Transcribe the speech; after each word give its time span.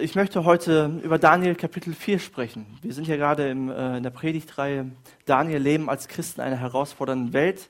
ich 0.00 0.14
möchte 0.14 0.44
heute 0.44 1.00
über 1.02 1.18
Daniel 1.18 1.54
Kapitel 1.54 1.94
4 1.94 2.18
sprechen. 2.18 2.66
Wir 2.82 2.92
sind 2.92 3.06
ja 3.06 3.16
gerade 3.16 3.48
im, 3.48 3.70
äh, 3.70 3.96
in 3.96 4.02
der 4.02 4.10
Predigtreihe 4.10 4.90
Daniel 5.24 5.60
Leben 5.60 5.88
als 5.88 6.08
Christen 6.08 6.40
einer 6.40 6.56
herausfordernden 6.56 7.32
Welt. 7.32 7.68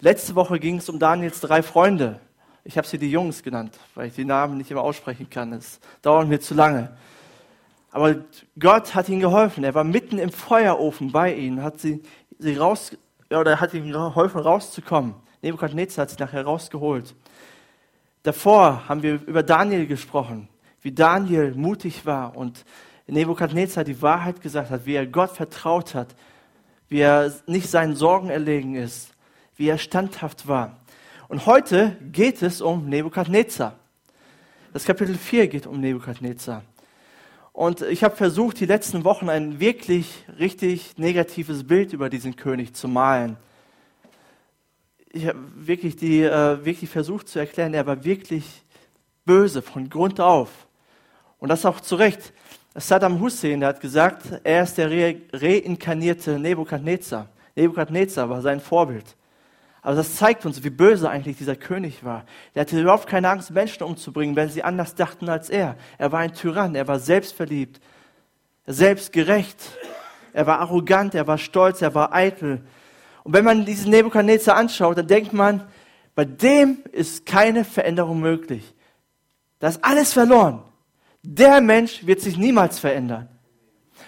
Letzte 0.00 0.34
Woche 0.34 0.58
ging 0.60 0.76
es 0.76 0.88
um 0.88 0.98
Daniels 0.98 1.40
drei 1.40 1.62
Freunde. 1.62 2.20
Ich 2.64 2.76
habe 2.76 2.86
sie 2.86 2.98
die 2.98 3.10
Jungs 3.10 3.42
genannt, 3.42 3.78
weil 3.94 4.08
ich 4.08 4.14
die 4.14 4.24
Namen 4.24 4.58
nicht 4.58 4.70
immer 4.70 4.82
aussprechen 4.82 5.30
kann. 5.30 5.52
Es 5.52 5.80
dauert 6.02 6.28
mir 6.28 6.40
zu 6.40 6.54
lange. 6.54 6.96
Aber 7.90 8.16
Gott 8.58 8.94
hat 8.94 9.08
ihnen 9.08 9.20
geholfen. 9.20 9.64
Er 9.64 9.74
war 9.74 9.84
mitten 9.84 10.18
im 10.18 10.30
Feuerofen 10.30 11.10
bei 11.12 11.34
ihnen, 11.34 11.62
hat 11.62 11.80
sie, 11.80 12.02
sie 12.38 12.56
raus, 12.56 12.96
oder 13.30 13.60
hat 13.60 13.74
ihnen 13.74 13.92
geholfen, 13.92 14.40
rauszukommen. 14.40 15.14
Nebukadnezar 15.42 16.02
hat 16.02 16.10
sie 16.10 16.16
nachher 16.18 16.44
rausgeholt. 16.44 17.14
Davor 18.22 18.88
haben 18.88 19.02
wir 19.02 19.14
über 19.26 19.42
Daniel 19.42 19.86
gesprochen, 19.86 20.48
wie 20.86 20.92
Daniel 20.92 21.52
mutig 21.56 22.06
war 22.06 22.36
und 22.36 22.64
Nebukadnezar 23.08 23.82
die 23.82 24.00
Wahrheit 24.02 24.40
gesagt 24.40 24.70
hat, 24.70 24.86
wie 24.86 24.94
er 24.94 25.04
Gott 25.04 25.32
vertraut 25.32 25.96
hat, 25.96 26.14
wie 26.88 27.00
er 27.00 27.34
nicht 27.48 27.68
seinen 27.68 27.96
Sorgen 27.96 28.30
erlegen 28.30 28.76
ist, 28.76 29.10
wie 29.56 29.66
er 29.66 29.78
standhaft 29.78 30.46
war. 30.46 30.78
Und 31.26 31.44
heute 31.44 31.96
geht 32.12 32.40
es 32.40 32.60
um 32.60 32.88
Nebukadnezar. 32.88 33.74
Das 34.72 34.84
Kapitel 34.84 35.16
4 35.16 35.48
geht 35.48 35.66
um 35.66 35.80
Nebukadnezar. 35.80 36.62
Und 37.52 37.82
ich 37.82 38.04
habe 38.04 38.14
versucht, 38.14 38.60
die 38.60 38.66
letzten 38.66 39.02
Wochen 39.02 39.28
ein 39.28 39.58
wirklich 39.58 40.24
richtig 40.38 40.98
negatives 40.98 41.66
Bild 41.66 41.94
über 41.94 42.08
diesen 42.08 42.36
König 42.36 42.74
zu 42.74 42.86
malen. 42.86 43.38
Ich 45.10 45.26
habe 45.26 45.40
wirklich, 45.56 46.00
äh, 46.00 46.64
wirklich 46.64 46.88
versucht 46.88 47.26
zu 47.26 47.40
erklären, 47.40 47.74
er 47.74 47.88
war 47.88 48.04
wirklich 48.04 48.44
böse 49.24 49.62
von 49.62 49.90
Grund 49.90 50.20
auf. 50.20 50.65
Und 51.38 51.48
das 51.48 51.66
auch 51.66 51.80
zu 51.80 51.96
Recht. 51.96 52.32
Saddam 52.74 53.20
Hussein 53.20 53.60
der 53.60 53.70
hat 53.70 53.80
gesagt, 53.80 54.40
er 54.44 54.62
ist 54.62 54.76
der 54.76 54.90
re 54.90 55.16
reinkarnierte 55.32 56.38
Nebukadnezar. 56.38 57.28
Nebukadnezar 57.54 58.28
war 58.28 58.42
sein 58.42 58.60
Vorbild. 58.60 59.16
Aber 59.82 59.94
das 59.94 60.16
zeigt 60.16 60.44
uns, 60.44 60.64
wie 60.64 60.70
böse 60.70 61.08
eigentlich 61.08 61.38
dieser 61.38 61.54
König 61.54 62.04
war. 62.04 62.24
Der 62.54 62.62
hatte 62.62 62.80
überhaupt 62.80 63.06
keine 63.06 63.30
Angst, 63.30 63.52
Menschen 63.52 63.84
umzubringen, 63.84 64.34
wenn 64.34 64.48
sie 64.48 64.64
anders 64.64 64.94
dachten 64.94 65.28
als 65.28 65.48
er. 65.48 65.76
Er 65.96 66.10
war 66.10 66.20
ein 66.20 66.34
Tyrann, 66.34 66.74
er 66.74 66.88
war 66.88 66.98
selbstverliebt, 66.98 67.80
selbstgerecht, 68.66 69.58
er 70.32 70.46
war 70.46 70.58
arrogant, 70.58 71.14
er 71.14 71.26
war 71.26 71.38
stolz, 71.38 71.82
er 71.82 71.94
war 71.94 72.12
eitel. 72.12 72.62
Und 73.22 73.32
wenn 73.32 73.44
man 73.44 73.64
diesen 73.64 73.90
Nebukadnezar 73.90 74.56
anschaut, 74.56 74.98
dann 74.98 75.06
denkt 75.06 75.32
man, 75.32 75.62
bei 76.14 76.24
dem 76.24 76.78
ist 76.92 77.24
keine 77.24 77.64
Veränderung 77.64 78.20
möglich. 78.20 78.74
Da 79.60 79.68
ist 79.68 79.84
alles 79.84 80.12
verloren. 80.12 80.62
Der 81.28 81.60
Mensch 81.60 82.06
wird 82.06 82.20
sich 82.20 82.36
niemals 82.36 82.78
verändern. 82.78 83.28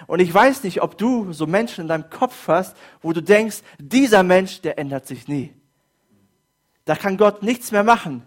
Und 0.07 0.21
ich 0.21 0.33
weiß 0.33 0.63
nicht, 0.63 0.83
ob 0.83 0.97
du 0.97 1.33
so 1.33 1.49
Menschen 1.49 1.83
in 1.83 1.89
deinem 1.89 2.09
Kopf 2.11 2.47
hast, 2.47 2.77
wo 3.03 3.13
du 3.13 3.21
denkst, 3.21 3.59
dieser 3.81 4.23
Mensch, 4.23 4.61
der 4.61 4.79
ändert 4.79 5.09
sich 5.09 5.27
nie. 5.27 5.53
Da 6.85 6.95
kann 6.95 7.17
Gott 7.17 7.43
nichts 7.43 7.73
mehr 7.73 7.83
machen. 7.83 8.23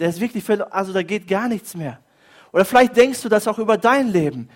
Der 0.00 0.08
ist 0.08 0.20
wirklich, 0.20 0.44
also 0.72 0.92
da 0.92 1.02
geht 1.04 1.28
gar 1.28 1.46
nichts 1.46 1.76
mehr. 1.76 2.00
Oder 2.52 2.64
vielleicht 2.64 2.96
denkst 2.96 3.22
du 3.22 3.28
das 3.28 3.46
auch 3.46 3.58
über 3.60 3.78
dein 3.78 4.08
Leben. 4.08 4.48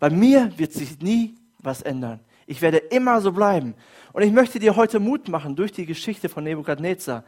Bei 0.00 0.10
mir 0.10 0.50
wird 0.58 0.72
sich 0.72 0.98
nie 0.98 1.36
was 1.60 1.82
ändern. 1.82 2.18
Ich 2.48 2.62
werde 2.62 2.78
immer 2.78 3.20
so 3.20 3.30
bleiben. 3.30 3.74
Und 4.12 4.22
ich 4.22 4.32
möchte 4.32 4.58
dir 4.58 4.74
heute 4.74 4.98
Mut 4.98 5.28
machen 5.28 5.54
durch 5.54 5.70
die 5.70 5.86
Geschichte 5.86 6.28
von 6.28 6.42
Nebukadnezar. 6.42 7.22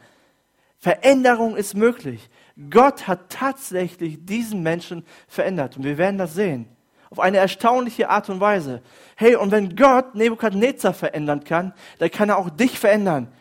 Veränderung 0.79 1.55
ist 1.55 1.75
möglich. 1.75 2.29
Gott 2.69 3.07
hat 3.07 3.29
tatsächlich 3.29 4.25
diesen 4.25 4.63
Menschen 4.63 5.05
verändert. 5.27 5.77
Und 5.77 5.83
wir 5.83 5.97
werden 5.97 6.17
das 6.17 6.33
sehen. 6.33 6.67
Auf 7.09 7.19
eine 7.19 7.37
erstaunliche 7.37 8.09
Art 8.09 8.29
und 8.29 8.39
Weise. 8.39 8.81
Hey, 9.15 9.35
und 9.35 9.51
wenn 9.51 9.75
Gott 9.75 10.15
Nebukadnezar 10.15 10.93
verändern 10.93 11.43
kann, 11.43 11.73
dann 11.99 12.11
kann 12.11 12.29
er 12.29 12.37
auch 12.37 12.49
dich 12.49 12.77
verändern 12.77 13.31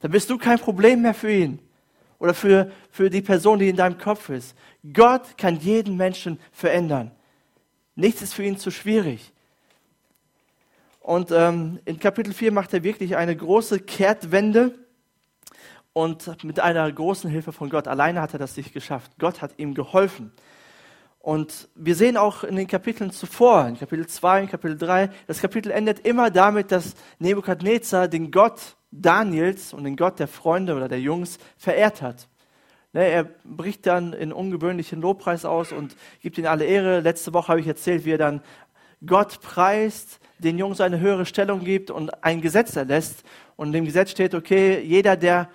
dann 0.00 0.10
bist 0.10 0.28
du 0.30 0.38
kein 0.38 0.58
Problem 0.58 1.02
mehr 1.02 1.14
für 1.14 1.30
ihn 1.30 1.60
oder 2.18 2.34
für, 2.34 2.72
für 2.90 3.08
die 3.08 3.22
Person, 3.22 3.58
die 3.58 3.68
in 3.68 3.76
deinem 3.76 3.98
Kopf 3.98 4.28
ist. 4.30 4.56
Gott 4.92 5.38
kann 5.38 5.56
jeden 5.56 5.96
Menschen 5.96 6.40
verändern. 6.52 7.12
Nichts 7.94 8.22
ist 8.22 8.34
für 8.34 8.42
ihn 8.42 8.58
zu 8.58 8.70
schwierig. 8.70 9.32
Und 11.00 11.30
ähm, 11.30 11.80
in 11.84 11.98
Kapitel 11.98 12.32
4 12.32 12.52
macht 12.52 12.72
er 12.72 12.82
wirklich 12.82 13.16
eine 13.16 13.36
große 13.36 13.80
Kehrtwende 13.80 14.74
und 16.00 16.42
mit 16.44 16.60
einer 16.60 16.90
großen 16.90 17.28
Hilfe 17.28 17.52
von 17.52 17.68
Gott. 17.68 17.86
Alleine 17.86 18.22
hat 18.22 18.32
er 18.32 18.38
das 18.38 18.56
nicht 18.56 18.72
geschafft. 18.72 19.12
Gott 19.18 19.42
hat 19.42 19.58
ihm 19.58 19.74
geholfen. 19.74 20.32
Und 21.18 21.68
wir 21.74 21.94
sehen 21.94 22.16
auch 22.16 22.42
in 22.42 22.56
den 22.56 22.66
Kapiteln 22.66 23.10
zuvor, 23.10 23.66
in 23.66 23.78
Kapitel 23.78 24.06
2, 24.06 24.42
in 24.42 24.48
Kapitel 24.48 24.78
3, 24.78 25.10
das 25.26 25.42
Kapitel 25.42 25.70
endet 25.70 26.00
immer 26.06 26.30
damit, 26.30 26.72
dass 26.72 26.94
Nebukadnezar 27.18 28.08
den 28.08 28.30
Gott 28.30 28.76
Daniels 28.90 29.74
und 29.74 29.84
den 29.84 29.96
Gott 29.96 30.18
der 30.18 30.28
Freunde 30.28 30.74
oder 30.74 30.88
der 30.88 31.00
Jungs 31.00 31.38
verehrt 31.58 32.00
hat. 32.00 32.28
Ne, 32.94 33.04
er 33.04 33.24
bricht 33.44 33.86
dann 33.86 34.14
in 34.14 34.32
ungewöhnlichen 34.32 35.02
Lobpreis 35.02 35.44
aus 35.44 35.70
und 35.70 35.94
gibt 36.22 36.38
ihnen 36.38 36.46
alle 36.46 36.64
Ehre. 36.64 37.00
Letzte 37.00 37.34
Woche 37.34 37.48
habe 37.48 37.60
ich 37.60 37.66
erzählt, 37.66 38.06
wie 38.06 38.12
er 38.12 38.18
dann 38.18 38.40
Gott 39.04 39.42
preist, 39.42 40.18
den 40.38 40.56
Jungs 40.56 40.80
eine 40.80 40.98
höhere 40.98 41.26
Stellung 41.26 41.62
gibt 41.62 41.90
und 41.90 42.24
ein 42.24 42.40
Gesetz 42.40 42.74
erlässt. 42.74 43.22
Und 43.56 43.68
in 43.68 43.72
dem 43.74 43.84
Gesetz 43.84 44.10
steht, 44.10 44.34
okay, 44.34 44.80
jeder, 44.80 45.16
der 45.18 45.50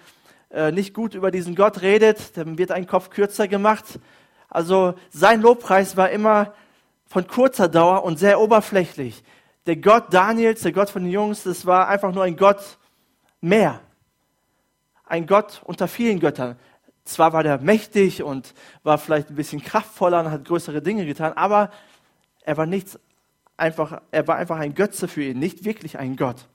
äh, 0.55 0.71
nicht 0.71 0.93
gut 0.93 1.13
über 1.13 1.31
diesen 1.31 1.53
Gott 1.53 1.81
redet, 1.81 2.38
dann 2.38 2.57
wird 2.57 2.71
ein 2.71 2.88
Kopf 2.88 3.09
kürzer 3.09 3.47
gemacht. 3.47 3.99
Also 4.49 4.95
sein 5.09 5.41
Lobpreis 5.41 5.97
war 5.97 6.09
immer 6.09 6.53
von 7.07 7.27
kurzer 7.27 7.67
Dauer 7.67 8.03
und 8.03 8.17
sehr 8.17 8.39
oberflächlich. 8.39 9.21
Der 9.66 9.75
Gott 9.75 10.13
Daniels, 10.13 10.61
der 10.61 10.71
Gott 10.71 10.89
von 10.89 11.03
den 11.03 11.11
Jungs, 11.11 11.43
das 11.43 11.66
war 11.66 11.89
einfach 11.89 12.13
nur 12.13 12.23
ein 12.23 12.38
Gott, 12.38 12.77
mehr. 13.41 13.81
Ein 15.05 15.27
Gott 15.27 15.61
unter 15.66 15.89
vielen 15.89 16.19
Göttern. 16.19 16.55
Zwar 17.03 17.33
war 17.33 17.43
der 17.43 17.59
mächtig 17.59 18.23
und 18.23 18.53
war 18.83 18.97
vielleicht 18.97 19.29
ein 19.29 19.35
bisschen 19.35 19.61
kraftvoller 19.61 20.22
und 20.22 20.31
hat 20.31 20.45
größere 20.45 20.81
Dinge 20.81 21.05
getan, 21.05 21.33
aber 21.33 21.69
er 22.41 22.57
war 22.57 22.66
nichts 22.66 22.97
einfach, 23.57 24.01
er 24.09 24.27
war 24.27 24.37
einfach 24.37 24.57
ein 24.57 24.73
Götze 24.73 25.07
für 25.07 25.23
ihn, 25.23 25.37
nicht 25.37 25.66
wirklich 25.66 25.99
ein 25.99 26.16
Gott. 26.16 26.47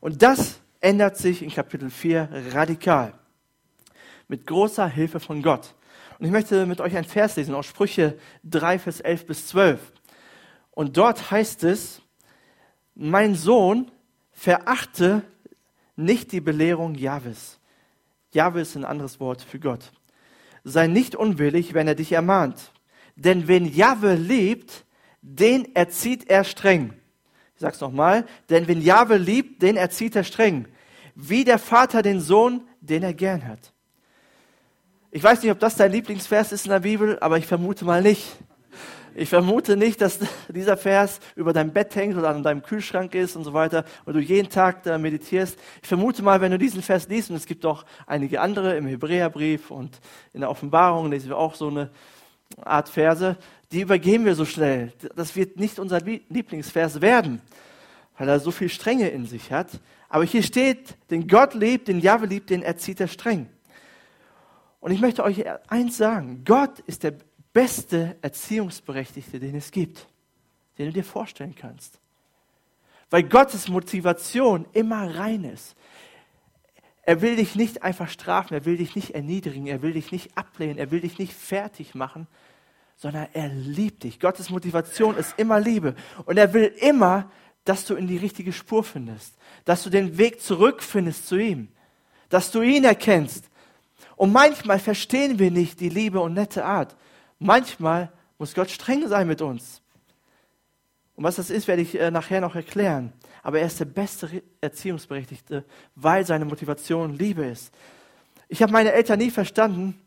Und 0.00 0.22
das 0.22 0.60
ändert 0.80 1.16
sich 1.16 1.42
in 1.42 1.50
Kapitel 1.50 1.90
4 1.90 2.28
radikal. 2.52 3.12
Mit 4.30 4.46
großer 4.46 4.86
Hilfe 4.86 5.18
von 5.18 5.42
Gott. 5.42 5.74
Und 6.20 6.24
ich 6.24 6.30
möchte 6.30 6.64
mit 6.64 6.80
euch 6.80 6.96
ein 6.96 7.04
Vers 7.04 7.34
lesen 7.34 7.52
aus 7.52 7.66
Sprüche 7.66 8.16
3, 8.44 8.78
Vers 8.78 9.00
11 9.00 9.26
bis 9.26 9.48
12. 9.48 9.92
Und 10.70 10.96
dort 10.96 11.32
heißt 11.32 11.64
es, 11.64 12.00
mein 12.94 13.34
Sohn, 13.34 13.90
verachte 14.30 15.22
nicht 15.96 16.30
die 16.30 16.40
Belehrung 16.40 16.94
Jahwes. 16.94 17.58
Jahwe 18.30 18.60
ist 18.60 18.76
ein 18.76 18.84
anderes 18.84 19.18
Wort 19.18 19.42
für 19.42 19.58
Gott. 19.58 19.90
Sei 20.62 20.86
nicht 20.86 21.16
unwillig, 21.16 21.74
wenn 21.74 21.88
er 21.88 21.96
dich 21.96 22.12
ermahnt. 22.12 22.70
Denn 23.16 23.48
wen 23.48 23.64
Jahwe 23.64 24.14
liebt, 24.14 24.84
den 25.22 25.74
erzieht 25.74 26.30
er 26.30 26.44
streng. 26.44 26.92
Ich 27.56 27.62
sag's 27.62 27.80
nochmal. 27.80 28.26
Denn 28.48 28.68
wen 28.68 28.80
Jahwe 28.80 29.16
liebt, 29.16 29.60
den 29.60 29.76
erzieht 29.76 30.14
er 30.14 30.22
streng. 30.22 30.68
Wie 31.16 31.42
der 31.42 31.58
Vater 31.58 32.02
den 32.02 32.20
Sohn, 32.20 32.62
den 32.80 33.02
er 33.02 33.12
gern 33.12 33.44
hat. 33.44 33.72
Ich 35.12 35.24
weiß 35.24 35.42
nicht, 35.42 35.50
ob 35.50 35.58
das 35.58 35.74
dein 35.74 35.90
Lieblingsvers 35.90 36.52
ist 36.52 36.66
in 36.66 36.70
der 36.70 36.80
Bibel, 36.80 37.18
aber 37.18 37.36
ich 37.36 37.46
vermute 37.46 37.84
mal 37.84 38.00
nicht. 38.00 38.36
Ich 39.16 39.28
vermute 39.28 39.76
nicht, 39.76 40.00
dass 40.00 40.20
dieser 40.48 40.76
Vers 40.76 41.18
über 41.34 41.52
deinem 41.52 41.72
Bett 41.72 41.96
hängt 41.96 42.16
oder 42.16 42.28
an 42.28 42.44
deinem 42.44 42.62
Kühlschrank 42.62 43.16
ist 43.16 43.34
und 43.34 43.42
so 43.42 43.52
weiter 43.52 43.84
und 44.04 44.14
du 44.14 44.20
jeden 44.20 44.50
Tag 44.50 44.84
da 44.84 44.98
meditierst. 44.98 45.58
Ich 45.82 45.88
vermute 45.88 46.22
mal, 46.22 46.40
wenn 46.40 46.52
du 46.52 46.58
diesen 46.58 46.80
Vers 46.80 47.08
liest, 47.08 47.28
und 47.28 47.34
es 47.34 47.46
gibt 47.46 47.66
auch 47.66 47.84
einige 48.06 48.40
andere 48.40 48.76
im 48.76 48.86
Hebräerbrief 48.86 49.72
und 49.72 49.98
in 50.32 50.42
der 50.42 50.50
Offenbarung 50.50 51.10
lesen 51.10 51.30
wir 51.30 51.38
auch 51.38 51.56
so 51.56 51.66
eine 51.66 51.90
Art 52.62 52.88
Verse, 52.88 53.36
die 53.72 53.80
übergehen 53.80 54.24
wir 54.24 54.36
so 54.36 54.44
schnell. 54.44 54.92
Das 55.16 55.34
wird 55.34 55.58
nicht 55.58 55.80
unser 55.80 56.00
Lieblingsvers 56.00 57.00
werden, 57.00 57.40
weil 58.16 58.28
er 58.28 58.38
so 58.38 58.52
viel 58.52 58.68
Strenge 58.68 59.08
in 59.08 59.26
sich 59.26 59.50
hat. 59.50 59.70
Aber 60.08 60.22
hier 60.22 60.44
steht, 60.44 60.94
den 61.10 61.26
Gott 61.26 61.54
liebt, 61.54 61.88
den 61.88 61.98
Jahwe 61.98 62.26
liebt, 62.26 62.50
den 62.50 62.62
erzieht 62.62 63.00
er 63.00 63.08
streng. 63.08 63.48
Und 64.80 64.92
ich 64.92 65.00
möchte 65.00 65.22
euch 65.22 65.44
eins 65.68 65.96
sagen, 65.96 66.42
Gott 66.44 66.80
ist 66.80 67.02
der 67.02 67.14
beste 67.52 68.16
Erziehungsberechtigte, 68.22 69.38
den 69.38 69.54
es 69.54 69.70
gibt, 69.70 70.06
den 70.78 70.86
du 70.86 70.92
dir 70.92 71.04
vorstellen 71.04 71.54
kannst. 71.54 72.00
Weil 73.10 73.24
Gottes 73.24 73.68
Motivation 73.68 74.66
immer 74.72 75.16
rein 75.16 75.44
ist. 75.44 75.76
Er 77.02 77.22
will 77.22 77.36
dich 77.36 77.56
nicht 77.56 77.82
einfach 77.82 78.08
strafen, 78.08 78.54
er 78.54 78.64
will 78.64 78.76
dich 78.76 78.94
nicht 78.94 79.14
erniedrigen, 79.14 79.66
er 79.66 79.82
will 79.82 79.92
dich 79.92 80.12
nicht 80.12 80.36
ablehnen, 80.36 80.78
er 80.78 80.90
will 80.90 81.00
dich 81.00 81.18
nicht 81.18 81.32
fertig 81.32 81.94
machen, 81.94 82.26
sondern 82.96 83.26
er 83.32 83.48
liebt 83.48 84.04
dich. 84.04 84.20
Gottes 84.20 84.50
Motivation 84.50 85.16
ist 85.16 85.34
immer 85.38 85.58
Liebe. 85.58 85.94
Und 86.26 86.36
er 86.36 86.54
will 86.54 86.72
immer, 86.80 87.30
dass 87.64 87.84
du 87.84 87.94
in 87.94 88.06
die 88.06 88.16
richtige 88.16 88.52
Spur 88.52 88.84
findest, 88.84 89.36
dass 89.64 89.82
du 89.82 89.90
den 89.90 90.18
Weg 90.18 90.40
zurückfindest 90.40 91.26
zu 91.26 91.36
ihm, 91.36 91.68
dass 92.28 92.50
du 92.50 92.62
ihn 92.62 92.84
erkennst. 92.84 93.49
Und 94.20 94.32
manchmal 94.32 94.78
verstehen 94.78 95.38
wir 95.38 95.50
nicht 95.50 95.80
die 95.80 95.88
Liebe 95.88 96.20
und 96.20 96.34
nette 96.34 96.62
Art. 96.62 96.94
Manchmal 97.38 98.12
muss 98.36 98.52
Gott 98.52 98.68
streng 98.70 99.08
sein 99.08 99.26
mit 99.26 99.40
uns. 99.40 99.80
Und 101.14 101.24
was 101.24 101.36
das 101.36 101.48
ist, 101.48 101.66
werde 101.66 101.80
ich 101.80 101.98
äh, 101.98 102.10
nachher 102.10 102.42
noch 102.42 102.54
erklären. 102.54 103.14
Aber 103.42 103.60
er 103.60 103.66
ist 103.66 103.80
der 103.80 103.86
beste 103.86 104.42
Erziehungsberechtigte, 104.60 105.64
weil 105.94 106.26
seine 106.26 106.44
Motivation 106.44 107.16
Liebe 107.16 107.46
ist. 107.46 107.72
Ich 108.48 108.60
habe 108.60 108.72
meine 108.72 108.92
Eltern 108.92 109.20
nie 109.20 109.30
verstanden, 109.30 109.98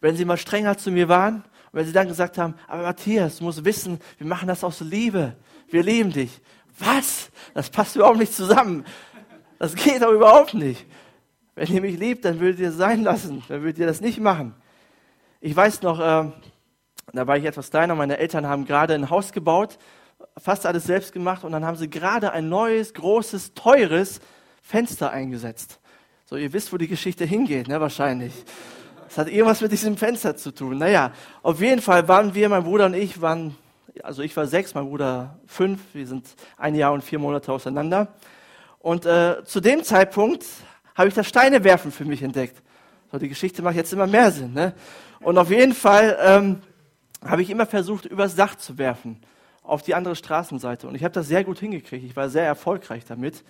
wenn 0.00 0.16
sie 0.16 0.24
mal 0.24 0.38
strenger 0.38 0.78
zu 0.78 0.90
mir 0.90 1.10
waren 1.10 1.34
und 1.34 1.44
wenn 1.72 1.84
sie 1.84 1.92
dann 1.92 2.08
gesagt 2.08 2.38
haben, 2.38 2.54
aber 2.66 2.84
Matthias, 2.84 3.36
du 3.36 3.44
musst 3.44 3.62
wissen, 3.66 4.00
wir 4.16 4.26
machen 4.26 4.48
das 4.48 4.64
aus 4.64 4.80
Liebe. 4.80 5.36
Wir 5.68 5.82
lieben 5.82 6.10
dich. 6.10 6.40
Was? 6.78 7.30
Das 7.52 7.68
passt 7.68 7.96
überhaupt 7.96 8.18
nicht 8.18 8.32
zusammen. 8.32 8.86
Das 9.58 9.74
geht 9.74 10.00
doch 10.00 10.10
überhaupt 10.12 10.54
nicht. 10.54 10.86
Wenn 11.60 11.74
ihr 11.74 11.80
mich 11.82 11.98
liebt, 11.98 12.24
dann 12.24 12.40
würdet 12.40 12.60
ihr 12.60 12.70
es 12.70 12.76
sein 12.76 13.02
lassen. 13.02 13.42
Dann 13.48 13.60
würdet 13.60 13.78
ihr 13.78 13.86
das 13.86 14.00
nicht 14.00 14.18
machen. 14.18 14.54
Ich 15.42 15.54
weiß 15.54 15.82
noch, 15.82 16.00
äh, 16.00 16.30
da 17.12 17.26
war 17.26 17.36
ich 17.36 17.44
etwas 17.44 17.70
kleiner, 17.70 17.94
meine 17.94 18.16
Eltern 18.16 18.46
haben 18.46 18.64
gerade 18.64 18.94
ein 18.94 19.10
Haus 19.10 19.32
gebaut 19.32 19.78
fast 20.36 20.66
alles 20.66 20.84
selbst 20.84 21.12
gemacht 21.12 21.44
und 21.44 21.52
dann 21.52 21.64
haben 21.64 21.76
sie 21.76 21.90
gerade 21.90 22.32
ein 22.32 22.48
neues, 22.48 22.94
großes, 22.94 23.54
teures 23.54 24.20
Fenster 24.62 25.10
eingesetzt. 25.10 25.80
So, 26.24 26.36
ihr 26.36 26.52
wisst, 26.52 26.72
wo 26.72 26.76
die 26.76 26.88
Geschichte 26.88 27.24
hingeht, 27.24 27.68
ne, 27.68 27.80
wahrscheinlich. 27.80 28.32
Das 29.08 29.18
hat 29.18 29.28
irgendwas 29.28 29.60
mit 29.60 29.72
diesem 29.72 29.96
Fenster 29.96 30.36
zu 30.36 30.52
tun. 30.52 30.78
Naja, 30.78 31.12
auf 31.42 31.60
jeden 31.60 31.82
Fall 31.82 32.06
waren 32.06 32.34
wir, 32.34 32.48
mein 32.48 32.62
Bruder 32.62 32.86
und 32.86 32.94
ich, 32.94 33.20
waren, 33.20 33.56
also 34.02 34.22
ich 34.22 34.36
war 34.36 34.46
sechs, 34.46 34.74
mein 34.74 34.86
Bruder 34.86 35.38
fünf, 35.46 35.80
wir 35.92 36.06
sind 36.06 36.28
ein 36.56 36.74
Jahr 36.74 36.92
und 36.92 37.02
vier 37.02 37.18
Monate 37.18 37.52
auseinander. 37.52 38.08
Und 38.78 39.04
äh, 39.06 39.44
zu 39.44 39.60
dem 39.60 39.82
Zeitpunkt 39.82 40.44
habe 41.00 41.08
ich 41.08 41.14
das 41.14 41.26
Steinewerfen 41.26 41.92
für 41.92 42.04
mich 42.04 42.22
entdeckt. 42.22 42.60
So, 43.10 43.16
die 43.16 43.30
Geschichte 43.30 43.62
macht 43.62 43.74
jetzt 43.74 43.90
immer 43.90 44.06
mehr 44.06 44.30
Sinn. 44.30 44.52
Ne? 44.52 44.74
Und 45.20 45.38
auf 45.38 45.48
jeden 45.48 45.72
Fall 45.72 46.18
ähm, 46.20 46.60
habe 47.24 47.40
ich 47.40 47.48
immer 47.48 47.64
versucht, 47.64 48.04
übers 48.04 48.36
Dach 48.36 48.54
zu 48.56 48.76
werfen 48.76 49.18
auf 49.62 49.80
die 49.80 49.94
andere 49.94 50.14
Straßenseite. 50.14 50.86
Und 50.86 50.94
ich 50.94 51.02
habe 51.02 51.14
das 51.14 51.26
sehr 51.26 51.42
gut 51.42 51.58
hingekriegt. 51.58 52.04
Ich 52.04 52.16
war 52.16 52.28
sehr 52.28 52.44
erfolgreich 52.44 53.06
damit 53.06 53.44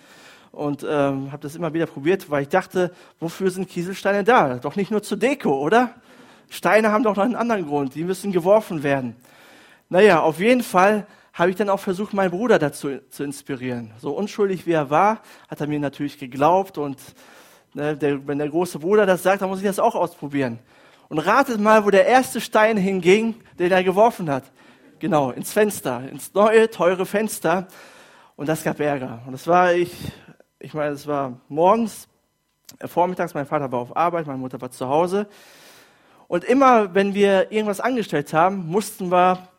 und 0.53 0.85
ähm, 0.89 1.33
habe 1.33 1.41
das 1.41 1.57
immer 1.57 1.73
wieder 1.73 1.87
probiert, 1.87 2.29
weil 2.31 2.43
ich 2.43 2.47
dachte, 2.47 2.93
wofür 3.19 3.51
sind 3.51 3.67
Kieselsteine 3.67 4.23
da? 4.23 4.55
Doch 4.55 4.77
nicht 4.77 4.89
nur 4.89 5.03
zur 5.03 5.17
Deko, 5.17 5.59
oder? 5.59 5.93
Steine 6.49 6.93
haben 6.93 7.03
doch 7.03 7.17
noch 7.17 7.25
einen 7.25 7.35
anderen 7.35 7.67
Grund. 7.67 7.95
Die 7.95 8.05
müssen 8.05 8.31
geworfen 8.31 8.81
werden. 8.81 9.17
Naja, 9.89 10.21
auf 10.21 10.39
jeden 10.39 10.63
Fall 10.63 11.05
habe 11.33 11.49
ich 11.49 11.57
dann 11.57 11.69
auch 11.69 11.81
versucht, 11.81 12.13
meinen 12.13 12.31
Bruder 12.31 12.59
dazu 12.59 12.99
zu 13.09 13.25
inspirieren. 13.25 13.91
So 13.97 14.11
unschuldig 14.11 14.65
wie 14.65 14.71
er 14.71 14.89
war, 14.89 15.21
hat 15.49 15.59
er 15.59 15.67
mir 15.67 15.81
natürlich 15.81 16.17
geglaubt 16.17 16.77
und 16.77 16.97
ne, 17.73 17.95
der, 17.95 18.25
wenn 18.27 18.37
der 18.37 18.49
große 18.49 18.79
Bruder 18.79 19.05
das 19.05 19.23
sagt, 19.23 19.41
dann 19.41 19.49
muss 19.49 19.59
ich 19.59 19.65
das 19.65 19.79
auch 19.79 19.95
ausprobieren. 19.95 20.59
Und 21.09 21.19
ratet 21.19 21.59
mal, 21.59 21.85
wo 21.85 21.89
der 21.89 22.05
erste 22.05 22.39
Stein 22.39 22.77
hinging, 22.77 23.35
den 23.59 23.71
er 23.71 23.83
geworfen 23.83 24.29
hat. 24.29 24.43
Genau, 24.99 25.31
ins 25.31 25.51
Fenster, 25.51 26.03
ins 26.09 26.33
neue, 26.33 26.69
teure 26.69 27.05
Fenster. 27.05 27.67
Und 28.35 28.47
das 28.47 28.63
gab 28.63 28.79
Ärger. 28.79 29.21
Und 29.25 29.33
das 29.33 29.47
war 29.47 29.73
ich, 29.73 29.91
ich 30.59 30.73
meine, 30.73 30.93
es 30.93 31.05
war 31.07 31.39
morgens, 31.49 32.07
äh, 32.79 32.87
vormittags, 32.87 33.33
mein 33.33 33.45
Vater 33.45 33.71
war 33.71 33.79
auf 33.79 33.95
Arbeit, 33.95 34.27
meine 34.27 34.39
Mutter 34.39 34.61
war 34.61 34.71
zu 34.71 34.87
Hause. 34.87 35.27
Und 36.27 36.43
immer, 36.45 36.93
wenn 36.93 37.13
wir 37.13 37.51
irgendwas 37.51 37.81
angestellt 37.81 38.31
haben, 38.33 38.67
mussten 38.67 39.11
wir 39.11 39.49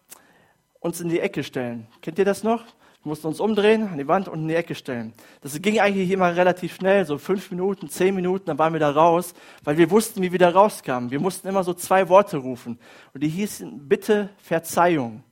uns 0.80 1.00
in 1.00 1.08
die 1.08 1.20
Ecke 1.20 1.44
stellen. 1.44 1.86
Kennt 2.00 2.18
ihr 2.18 2.24
das 2.24 2.42
noch? 2.42 2.64
Wir 3.02 3.08
mussten 3.08 3.26
uns 3.26 3.40
umdrehen, 3.40 3.88
an 3.88 3.99
die 3.99 4.06
Wand 4.06 4.28
und 4.28 4.43
in 4.43 4.49
die 4.49 4.54
Ecke 4.54 4.76
stellen. 4.76 5.12
Das 5.40 5.60
ging 5.60 5.81
eigentlich 5.81 6.08
immer 6.12 6.37
relativ 6.37 6.76
schnell, 6.76 7.04
so 7.04 7.19
fünf 7.19 7.50
Minuten, 7.50 7.88
zehn 7.88 8.14
Minuten, 8.14 8.46
dann 8.46 8.58
waren 8.58 8.72
wir 8.72 8.78
da 8.78 8.90
raus, 8.90 9.34
weil 9.64 9.76
wir 9.76 9.90
wussten, 9.90 10.22
wie 10.22 10.31
wir 10.31 10.38
da 10.38 10.50
rauskamen. 10.50 11.10
Wir 11.10 11.19
mussten 11.19 11.49
immer 11.49 11.64
so 11.64 11.75
zwei 11.75 12.08
Worte 12.08 12.37
rufen. 12.37 12.78
Und 13.12 13.25
die 13.25 13.28
hießen, 13.28 13.88
bitte 13.88 14.28
Verzeihung. 14.38 15.25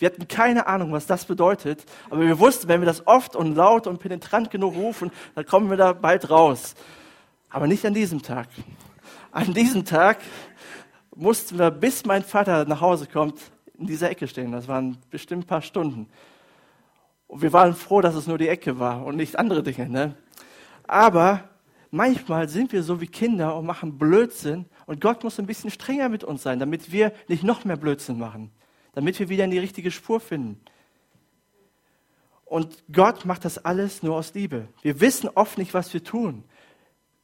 Wir 0.00 0.06
hatten 0.06 0.26
keine 0.26 0.66
Ahnung, 0.66 0.90
was 0.90 1.06
das 1.06 1.24
bedeutet, 1.24 1.84
aber 2.10 2.22
wir 2.22 2.40
wussten, 2.40 2.66
wenn 2.66 2.80
wir 2.80 2.86
das 2.86 3.06
oft 3.06 3.36
und 3.36 3.54
laut 3.54 3.86
und 3.86 4.00
penetrant 4.00 4.50
genug 4.50 4.74
rufen, 4.74 5.12
dann 5.36 5.46
kommen 5.46 5.70
wir 5.70 5.76
da 5.76 5.92
bald 5.92 6.28
raus. 6.28 6.74
Aber 7.50 7.68
nicht 7.68 7.86
an 7.86 7.94
diesem 7.94 8.20
Tag. 8.20 8.48
An 9.30 9.54
diesem 9.54 9.84
Tag 9.84 10.18
mussten 11.14 11.56
wir, 11.56 11.70
bis 11.70 12.04
mein 12.04 12.24
Vater 12.24 12.64
nach 12.64 12.80
Hause 12.80 13.06
kommt, 13.06 13.40
in 13.78 13.86
dieser 13.86 14.10
Ecke 14.10 14.26
stehen. 14.26 14.50
Das 14.50 14.66
waren 14.66 14.98
bestimmt 15.08 15.44
ein 15.44 15.46
paar 15.46 15.62
Stunden. 15.62 16.08
Und 17.32 17.40
wir 17.40 17.52
waren 17.52 17.74
froh, 17.74 18.02
dass 18.02 18.14
es 18.14 18.26
nur 18.26 18.36
die 18.36 18.48
Ecke 18.48 18.78
war 18.78 19.04
und 19.06 19.16
nicht 19.16 19.38
andere 19.38 19.62
Dinge. 19.62 19.88
Ne? 19.88 20.14
Aber 20.86 21.48
manchmal 21.90 22.48
sind 22.48 22.72
wir 22.72 22.82
so 22.82 23.00
wie 23.00 23.06
Kinder 23.06 23.56
und 23.56 23.64
machen 23.64 23.96
Blödsinn 23.96 24.66
und 24.84 25.00
Gott 25.00 25.24
muss 25.24 25.38
ein 25.38 25.46
bisschen 25.46 25.70
strenger 25.70 26.08
mit 26.08 26.24
uns 26.24 26.42
sein, 26.42 26.58
damit 26.58 26.92
wir 26.92 27.12
nicht 27.28 27.42
noch 27.42 27.64
mehr 27.64 27.76
Blödsinn 27.76 28.18
machen 28.18 28.52
damit 28.92 29.18
wir 29.18 29.28
wieder 29.28 29.44
in 29.44 29.50
die 29.50 29.58
richtige 29.58 29.90
Spur 29.90 30.20
finden. 30.20 30.60
Und 32.44 32.84
Gott 32.92 33.24
macht 33.24 33.44
das 33.44 33.58
alles 33.64 34.02
nur 34.02 34.16
aus 34.16 34.34
Liebe. 34.34 34.68
Wir 34.82 35.00
wissen 35.00 35.30
oft 35.34 35.56
nicht, 35.56 35.72
was 35.72 35.92
wir 35.94 36.04
tun. 36.04 36.44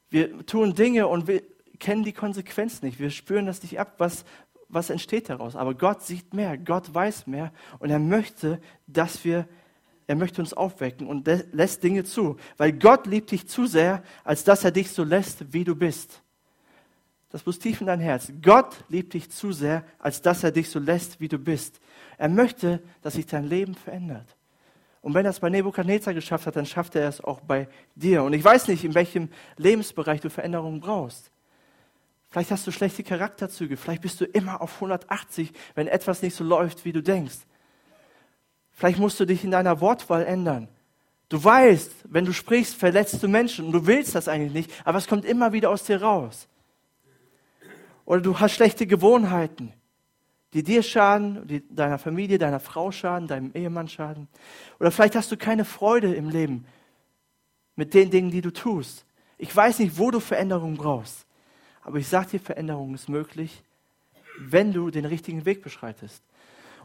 Wir 0.08 0.46
tun 0.46 0.74
Dinge 0.74 1.06
und 1.06 1.28
wir 1.28 1.42
kennen 1.78 2.02
die 2.02 2.14
Konsequenzen 2.14 2.86
nicht. 2.86 2.98
Wir 2.98 3.10
spüren 3.10 3.44
das 3.44 3.62
nicht 3.62 3.78
ab, 3.78 3.94
was, 3.98 4.24
was 4.68 4.88
entsteht 4.88 5.28
daraus. 5.28 5.54
Aber 5.54 5.74
Gott 5.74 6.02
sieht 6.02 6.32
mehr, 6.32 6.56
Gott 6.56 6.94
weiß 6.94 7.26
mehr 7.26 7.52
und 7.78 7.90
er 7.90 7.98
möchte, 7.98 8.58
dass 8.86 9.22
wir, 9.24 9.46
er 10.08 10.16
möchte 10.16 10.40
uns 10.40 10.54
aufwecken 10.54 11.06
und 11.06 11.28
lässt 11.52 11.82
Dinge 11.84 12.02
zu. 12.02 12.38
Weil 12.56 12.72
Gott 12.72 13.06
liebt 13.06 13.30
dich 13.30 13.46
zu 13.46 13.66
sehr, 13.66 14.02
als 14.24 14.42
dass 14.42 14.64
er 14.64 14.70
dich 14.70 14.90
so 14.90 15.04
lässt, 15.04 15.52
wie 15.52 15.64
du 15.64 15.76
bist. 15.76 16.22
Das 17.28 17.44
muss 17.44 17.58
tief 17.58 17.82
in 17.82 17.88
dein 17.88 18.00
Herz. 18.00 18.32
Gott 18.40 18.74
liebt 18.88 19.12
dich 19.12 19.30
zu 19.30 19.52
sehr, 19.52 19.84
als 19.98 20.22
dass 20.22 20.42
er 20.42 20.50
dich 20.50 20.70
so 20.70 20.78
lässt, 20.78 21.20
wie 21.20 21.28
du 21.28 21.38
bist. 21.38 21.78
Er 22.16 22.30
möchte, 22.30 22.82
dass 23.02 23.14
sich 23.14 23.26
dein 23.26 23.44
Leben 23.44 23.74
verändert. 23.74 24.34
Und 25.02 25.12
wenn 25.12 25.26
er 25.26 25.30
es 25.30 25.40
bei 25.40 25.50
Nebukadnezar 25.50 26.14
geschafft 26.14 26.46
hat, 26.46 26.56
dann 26.56 26.64
schafft 26.64 26.94
er 26.94 27.06
es 27.06 27.22
auch 27.22 27.40
bei 27.40 27.68
dir. 27.94 28.22
Und 28.22 28.32
ich 28.32 28.42
weiß 28.42 28.68
nicht, 28.68 28.84
in 28.84 28.94
welchem 28.94 29.28
Lebensbereich 29.58 30.22
du 30.22 30.30
Veränderungen 30.30 30.80
brauchst. 30.80 31.30
Vielleicht 32.30 32.50
hast 32.50 32.66
du 32.66 32.70
schlechte 32.70 33.02
Charakterzüge. 33.02 33.76
Vielleicht 33.76 34.02
bist 34.02 34.22
du 34.22 34.24
immer 34.24 34.62
auf 34.62 34.76
180, 34.76 35.52
wenn 35.74 35.86
etwas 35.86 36.22
nicht 36.22 36.34
so 36.34 36.44
läuft, 36.44 36.86
wie 36.86 36.92
du 36.92 37.02
denkst. 37.02 37.40
Vielleicht 38.78 39.00
musst 39.00 39.18
du 39.18 39.24
dich 39.24 39.42
in 39.42 39.50
deiner 39.50 39.80
Wortwahl 39.80 40.24
ändern. 40.24 40.68
Du 41.28 41.42
weißt, 41.42 41.90
wenn 42.04 42.24
du 42.24 42.32
sprichst, 42.32 42.76
verletzt 42.76 43.20
du 43.20 43.26
Menschen 43.26 43.66
und 43.66 43.72
du 43.72 43.88
willst 43.88 44.14
das 44.14 44.28
eigentlich 44.28 44.52
nicht, 44.52 44.86
aber 44.86 44.98
es 44.98 45.08
kommt 45.08 45.24
immer 45.24 45.52
wieder 45.52 45.70
aus 45.70 45.82
dir 45.82 46.00
raus. 46.00 46.46
Oder 48.04 48.20
du 48.20 48.38
hast 48.38 48.52
schlechte 48.52 48.86
Gewohnheiten, 48.86 49.72
die 50.52 50.62
dir 50.62 50.84
schaden, 50.84 51.44
die 51.48 51.66
deiner 51.68 51.98
Familie, 51.98 52.38
deiner 52.38 52.60
Frau 52.60 52.92
schaden, 52.92 53.26
deinem 53.26 53.50
Ehemann 53.52 53.88
schaden. 53.88 54.28
Oder 54.78 54.92
vielleicht 54.92 55.16
hast 55.16 55.32
du 55.32 55.36
keine 55.36 55.64
Freude 55.64 56.14
im 56.14 56.30
Leben 56.30 56.64
mit 57.74 57.94
den 57.94 58.12
Dingen, 58.12 58.30
die 58.30 58.42
du 58.42 58.52
tust. 58.52 59.04
Ich 59.38 59.54
weiß 59.54 59.80
nicht, 59.80 59.98
wo 59.98 60.12
du 60.12 60.20
Veränderung 60.20 60.76
brauchst. 60.76 61.26
Aber 61.82 61.98
ich 61.98 62.06
sage 62.06 62.28
dir, 62.30 62.40
Veränderung 62.40 62.94
ist 62.94 63.08
möglich, 63.08 63.64
wenn 64.38 64.72
du 64.72 64.88
den 64.90 65.04
richtigen 65.04 65.44
Weg 65.46 65.64
beschreitest. 65.64 66.22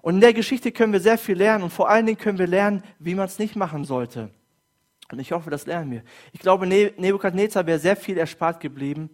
Und 0.03 0.15
in 0.15 0.21
der 0.21 0.33
Geschichte 0.33 0.73
können 0.73 0.91
wir 0.91 0.99
sehr 0.99 1.17
viel 1.17 1.37
lernen 1.37 1.63
und 1.63 1.69
vor 1.69 1.89
allen 1.89 2.05
Dingen 2.05 2.17
können 2.17 2.37
wir 2.37 2.45
lernen, 2.45 2.83
wie 2.99 3.15
man 3.15 3.25
es 3.25 3.39
nicht 3.39 3.55
machen 3.55 3.85
sollte. 3.85 4.29
Und 5.09 5.19
ich 5.19 5.31
hoffe, 5.31 5.49
das 5.49 5.65
lernen 5.65 5.91
wir. 5.91 6.03
Ich 6.33 6.41
glaube, 6.41 6.67
Nebukadnezar 6.67 7.65
wäre 7.65 7.79
sehr 7.79 7.95
viel 7.95 8.17
erspart 8.17 8.59
geblieben, 8.59 9.09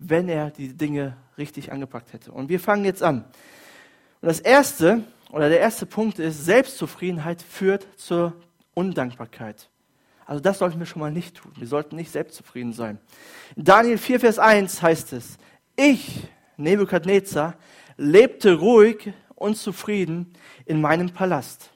wenn 0.00 0.28
er 0.28 0.50
die 0.50 0.76
Dinge 0.76 1.16
richtig 1.38 1.70
angepackt 1.70 2.12
hätte. 2.12 2.32
Und 2.32 2.48
wir 2.48 2.58
fangen 2.58 2.84
jetzt 2.84 3.00
an. 3.00 3.26
Und 4.20 4.26
das 4.26 4.40
erste, 4.40 5.04
oder 5.30 5.48
der 5.48 5.60
erste 5.60 5.86
Punkt 5.86 6.18
ist, 6.18 6.44
Selbstzufriedenheit 6.44 7.40
führt 7.40 7.86
zur 7.96 8.32
Undankbarkeit. 8.74 9.70
Also 10.26 10.42
das 10.42 10.58
sollten 10.58 10.80
wir 10.80 10.86
schon 10.86 11.00
mal 11.00 11.12
nicht 11.12 11.36
tun. 11.36 11.52
Wir 11.54 11.68
sollten 11.68 11.94
nicht 11.94 12.10
selbstzufrieden 12.10 12.72
sein. 12.72 12.98
In 13.54 13.62
Daniel 13.62 13.98
4, 13.98 14.18
Vers 14.18 14.40
1 14.40 14.82
heißt 14.82 15.12
es, 15.12 15.38
ich, 15.76 16.26
Nebukadnezar, 16.56 17.54
lebte 17.96 18.54
ruhig 18.54 19.12
und 19.38 19.56
zufrieden 19.56 20.32
in 20.66 20.80
meinem 20.80 21.10
Palast. 21.10 21.70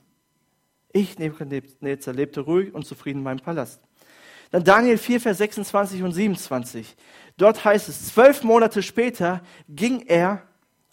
Ich, 0.92 1.18
Nebukadnezar, 1.18 2.12
lebte 2.12 2.40
ruhig 2.40 2.74
und 2.74 2.84
zufrieden 2.84 3.18
in 3.18 3.24
meinem 3.24 3.40
Palast. 3.40 3.80
Dann 4.50 4.64
Daniel 4.64 4.98
4, 4.98 5.20
Vers 5.20 5.38
26 5.38 6.02
und 6.02 6.12
27. 6.12 6.96
Dort 7.38 7.64
heißt 7.64 7.88
es, 7.88 8.08
zwölf 8.08 8.42
Monate 8.42 8.82
später 8.82 9.40
ging 9.68 10.04
er, 10.06 10.42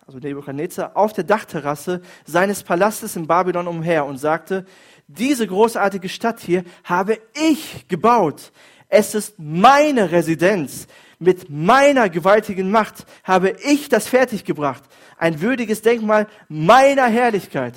also 0.05 0.19
Nebuchadnezzar, 0.19 0.95
auf 0.95 1.11
der 1.11 1.25
Dachterrasse 1.25 2.01
seines 2.25 2.63
Palastes 2.63 3.17
in 3.17 3.27
Babylon 3.27 3.67
umher 3.67 4.05
und 4.05 4.17
sagte, 4.17 4.65
diese 5.07 5.45
großartige 5.45 6.07
Stadt 6.07 6.39
hier 6.39 6.63
habe 6.83 7.19
ich 7.33 7.88
gebaut. 7.88 8.53
Es 8.88 9.13
ist 9.13 9.38
meine 9.38 10.11
Residenz. 10.11 10.88
Mit 11.19 11.49
meiner 11.49 12.09
gewaltigen 12.09 12.71
Macht 12.71 13.05
habe 13.25 13.51
ich 13.63 13.89
das 13.89 14.07
fertiggebracht. 14.07 14.83
Ein 15.17 15.41
würdiges 15.41 15.81
Denkmal 15.81 16.27
meiner 16.47 17.07
Herrlichkeit. 17.07 17.73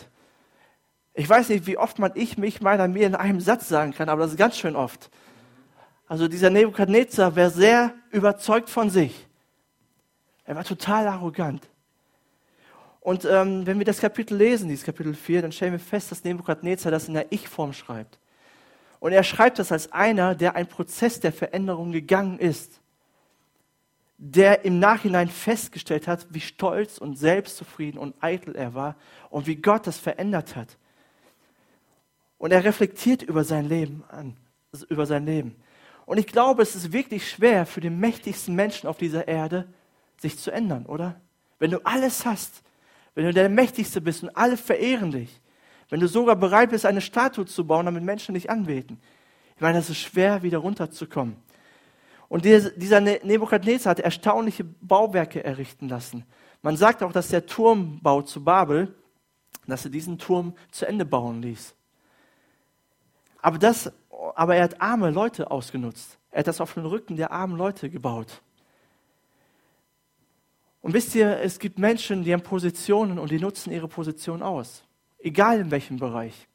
Ich 1.12 1.28
weiß 1.28 1.49
nicht, 1.49 1.66
wie 1.66 1.76
oft 1.76 1.99
man 1.99 2.12
ich, 2.14 2.38
mich, 2.38 2.61
meiner, 2.61 2.87
mir 2.87 3.06
in 3.06 3.16
einem 3.16 3.40
Satz 3.40 3.68
sagen 3.68 3.92
kann, 3.92 4.08
aber 4.08 4.22
das 4.22 4.32
ist 4.32 4.38
ganz 4.38 4.56
schön 4.56 4.76
oft. 4.76 5.11
Also 6.06 6.28
dieser 6.28 6.50
Nebukadnezar 6.50 7.34
war 7.34 7.50
sehr 7.50 7.94
überzeugt 8.11 8.70
von 8.70 8.90
sich. 8.90 9.26
Er 10.44 10.54
war 10.54 10.64
total 10.64 11.08
arrogant. 11.08 11.68
Und 13.00 13.25
ähm, 13.25 13.66
wenn 13.66 13.78
wir 13.78 13.84
das 13.84 13.99
Kapitel 13.99 14.37
lesen, 14.37 14.68
dieses 14.68 14.84
Kapitel 14.84 15.14
4, 15.14 15.42
dann 15.42 15.50
stellen 15.50 15.72
wir 15.72 15.80
fest, 15.80 16.12
dass 16.12 16.22
Nebukadnezar 16.22 16.92
das 16.92 17.08
in 17.08 17.14
der 17.14 17.32
Ich-Form 17.32 17.72
schreibt. 17.72 18.18
Und 19.00 19.12
er 19.12 19.25
schreibt 19.25 19.58
das 19.58 19.72
als 19.72 19.90
einer, 19.90 20.37
der 20.37 20.54
einen 20.54 20.68
Prozess 20.68 21.18
der 21.18 21.32
Veränderung 21.32 21.90
gegangen 21.90 22.38
ist, 22.38 22.81
der 24.25 24.64
im 24.64 24.79
Nachhinein 24.79 25.29
festgestellt 25.29 26.07
hat, 26.07 26.29
wie 26.31 26.41
stolz 26.41 26.99
und 26.99 27.19
selbstzufrieden 27.19 27.99
und 27.99 28.14
eitel 28.21 28.55
er 28.55 28.73
war 28.73 28.95
und 29.31 29.49
wie 29.49 29.57
Gott 29.57 29.88
das 29.88 29.99
verändert 29.99 30.55
hat. 30.55 30.79
Und 32.38 32.52
er 32.52 32.62
reflektiert 32.62 33.25
über 33.25 33.43
sein 33.43 33.69
Leben 33.69 34.05
an, 34.09 34.37
über 34.88 35.07
sein 35.07 35.26
Leben. 35.26 35.57
Und 36.07 36.19
ich 36.19 36.29
glaube, 36.29 36.62
es 36.62 36.76
ist 36.76 36.93
wirklich 36.93 37.29
schwer 37.29 37.67
für 37.67 37.81
den 37.81 37.99
mächtigsten 37.99 38.55
Menschen 38.55 38.87
auf 38.87 38.97
dieser 38.97 39.26
Erde, 39.26 39.67
sich 40.19 40.38
zu 40.38 40.52
ändern, 40.52 40.87
oder? 40.87 41.21
Wenn 41.59 41.73
du 41.73 41.85
alles 41.85 42.25
hast, 42.25 42.62
wenn 43.17 43.25
du 43.25 43.33
der 43.33 43.49
Mächtigste 43.49 44.00
bist 44.00 44.23
und 44.23 44.37
alle 44.37 44.57
verehren 44.57 45.11
dich, 45.11 45.41
wenn 45.88 45.99
du 45.99 46.07
sogar 46.07 46.37
bereit 46.37 46.71
bist, 46.71 46.87
eine 46.87 47.00
Statue 47.00 47.47
zu 47.47 47.67
bauen, 47.67 47.87
damit 47.87 48.05
Menschen 48.05 48.35
dich 48.35 48.49
anbeten. 48.49 49.00
Ich 49.57 49.61
meine, 49.61 49.79
es 49.79 49.91
ist 49.91 49.99
schwer, 49.99 50.45
wieder 50.45 50.59
runterzukommen. 50.59 51.37
Und 52.32 52.46
dieser 52.46 53.02
ne-, 53.02 53.20
Nebukadnezar 53.22 53.90
hat 53.90 54.00
erstaunliche 54.00 54.64
Bauwerke 54.64 55.44
errichten 55.44 55.90
lassen. 55.90 56.24
Man 56.62 56.78
sagt 56.78 57.02
auch, 57.02 57.12
dass 57.12 57.28
der 57.28 57.44
Turmbau 57.44 58.22
zu 58.22 58.42
Babel, 58.42 58.94
dass 59.66 59.84
er 59.84 59.90
diesen 59.90 60.16
Turm 60.16 60.56
zu 60.70 60.88
Ende 60.88 61.04
bauen 61.04 61.42
ließ. 61.42 61.74
Aber, 63.42 63.58
das, 63.58 63.92
aber 64.34 64.56
er 64.56 64.64
hat 64.64 64.80
arme 64.80 65.10
Leute 65.10 65.50
ausgenutzt. 65.50 66.16
Er 66.30 66.38
hat 66.38 66.46
das 66.46 66.62
auf 66.62 66.72
den 66.72 66.86
Rücken 66.86 67.16
der 67.16 67.32
armen 67.32 67.58
Leute 67.58 67.90
gebaut. 67.90 68.40
Und 70.80 70.94
wisst 70.94 71.14
ihr, 71.14 71.38
es 71.40 71.58
gibt 71.58 71.78
Menschen, 71.78 72.24
die 72.24 72.32
haben 72.32 72.42
Positionen 72.42 73.18
und 73.18 73.30
die 73.30 73.40
nutzen 73.40 73.74
ihre 73.74 73.88
Position 73.88 74.42
aus. 74.42 74.84
Egal 75.18 75.60
in 75.60 75.70
welchem 75.70 75.98
Bereich. 75.98 76.48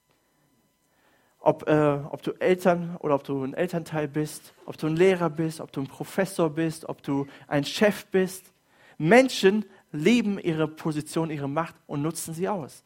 Ob, 1.47 1.65
äh, 1.69 1.99
ob 2.09 2.21
du 2.23 2.33
Eltern 2.41 2.97
oder 2.99 3.15
ob 3.15 3.23
du 3.23 3.41
ein 3.41 3.53
Elternteil 3.53 4.09
bist, 4.09 4.53
ob 4.65 4.77
du 4.77 4.87
ein 4.87 4.97
Lehrer 4.97 5.29
bist, 5.29 5.61
ob 5.61 5.71
du 5.71 5.79
ein 5.79 5.87
Professor 5.87 6.49
bist, 6.49 6.89
ob 6.89 7.01
du 7.01 7.25
ein 7.47 7.63
Chef 7.63 8.05
bist. 8.07 8.51
Menschen 8.97 9.63
lieben 9.93 10.39
ihre 10.39 10.67
Position, 10.67 11.29
ihre 11.29 11.47
Macht 11.47 11.75
und 11.87 12.01
nutzen 12.01 12.33
sie 12.33 12.49
aus. 12.49 12.83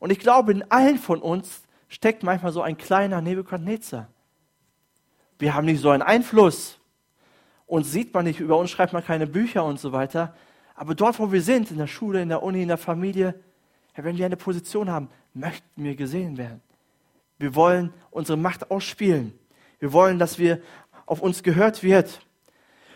Und 0.00 0.10
ich 0.10 0.18
glaube, 0.18 0.50
in 0.50 0.68
allen 0.68 0.98
von 0.98 1.22
uns 1.22 1.62
steckt 1.86 2.24
manchmal 2.24 2.50
so 2.50 2.60
ein 2.60 2.76
kleiner 2.76 3.20
Nebukadnezar. 3.20 4.08
Wir 5.38 5.54
haben 5.54 5.66
nicht 5.66 5.80
so 5.80 5.90
einen 5.90 6.02
Einfluss. 6.02 6.80
Uns 7.66 7.92
sieht 7.92 8.12
man 8.12 8.24
nicht, 8.24 8.40
über 8.40 8.58
uns 8.58 8.72
schreibt 8.72 8.92
man 8.92 9.04
keine 9.04 9.28
Bücher 9.28 9.64
und 9.64 9.78
so 9.78 9.92
weiter. 9.92 10.34
Aber 10.74 10.96
dort, 10.96 11.20
wo 11.20 11.30
wir 11.30 11.40
sind, 11.40 11.70
in 11.70 11.78
der 11.78 11.86
Schule, 11.86 12.20
in 12.20 12.30
der 12.30 12.42
Uni, 12.42 12.62
in 12.62 12.68
der 12.68 12.78
Familie, 12.78 13.36
wenn 13.94 14.16
wir 14.18 14.26
eine 14.26 14.36
Position 14.36 14.90
haben, 14.90 15.08
möchten 15.34 15.84
wir 15.84 15.94
gesehen 15.94 16.36
werden. 16.36 16.62
Wir 17.42 17.56
wollen 17.56 17.92
unsere 18.12 18.38
Macht 18.38 18.70
ausspielen. 18.70 19.36
Wir 19.80 19.92
wollen, 19.92 20.20
dass 20.20 20.38
wir 20.38 20.62
auf 21.06 21.20
uns 21.20 21.42
gehört 21.42 21.82
wird. 21.82 22.24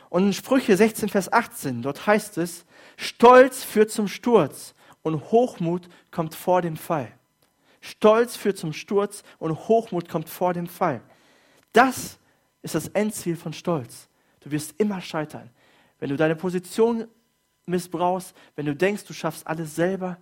Und 0.08 0.22
in 0.22 0.32
Sprüche 0.32 0.76
16, 0.76 1.08
Vers 1.08 1.32
18, 1.32 1.82
dort 1.82 2.06
heißt 2.06 2.38
es, 2.38 2.64
Stolz 2.96 3.64
führt 3.64 3.90
zum 3.90 4.06
Sturz 4.06 4.76
und 5.02 5.32
Hochmut 5.32 5.88
kommt 6.12 6.36
vor 6.36 6.62
dem 6.62 6.76
Fall. 6.76 7.12
Stolz 7.80 8.36
führt 8.36 8.56
zum 8.56 8.72
Sturz 8.72 9.24
und 9.38 9.66
Hochmut 9.66 10.08
kommt 10.08 10.28
vor 10.28 10.54
dem 10.54 10.68
Fall. 10.68 11.00
Das 11.72 12.16
ist 12.62 12.76
das 12.76 12.86
Endziel 12.86 13.34
von 13.34 13.52
Stolz. 13.52 14.06
Du 14.38 14.52
wirst 14.52 14.76
immer 14.78 15.00
scheitern. 15.00 15.50
Wenn 15.98 16.10
du 16.10 16.16
deine 16.16 16.36
Position 16.36 17.08
missbrauchst, 17.66 18.32
wenn 18.54 18.66
du 18.66 18.76
denkst, 18.76 19.06
du 19.06 19.12
schaffst 19.12 19.44
alles 19.44 19.74
selber, 19.74 20.18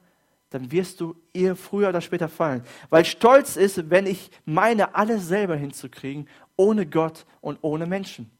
dann 0.54 0.70
wirst 0.70 1.00
du 1.00 1.16
ihr 1.32 1.56
früher 1.56 1.88
oder 1.88 2.00
später 2.00 2.28
fallen. 2.28 2.62
Weil 2.88 3.04
Stolz 3.04 3.56
ist, 3.56 3.90
wenn 3.90 4.06
ich 4.06 4.30
meine, 4.44 4.94
alles 4.94 5.26
selber 5.26 5.56
hinzukriegen, 5.56 6.28
ohne 6.54 6.86
Gott 6.86 7.26
und 7.40 7.58
ohne 7.62 7.86
Menschen. 7.86 8.30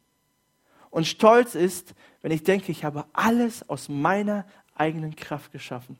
Und 0.91 1.09
Stolz 1.09 1.57
ist, 1.57 1.93
wenn 2.23 2.31
ich 2.31 2.45
denke, 2.45 2.71
ich 2.71 2.85
habe 2.85 3.05
alles 3.13 3.69
aus 3.69 3.89
meiner 3.89 4.47
eigenen 4.77 5.17
Kraft 5.17 5.51
geschaffen. 5.51 5.99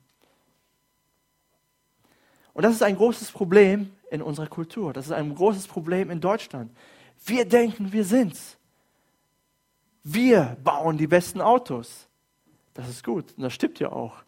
Und 2.53 2.63
das 2.63 2.75
ist 2.75 2.85
ein 2.85 2.97
großes 2.97 3.33
Problem 3.33 3.91
in 4.13 4.23
unserer 4.23 4.47
Kultur. 4.47 4.93
Das 4.93 5.07
ist 5.07 5.13
ein 5.13 5.35
großes 5.35 5.67
Problem 5.67 6.11
in 6.11 6.21
Deutschland. 6.21 6.71
Wir 7.27 7.45
denken, 7.45 7.93
wir 7.93 8.05
sind's. 8.05 8.57
Wir 10.05 10.57
bauen 10.63 10.97
die 10.97 11.09
besten 11.09 11.41
Autos. 11.41 12.07
Das 12.73 12.89
ist 12.89 13.03
gut 13.03 13.35
und 13.37 13.43
das 13.43 13.53
stimmt 13.53 13.81
ja 13.81 13.91
auch. 13.91 14.23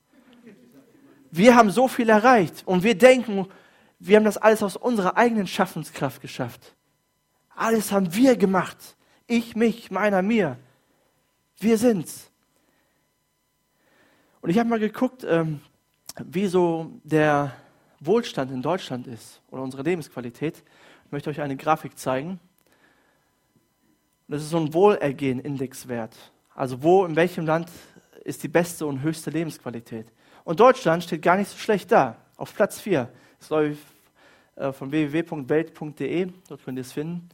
Wir 1.31 1.55
haben 1.57 1.71
so 1.71 1.89
viel 1.89 2.09
erreicht 2.09 2.63
und 2.67 2.83
wir 2.83 2.97
denken, 2.97 3.47
wir 3.99 4.17
haben 4.17 4.25
das 4.25 4.37
alles 4.37 4.63
aus 4.63 4.77
unserer 4.77 5.17
eigenen 5.17 5.47
Schaffenskraft 5.47 6.21
geschafft. 6.21 6.75
Alles 7.55 7.93
haben 7.93 8.15
wir 8.15 8.37
gemacht. 8.37 8.77
Ich, 9.27 9.57
mich, 9.57 9.91
meiner, 9.91 10.23
mir. 10.23 10.59
Wir 11.59 11.79
sind's. 11.79 12.31
Und 14.41 14.51
ich 14.51 14.59
habe 14.59 14.69
mal 14.69 14.79
geguckt, 14.79 15.25
ähm, 15.29 15.61
wie 16.25 16.47
so 16.47 16.93
der 17.03 17.53
Wohlstand 18.01 18.51
in 18.51 18.63
Deutschland 18.63 19.07
ist 19.07 19.41
oder 19.51 19.63
unsere 19.63 19.83
Lebensqualität. 19.83 20.63
Ich 21.07 21.13
möchte 21.13 21.31
euch 21.31 21.41
eine 21.41 21.57
Grafik 21.57 21.99
zeigen. 21.99 22.39
Das 24.29 24.43
ist 24.43 24.51
so 24.51 24.59
ein 24.59 24.73
Wohlergehen-Indexwert. 24.75 26.15
Also 26.55 26.83
wo, 26.83 27.05
in 27.05 27.17
welchem 27.17 27.47
Land 27.47 27.71
ist 28.25 28.43
die 28.43 28.49
beste 28.49 28.87
und 28.87 29.03
höchste 29.03 29.31
Lebensqualität. 29.31 30.13
Und 30.47 30.61
Deutschland 30.61 31.03
steht 31.03 31.23
gar 31.23 31.37
nicht 31.37 31.51
so 31.51 31.59
schlecht 31.59 31.91
da, 31.91 32.19
auf 32.37 32.55
Platz 32.55 32.81
4. 32.81 33.09
Das 33.41 33.51
läuft 33.51 33.83
äh, 34.55 34.73
von 34.73 34.93
www.welt.de, 34.93 36.29
dort 36.49 36.65
könnt 36.65 36.79
ihr 36.79 36.83
es 36.83 36.93
finden. 36.93 37.29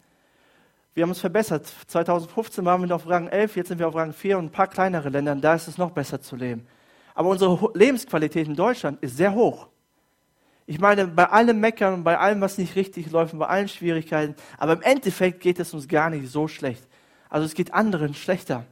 Wir 0.94 1.02
haben 1.02 1.10
uns 1.10 1.20
verbessert. 1.20 1.70
2015 1.88 2.64
waren 2.64 2.88
wir 2.88 2.96
auf 2.96 3.06
Rang 3.06 3.28
11, 3.28 3.56
jetzt 3.56 3.68
sind 3.68 3.78
wir 3.78 3.88
auf 3.88 3.94
Rang 3.94 4.14
4 4.14 4.38
und 4.38 4.46
ein 4.46 4.50
paar 4.50 4.66
kleinere 4.66 5.10
Länder, 5.10 5.36
da 5.36 5.54
ist 5.54 5.68
es 5.68 5.76
noch 5.76 5.90
besser 5.90 6.22
zu 6.22 6.36
leben. 6.36 6.66
Aber 7.14 7.28
unsere 7.28 7.70
Lebensqualität 7.74 8.48
in 8.48 8.56
Deutschland 8.56 9.02
ist 9.02 9.18
sehr 9.18 9.34
hoch. 9.34 9.68
Ich 10.64 10.80
meine, 10.80 11.06
bei 11.06 11.26
allem 11.26 11.60
Meckern 11.60 12.04
bei 12.04 12.16
allem, 12.16 12.40
was 12.40 12.56
nicht 12.56 12.76
richtig 12.76 13.10
läuft 13.10 13.38
bei 13.38 13.46
allen 13.46 13.68
Schwierigkeiten, 13.68 14.36
aber 14.56 14.72
im 14.72 14.80
Endeffekt 14.80 15.40
geht 15.40 15.60
es 15.60 15.74
uns 15.74 15.86
gar 15.86 16.08
nicht 16.08 16.28
so 16.28 16.48
schlecht. 16.48 16.88
Also 17.28 17.44
es 17.44 17.52
geht 17.52 17.74
anderen 17.74 18.14
schlechter. 18.14 18.64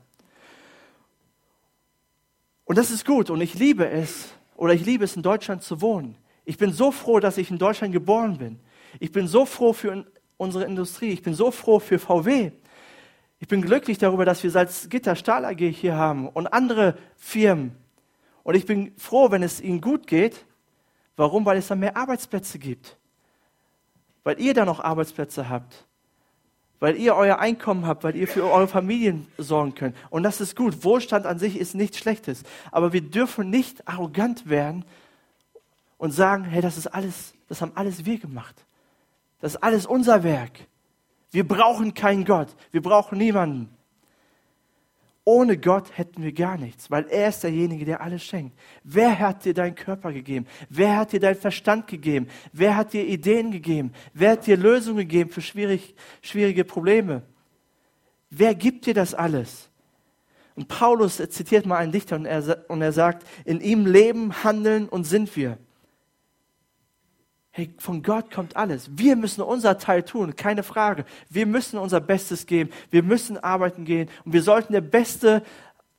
Und 2.71 2.79
das 2.79 2.93
ist 2.93 3.05
gut 3.05 3.31
und 3.31 3.41
ich 3.41 3.55
liebe 3.55 3.91
es, 3.91 4.29
oder 4.55 4.73
ich 4.75 4.87
liebe 4.87 5.03
es, 5.03 5.17
in 5.17 5.23
Deutschland 5.23 5.65
zu 5.65 5.81
wohnen. 5.81 6.15
Ich 6.45 6.57
bin 6.57 6.73
so 6.73 6.93
froh, 6.93 7.19
dass 7.19 7.37
ich 7.37 7.51
in 7.51 7.59
Deutschland 7.59 7.93
geboren 7.93 8.39
bin. 8.39 8.61
Ich 9.01 9.11
bin 9.11 9.27
so 9.27 9.45
froh 9.45 9.73
für 9.73 10.07
unsere 10.37 10.67
Industrie. 10.67 11.09
Ich 11.09 11.23
bin 11.23 11.35
so 11.35 11.51
froh 11.51 11.81
für 11.81 11.99
VW. 11.99 12.53
Ich 13.41 13.49
bin 13.49 13.61
glücklich 13.61 13.99
darüber, 13.99 14.25
dass 14.25 14.45
wir 14.45 14.53
Salzgitter 14.53 15.17
Stahl 15.17 15.45
AG 15.47 15.59
hier 15.59 15.97
haben 15.97 16.29
und 16.29 16.47
andere 16.53 16.97
Firmen. 17.17 17.75
Und 18.45 18.55
ich 18.55 18.67
bin 18.67 18.93
froh, 18.97 19.33
wenn 19.33 19.43
es 19.43 19.61
ihnen 19.61 19.81
gut 19.81 20.07
geht. 20.07 20.45
Warum? 21.17 21.45
Weil 21.45 21.59
es 21.59 21.67
dann 21.67 21.81
mehr 21.81 21.97
Arbeitsplätze 21.97 22.61
gibt. 22.61 22.99
Weil 24.23 24.41
ihr 24.41 24.55
da 24.55 24.65
noch 24.65 24.79
Arbeitsplätze 24.79 25.49
habt 25.49 25.89
weil 26.81 26.97
ihr 26.97 27.15
euer 27.15 27.39
Einkommen 27.39 27.87
habt, 27.87 28.03
weil 28.03 28.17
ihr 28.17 28.27
für 28.27 28.45
eure 28.45 28.67
Familien 28.67 29.27
sorgen 29.39 29.75
könnt. 29.75 29.95
Und 30.09 30.23
das 30.23 30.41
ist 30.41 30.57
gut. 30.57 30.83
Wohlstand 30.83 31.27
an 31.27 31.39
sich 31.39 31.59
ist 31.59 31.75
nichts 31.75 31.99
Schlechtes. 31.99 32.43
Aber 32.73 32.93
wir 32.93 33.03
dürfen 33.03 33.51
nicht 33.51 33.87
arrogant 33.87 34.49
werden 34.49 34.85
und 35.99 36.13
sagen, 36.13 36.45
hey, 36.45 36.63
das 36.63 36.79
ist 36.79 36.87
alles, 36.87 37.35
das 37.49 37.61
haben 37.61 37.73
alles 37.75 38.07
wir 38.07 38.19
gemacht. 38.19 38.57
Das 39.41 39.55
ist 39.55 39.63
alles 39.63 39.87
unser 39.87 40.25
Werk. 40.25 40.53
Wir 41.31 41.47
brauchen 41.47 41.95
keinen 41.95 42.25
Gott. 42.25 42.49
Wir 42.73 42.83
brauchen 42.83 43.19
niemanden. 43.19 43.69
Ohne 45.25 45.59
Gott 45.59 45.97
hätten 45.99 46.23
wir 46.23 46.33
gar 46.33 46.57
nichts, 46.57 46.91
weil 46.91 47.07
er 47.09 47.29
ist 47.29 47.43
derjenige, 47.43 47.85
der 47.85 48.01
alles 48.01 48.25
schenkt. 48.25 48.59
Wer 48.83 49.19
hat 49.19 49.45
dir 49.45 49.55
deinen 49.55 49.75
Körper 49.75 50.13
gegeben? 50.13 50.47
Wer 50.69 50.97
hat 50.97 51.13
dir 51.13 51.21
deinen 51.21 51.37
Verstand 51.37 51.87
gegeben? 51.87 52.27
Wer 52.53 52.77
hat 52.77 52.95
dir 52.95 53.07
Ideen 53.07 53.51
gegeben? 53.51 53.93
Wer 54.15 54.33
hat 54.33 54.47
dir 54.47 54.57
Lösungen 54.57 55.01
gegeben 55.01 55.31
für 55.31 55.43
schwierig, 55.43 55.95
schwierige 56.23 56.65
Probleme? 56.65 57.23
Wer 58.31 58.55
gibt 58.55 58.87
dir 58.87 58.95
das 58.95 59.15
alles? 59.15 59.69
Und 60.57 60.69
Paulus 60.69 61.17
zitiert 61.17 61.67
mal 61.67 61.77
einen 61.77 61.93
Dichter 61.93 62.17
und 62.17 62.27
er, 62.27 62.65
und 62.69 62.81
er 62.83 62.93
sagt, 62.93 63.27
in 63.45 63.61
ihm 63.61 63.87
leben, 63.87 64.43
handeln 64.43 64.89
und 64.89 65.05
sind 65.05 65.35
wir. 65.37 65.59
Hey, 67.61 67.75
von 67.77 68.03
Gott 68.03 68.31
kommt 68.31 68.57
alles. 68.57 68.89
Wir 68.97 69.17
müssen 69.17 69.43
unser 69.43 69.77
Teil 69.77 70.03
tun, 70.03 70.35
keine 70.35 70.63
Frage. 70.63 71.05
Wir 71.29 71.45
müssen 71.45 71.79
unser 71.79 72.01
Bestes 72.01 72.47
geben. 72.47 72.71
Wir 72.91 73.03
müssen 73.03 73.37
arbeiten 73.37 73.85
gehen. 73.85 74.09
Und 74.25 74.33
wir 74.33 74.43
sollten 74.43 74.73
der 74.73 74.81
beste 74.81 75.43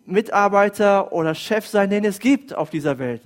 Mitarbeiter 0.04 1.14
oder 1.14 1.36
Chef 1.36 1.68
sein, 1.68 1.92
den 1.92 2.04
es 2.04 2.18
gibt 2.18 2.56
auf 2.56 2.72
dieser 2.72 2.98
Welt. 2.98 3.22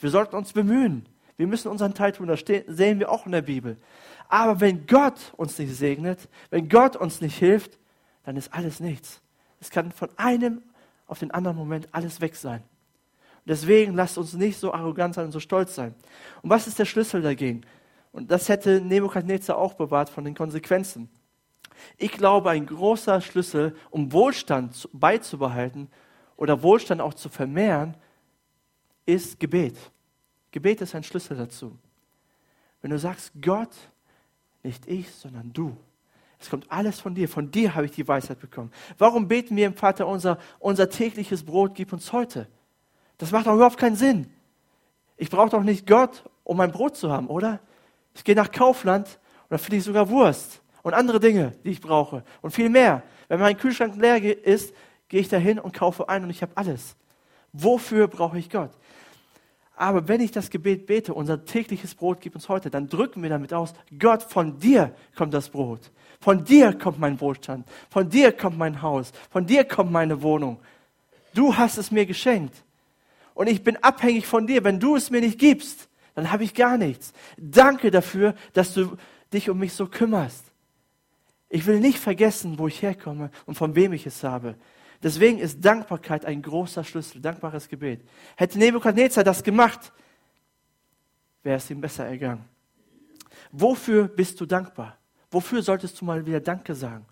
Wir 0.00 0.10
sollten 0.10 0.34
uns 0.34 0.52
bemühen. 0.54 1.06
Wir 1.36 1.46
müssen 1.46 1.68
unseren 1.68 1.94
Teil 1.94 2.10
tun. 2.10 2.26
Das 2.26 2.42
sehen 2.66 2.98
wir 2.98 3.12
auch 3.12 3.26
in 3.26 3.32
der 3.32 3.42
Bibel. 3.42 3.76
Aber 4.28 4.60
wenn 4.60 4.84
Gott 4.88 5.32
uns 5.36 5.56
nicht 5.56 5.72
segnet, 5.76 6.28
wenn 6.50 6.68
Gott 6.68 6.96
uns 6.96 7.20
nicht 7.20 7.38
hilft, 7.38 7.78
dann 8.24 8.36
ist 8.36 8.52
alles 8.52 8.80
nichts. 8.80 9.20
Es 9.60 9.70
kann 9.70 9.92
von 9.92 10.08
einem 10.16 10.62
auf 11.06 11.20
den 11.20 11.30
anderen 11.30 11.56
Moment 11.56 11.86
alles 11.92 12.20
weg 12.20 12.34
sein. 12.34 12.64
Deswegen 13.46 13.94
lasst 13.94 14.18
uns 14.18 14.34
nicht 14.34 14.58
so 14.58 14.74
arrogant 14.74 15.14
sein 15.14 15.26
und 15.26 15.32
so 15.32 15.40
stolz 15.40 15.74
sein. 15.74 15.94
Und 16.42 16.50
was 16.50 16.66
ist 16.66 16.78
der 16.78 16.84
Schlüssel 16.84 17.22
dagegen? 17.22 17.62
Und 18.12 18.30
das 18.30 18.48
hätte 18.48 18.80
Nebukadnezar 18.80 19.56
auch 19.56 19.74
bewahrt 19.74 20.08
von 20.10 20.24
den 20.24 20.34
Konsequenzen. 20.34 21.08
Ich 21.96 22.12
glaube, 22.12 22.50
ein 22.50 22.66
großer 22.66 23.20
Schlüssel, 23.20 23.76
um 23.90 24.12
Wohlstand 24.12 24.88
beizubehalten 24.92 25.88
oder 26.36 26.62
Wohlstand 26.62 27.00
auch 27.00 27.14
zu 27.14 27.28
vermehren, 27.28 27.96
ist 29.04 29.38
Gebet. 29.38 29.76
Gebet 30.50 30.80
ist 30.80 30.94
ein 30.94 31.04
Schlüssel 31.04 31.36
dazu. 31.36 31.78
Wenn 32.80 32.90
du 32.90 32.98
sagst, 32.98 33.32
Gott, 33.40 33.74
nicht 34.62 34.86
ich, 34.88 35.10
sondern 35.10 35.52
du. 35.52 35.76
Es 36.38 36.50
kommt 36.50 36.70
alles 36.70 37.00
von 37.00 37.14
dir. 37.14 37.28
Von 37.28 37.50
dir 37.50 37.74
habe 37.74 37.86
ich 37.86 37.92
die 37.92 38.06
Weisheit 38.06 38.40
bekommen. 38.40 38.72
Warum 38.98 39.28
beten 39.28 39.56
wir 39.56 39.66
im 39.66 39.74
Vater 39.74 40.06
unser, 40.06 40.38
unser 40.58 40.88
tägliches 40.90 41.44
Brot, 41.44 41.74
gib 41.74 41.92
uns 41.92 42.12
heute? 42.12 42.48
Das 43.18 43.32
macht 43.32 43.46
doch 43.46 43.54
überhaupt 43.54 43.78
keinen 43.78 43.96
Sinn. 43.96 44.32
Ich 45.16 45.30
brauche 45.30 45.50
doch 45.50 45.62
nicht 45.62 45.86
Gott, 45.86 46.24
um 46.44 46.56
mein 46.56 46.72
Brot 46.72 46.96
zu 46.96 47.10
haben, 47.10 47.28
oder? 47.28 47.60
Ich 48.14 48.24
gehe 48.24 48.34
nach 48.34 48.50
Kaufland 48.50 49.06
und 49.44 49.50
da 49.50 49.58
finde 49.58 49.76
ich 49.76 49.84
sogar 49.84 50.08
Wurst 50.08 50.60
und 50.82 50.94
andere 50.94 51.20
Dinge, 51.20 51.52
die 51.64 51.70
ich 51.70 51.80
brauche 51.80 52.22
und 52.42 52.50
viel 52.50 52.68
mehr. 52.68 53.02
Wenn 53.28 53.40
mein 53.40 53.56
Kühlschrank 53.56 53.96
leer 53.96 54.22
ist, 54.44 54.74
gehe 55.08 55.20
ich 55.20 55.28
dahin 55.28 55.58
und 55.58 55.72
kaufe 55.74 56.08
ein 56.08 56.24
und 56.24 56.30
ich 56.30 56.42
habe 56.42 56.52
alles. 56.56 56.96
Wofür 57.52 58.08
brauche 58.08 58.38
ich 58.38 58.50
Gott? 58.50 58.70
Aber 59.74 60.08
wenn 60.08 60.22
ich 60.22 60.32
das 60.32 60.48
Gebet 60.48 60.86
bete, 60.86 61.12
unser 61.12 61.44
tägliches 61.44 61.94
Brot 61.94 62.20
gib 62.20 62.34
uns 62.34 62.48
heute, 62.48 62.70
dann 62.70 62.88
drücken 62.88 63.22
wir 63.22 63.28
damit 63.28 63.52
aus, 63.52 63.74
Gott, 63.98 64.22
von 64.22 64.58
dir 64.58 64.94
kommt 65.14 65.34
das 65.34 65.50
Brot. 65.50 65.90
Von 66.20 66.44
dir 66.44 66.72
kommt 66.72 66.98
mein 66.98 67.20
Wohlstand. 67.20 67.68
Von 67.90 68.08
dir 68.08 68.32
kommt 68.32 68.56
mein 68.56 68.80
Haus. 68.80 69.12
Von 69.30 69.46
dir 69.46 69.64
kommt 69.64 69.92
meine 69.92 70.22
Wohnung. 70.22 70.58
Du 71.34 71.54
hast 71.54 71.76
es 71.76 71.90
mir 71.90 72.06
geschenkt. 72.06 72.54
Und 73.36 73.48
ich 73.48 73.62
bin 73.62 73.76
abhängig 73.76 74.26
von 74.26 74.46
dir. 74.46 74.64
Wenn 74.64 74.80
du 74.80 74.96
es 74.96 75.10
mir 75.10 75.20
nicht 75.20 75.38
gibst, 75.38 75.90
dann 76.14 76.32
habe 76.32 76.42
ich 76.42 76.54
gar 76.54 76.78
nichts. 76.78 77.12
Danke 77.36 77.90
dafür, 77.90 78.34
dass 78.54 78.72
du 78.72 78.96
dich 79.30 79.50
um 79.50 79.58
mich 79.58 79.74
so 79.74 79.86
kümmerst. 79.86 80.42
Ich 81.50 81.66
will 81.66 81.78
nicht 81.78 81.98
vergessen, 81.98 82.58
wo 82.58 82.66
ich 82.66 82.80
herkomme 82.80 83.30
und 83.44 83.54
von 83.54 83.74
wem 83.74 83.92
ich 83.92 84.06
es 84.06 84.24
habe. 84.24 84.56
Deswegen 85.02 85.38
ist 85.38 85.62
Dankbarkeit 85.62 86.24
ein 86.24 86.40
großer 86.40 86.82
Schlüssel, 86.82 87.20
dankbares 87.20 87.68
Gebet. 87.68 88.00
Hätte 88.36 88.58
Nebukadnezar 88.58 89.22
das 89.22 89.42
gemacht, 89.42 89.92
wäre 91.42 91.58
es 91.58 91.70
ihm 91.70 91.82
besser 91.82 92.06
ergangen. 92.06 92.44
Wofür 93.52 94.08
bist 94.08 94.40
du 94.40 94.46
dankbar? 94.46 94.96
Wofür 95.30 95.60
solltest 95.60 96.00
du 96.00 96.06
mal 96.06 96.24
wieder 96.24 96.40
Danke 96.40 96.74
sagen? 96.74 97.04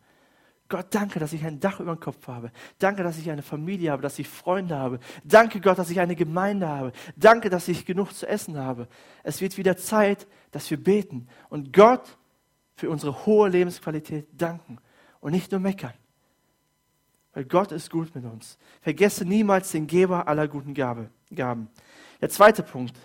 Gott, 0.75 0.87
danke, 0.91 1.21
dass 1.21 1.33
ich 1.33 1.45
ein 1.45 1.61
Dach 1.61 1.79
über 1.79 1.95
dem 1.95 2.01
Kopf 2.01 2.27
habe. 2.27 2.51
Danke, 2.81 3.05
dass 3.05 3.17
ich 3.17 3.31
eine 3.31 3.43
Familie 3.43 3.93
habe, 3.93 4.03
dass 4.03 4.19
ich 4.19 4.29
Freunde 4.29 4.77
habe. 4.77 4.99
Danke, 5.23 5.61
Gott, 5.61 5.79
dass 5.79 5.89
ich 5.89 6.01
eine 6.01 6.17
Gemeinde 6.17 6.67
habe. 6.67 6.91
Danke, 7.15 7.49
dass 7.49 7.69
ich 7.69 7.87
genug 7.87 8.13
zu 8.13 8.27
essen 8.27 8.59
habe. 8.59 8.89
Es 9.23 9.41
wird 9.41 9.57
wieder 9.57 9.77
Zeit, 9.77 10.27
dass 10.51 10.69
wir 10.73 10.83
beten 10.83 11.29
und 11.49 11.73
Gott 11.73 12.19
für 12.75 12.91
unsere 12.91 13.25
hohe 13.25 13.49
Lebensqualität 13.49 14.27
danken 14.33 14.79
und 15.21 15.31
nicht 15.31 15.53
nur 15.53 15.61
meckern. 15.61 15.95
Weil 17.35 17.45
Gott 17.45 17.71
ist 17.71 17.89
gut 17.89 18.13
mit 18.13 18.25
uns. 18.25 18.59
Vergesse 18.81 19.25
niemals 19.25 19.71
den 19.71 19.87
Geber 19.87 20.27
aller 20.27 20.49
guten 20.49 20.75
Gabe, 20.75 21.09
Gaben. 21.33 21.69
Der 22.21 22.31
zweite 22.31 22.65
Punkt, 22.65 22.97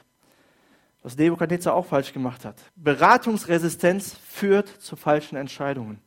was 1.03 1.15
Nebukadnezar 1.15 1.75
auch 1.75 1.85
falsch 1.85 2.13
gemacht 2.13 2.45
hat. 2.45 2.59
Beratungsresistenz 2.75 4.17
führt 4.27 4.69
zu 4.69 4.95
falschen 4.95 5.35
Entscheidungen. 5.35 6.01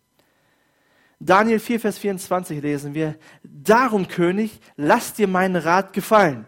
Daniel 1.24 1.60
4, 1.60 1.78
Vers 1.78 1.98
24 1.98 2.60
lesen 2.60 2.94
wir, 2.94 3.16
Darum, 3.44 4.08
König, 4.08 4.60
lass 4.76 5.14
dir 5.14 5.28
meinen 5.28 5.54
Rat 5.54 5.92
gefallen 5.92 6.46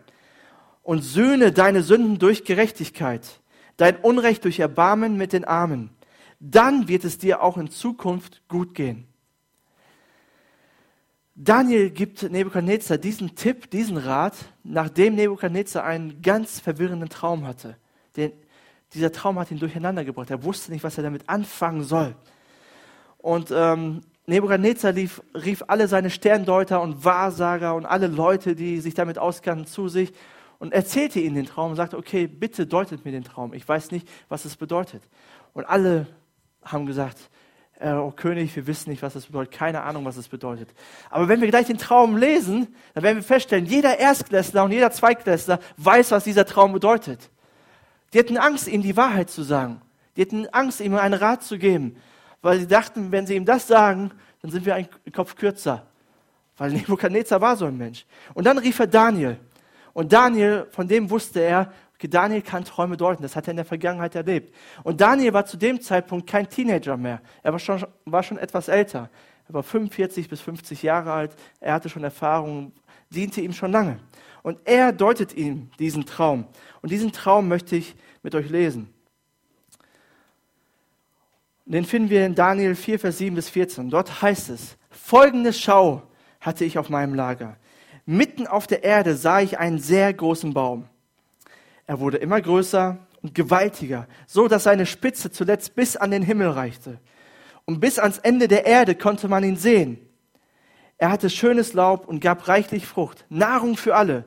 und 0.83 1.03
söhne 1.03 1.53
deine 1.53 1.85
Sünden 1.85 2.19
durch 2.19 2.45
Gerechtigkeit, 2.45 3.41
dein 3.77 3.97
Unrecht 3.99 4.43
durch 4.45 4.59
Erbarmen 4.59 5.17
mit 5.17 5.33
den 5.33 5.45
Armen. 5.45 5.91
Dann 6.41 6.89
wird 6.89 7.05
es 7.05 7.19
dir 7.19 7.41
auch 7.41 7.57
in 7.57 7.71
Zukunft 7.71 8.43
gut 8.49 8.75
gehen. 8.75 9.07
Daniel 11.37 11.91
gibt 11.91 12.29
Nebukadnezar 12.29 12.99
diesen 12.99 13.37
Tipp, 13.37 13.71
diesen 13.71 13.97
Rat, 13.97 14.35
nachdem 14.65 15.15
Nebukadnezar 15.15 15.85
einen 15.85 16.21
ganz 16.21 16.59
verwirrenden 16.59 17.09
Traum 17.09 17.47
hatte. 17.47 17.77
Den, 18.17 18.33
dieser 18.93 19.13
Traum 19.13 19.39
hat 19.39 19.53
ihn 19.53 19.59
durcheinander 19.61 20.05
gebracht. 20.05 20.31
Er 20.31 20.43
wusste 20.43 20.73
nicht, 20.73 20.83
was 20.83 20.97
er 20.97 21.05
damit 21.05 21.29
anfangen 21.29 21.85
soll. 21.85 22.17
Und 23.19 23.53
ähm, 23.53 24.03
Nebukadnezar 24.27 24.95
rief, 24.95 25.23
rief 25.35 25.65
alle 25.67 25.87
seine 25.87 26.11
Sterndeuter 26.11 26.81
und 26.81 27.05
Wahrsager 27.05 27.75
und 27.75 27.85
alle 27.85 28.07
Leute, 28.07 28.55
die 28.55 28.81
sich 28.81 28.95
damit 28.95 29.19
auskannten, 29.19 29.67
zu 29.67 29.89
sich 29.89 30.13
und 30.59 30.73
erzählte 30.73 31.21
ihnen 31.21 31.35
den 31.35 31.47
Traum 31.47 31.71
und 31.71 31.77
sagte, 31.77 31.99
okay, 31.99 32.27
bitte 32.27 32.67
deutet 32.67 33.05
mir 33.05 33.13
den 33.13 33.25
Traum. 33.25 33.53
Ich 33.53 33.69
weiß 33.69 33.91
nicht, 33.91 34.09
was 34.29 34.47
es 34.47 34.57
bedeutet. 34.57 35.03
Und 35.53 35.67
alle 35.67 36.07
haben 36.65 36.87
gesagt, 36.87 37.19
äh, 37.81 37.93
oh 37.93 38.13
König, 38.13 38.55
wir 38.57 38.67
wissen 38.67 38.89
nicht, 38.91 39.03
was 39.03 39.13
das 39.13 39.27
bedeutet, 39.27 39.53
keine 39.53 39.83
Ahnung, 39.83 40.07
was 40.07 40.17
es 40.17 40.29
bedeutet. 40.29 40.71
Aber 41.11 41.29
wenn 41.29 41.43
wir 41.43 41.49
gleich 41.49 41.67
den 41.67 41.77
Traum 41.77 42.17
lesen, 42.17 42.69
dann 42.95 43.03
werden 43.05 43.17
wir 43.17 43.23
feststellen, 43.23 43.67
jeder 43.67 43.99
Erstklässler 43.99 44.65
und 44.65 44.73
jeder 44.73 44.91
Zweitklässler 44.91 45.59
weiß, 45.77 46.13
was 46.13 46.25
dieser 46.25 46.47
Traum 46.47 46.73
bedeutet. 46.73 47.31
Die 48.15 48.19
hatten 48.19 48.39
Angst, 48.39 48.69
ihm 48.69 48.81
die 48.81 48.97
Wahrheit 48.97 49.29
zu 49.29 49.43
sagen. 49.43 49.83
Die 50.17 50.23
hatten 50.23 50.47
Angst, 50.47 50.81
ihm 50.81 50.95
einen 50.95 51.15
Rat 51.15 51.43
zu 51.43 51.59
geben, 51.59 51.97
weil 52.45 52.61
sie 52.61 52.67
dachten, 52.67 53.11
wenn 53.11 53.27
sie 53.27 53.37
ihm 53.37 53.45
das 53.45 53.67
sagen, 53.67 54.11
dann 54.43 54.51
sind 54.51 54.67
wir 54.67 54.75
einen 54.75 54.89
Kopf 55.13 55.35
kürzer. 55.35 55.87
Weil 56.57 56.73
Nebukadnezar 56.73 57.41
war 57.41 57.57
so 57.57 57.65
ein 57.65 57.77
Mensch. 57.77 58.07
Und 58.35 58.45
dann 58.45 58.59
rief 58.59 58.79
er 58.79 58.87
Daniel. 58.87 59.39
Und 59.93 60.13
Daniel, 60.13 60.67
von 60.71 60.87
dem 60.87 61.09
wusste 61.11 61.41
er, 61.41 61.73
Okay, 61.97 62.09
Daniel 62.09 62.43
kann 62.43 62.65
Träume 62.65 62.97
deuten, 62.97 63.23
das 63.23 63.37
hat 63.37 63.47
er 63.47 63.53
in 63.53 63.57
der 63.57 63.65
Vergangenheit 63.65 64.15
erlebt. 64.15 64.53
Und 64.83 65.01
Daniel 65.01 65.33
war 65.33 65.47
zu 65.47 65.57
dem 65.57 65.81
Zeitpunkt 65.81 66.29
kein 66.29 66.49
Teenager 66.49 66.97
mehr. 66.97 67.23
Er 67.43 67.53
war 67.53 67.59
schon, 67.59 67.87
war 68.05 68.23
schon 68.23 68.37
etwas 68.37 68.69
älter. 68.69 69.09
Er 69.49 69.55
war 69.55 69.63
45 69.63 70.29
bis 70.29 70.41
50 70.41 70.83
Jahre 70.83 71.13
alt. 71.13 71.37
Er 71.61 71.73
hatte 71.73 71.89
schon 71.89 72.05
Erfahrung, 72.05 72.73
diente 73.11 73.41
ihm 73.41 73.53
schon 73.53 73.73
lange. 73.73 74.01
Und 74.43 74.59
er 74.65 74.93
deutet 74.93 75.35
ihm 75.35 75.71
diesen 75.79 76.05
Traum. 76.05 76.47
Und 76.83 76.91
diesen 76.91 77.13
Traum 77.13 77.49
möchte 77.49 77.77
ich 77.77 77.95
mit 78.23 78.35
euch 78.35 78.51
lesen. 78.51 78.94
Den 81.67 81.85
finden 81.85 82.11
wir 82.11 82.27
in 82.27 82.35
Daniel 82.35 82.75
4, 82.75 82.99
Vers 82.99 83.19
7 83.19 83.35
bis 83.35 83.49
14. 83.49 83.91
Dort 83.91 84.23
heißt 84.23 84.51
es, 84.51 84.77
folgende 84.91 85.53
Schau 85.53 86.03
hatte 86.41 86.65
ich 86.65 86.79
auf 86.79 86.91
meinem 86.91 87.15
Lager. 87.15 87.57
Mitten 88.07 88.47
auf 88.47 88.67
der 88.67 88.85
Erde 88.85 89.17
sah 89.17 89.41
ich 89.41 89.59
einen 89.59 89.79
sehr 89.79 90.13
großen 90.13 90.53
Baum 90.53 90.89
er 91.87 92.01
wurde 92.01 92.17
immer 92.17 92.41
größer 92.41 92.99
und 93.23 93.35
gewaltiger, 93.35 94.07
so 94.27 94.49
dass 94.49 94.65
seine 94.65 94.87
Spitze 94.87 95.31
zuletzt 95.31 95.75
bis 95.75 95.97
an 95.97 96.11
den 96.11 96.23
Himmel 96.23 96.49
reichte. 96.49 96.99
Und 97.67 97.81
bis 97.81 97.99
ans 97.99 98.19
Ende 98.19 98.49
der 98.49 98.67
Erde 98.67 98.95
konnte 98.95 99.29
man 99.29 99.45
ihn 99.45 99.57
sehen. 99.57 99.99
Er 100.99 101.11
hatte 101.11 101.29
schönes 101.29 101.73
Laub 101.73 102.07
und 102.07 102.21
gab 102.21 102.49
reichlich 102.49 102.87
Frucht, 102.87 103.25
Nahrung 103.29 103.77
für 103.77 103.97
alle. 103.97 104.25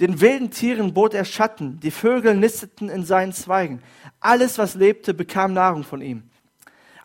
Den 0.00 0.20
wilden 0.20 0.50
Tieren 0.50 0.92
bot 0.92 1.14
er 1.14 1.24
Schatten, 1.24 1.80
die 1.80 1.90
Vögel 1.90 2.34
nisteten 2.34 2.88
in 2.90 3.04
seinen 3.04 3.32
Zweigen. 3.32 3.82
Alles, 4.20 4.58
was 4.58 4.74
lebte, 4.74 5.14
bekam 5.14 5.54
Nahrung 5.54 5.84
von 5.84 6.02
ihm. 6.02 6.24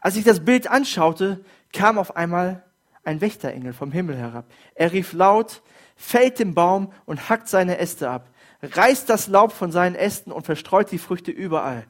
Als 0.02 0.18
ich 0.18 0.26
das 0.26 0.44
Bild 0.44 0.70
anschaute, 0.70 1.46
kam 1.72 1.98
auf 1.98 2.18
einmal 2.18 2.64
ein 3.04 3.22
Wächterengel 3.22 3.72
vom 3.72 3.94
Himmel 3.94 4.18
herab. 4.18 4.46
Er 4.76 4.92
rief 4.92 5.14
laut, 5.14 5.62
fällt 5.96 6.40
den 6.40 6.54
Baum 6.54 6.92
und 7.06 7.30
hackt 7.30 7.48
seine 7.48 7.78
Äste 7.78 8.10
ab 8.10 8.28
reißt 8.64 9.10
das 9.10 9.28
Laub 9.28 9.52
von 9.52 9.72
seinen 9.72 9.96
Ästen 9.96 10.32
und 10.32 10.46
verstreut 10.46 10.92
die 10.92 10.98
Früchte 10.98 11.32
überall. 11.32 11.86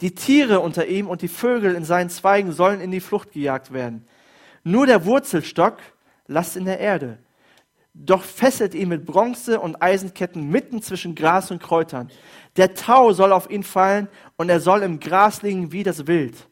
Die 0.00 0.14
Tiere 0.14 0.60
unter 0.60 0.86
ihm 0.86 1.08
und 1.08 1.22
die 1.22 1.28
Vögel 1.28 1.74
in 1.74 1.84
seinen 1.84 2.10
Zweigen 2.10 2.52
sollen 2.52 2.80
in 2.80 2.90
die 2.90 3.00
Flucht 3.00 3.32
gejagt 3.32 3.72
werden. 3.72 4.06
Nur 4.64 4.86
der 4.86 5.04
Wurzelstock 5.04 5.78
lasst 6.26 6.56
in 6.56 6.64
der 6.64 6.80
Erde. 6.80 7.18
Doch 7.92 8.22
fesselt 8.22 8.74
ihn 8.74 8.88
mit 8.88 9.06
Bronze 9.06 9.60
und 9.60 9.80
Eisenketten 9.80 10.48
mitten 10.48 10.82
zwischen 10.82 11.14
Gras 11.14 11.52
und 11.52 11.62
Kräutern. 11.62 12.10
Der 12.56 12.74
Tau 12.74 13.12
soll 13.12 13.32
auf 13.32 13.48
ihn 13.50 13.62
fallen 13.62 14.08
und 14.36 14.48
er 14.48 14.58
soll 14.58 14.82
im 14.82 14.98
Gras 14.98 15.42
liegen 15.42 15.70
wie 15.70 15.84
das 15.84 16.08
Wild. 16.08 16.48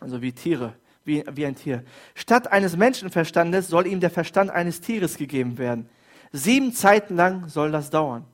Also 0.00 0.22
wie 0.22 0.32
Tiere, 0.32 0.74
wie, 1.04 1.24
wie 1.32 1.46
ein 1.46 1.56
Tier. 1.56 1.84
Statt 2.14 2.50
eines 2.52 2.76
Menschenverstandes 2.76 3.68
soll 3.68 3.86
ihm 3.86 4.00
der 4.00 4.10
Verstand 4.10 4.50
eines 4.50 4.80
Tieres 4.80 5.16
gegeben 5.16 5.58
werden. 5.58 5.88
Sieben 6.32 6.72
Zeiten 6.72 7.16
lang 7.16 7.48
soll 7.48 7.70
das 7.72 7.90
dauern. 7.90 8.24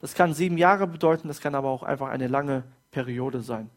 Das 0.00 0.14
kann 0.14 0.34
sieben 0.34 0.58
Jahre 0.58 0.86
bedeuten, 0.86 1.28
das 1.28 1.40
kann 1.40 1.54
aber 1.54 1.68
auch 1.68 1.82
einfach 1.82 2.08
eine 2.08 2.26
lange 2.26 2.64
Periode 2.90 3.40
sein. 3.40 3.70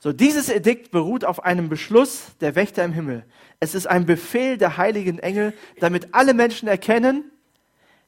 So, 0.00 0.12
dieses 0.12 0.48
Edikt 0.48 0.90
beruht 0.90 1.24
auf 1.24 1.44
einem 1.44 1.68
Beschluss 1.68 2.36
der 2.40 2.56
Wächter 2.56 2.84
im 2.84 2.92
Himmel. 2.92 3.24
Es 3.60 3.74
ist 3.74 3.86
ein 3.86 4.04
Befehl 4.04 4.58
der 4.58 4.76
heiligen 4.76 5.18
Engel, 5.20 5.54
damit 5.78 6.12
alle 6.12 6.34
Menschen 6.34 6.66
erkennen, 6.66 7.30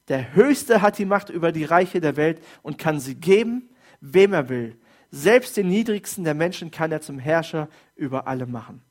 der 0.07 0.35
Höchste 0.35 0.81
hat 0.81 0.97
die 0.97 1.05
Macht 1.05 1.29
über 1.29 1.51
die 1.51 1.63
Reiche 1.63 2.01
der 2.01 2.15
Welt 2.15 2.43
und 2.61 2.77
kann 2.77 2.99
sie 2.99 3.15
geben, 3.15 3.69
wem 4.01 4.33
er 4.33 4.49
will. 4.49 4.77
Selbst 5.17 5.55
den 5.55 5.69
niedrigsten 5.69 6.25
der 6.25 6.33
Menschen 6.33 6.71
kann 6.71 6.91
er 6.91 6.99
zum 6.99 7.19
Herrscher 7.19 7.69
über 7.95 8.27
alle 8.27 8.45
machen. 8.45 8.81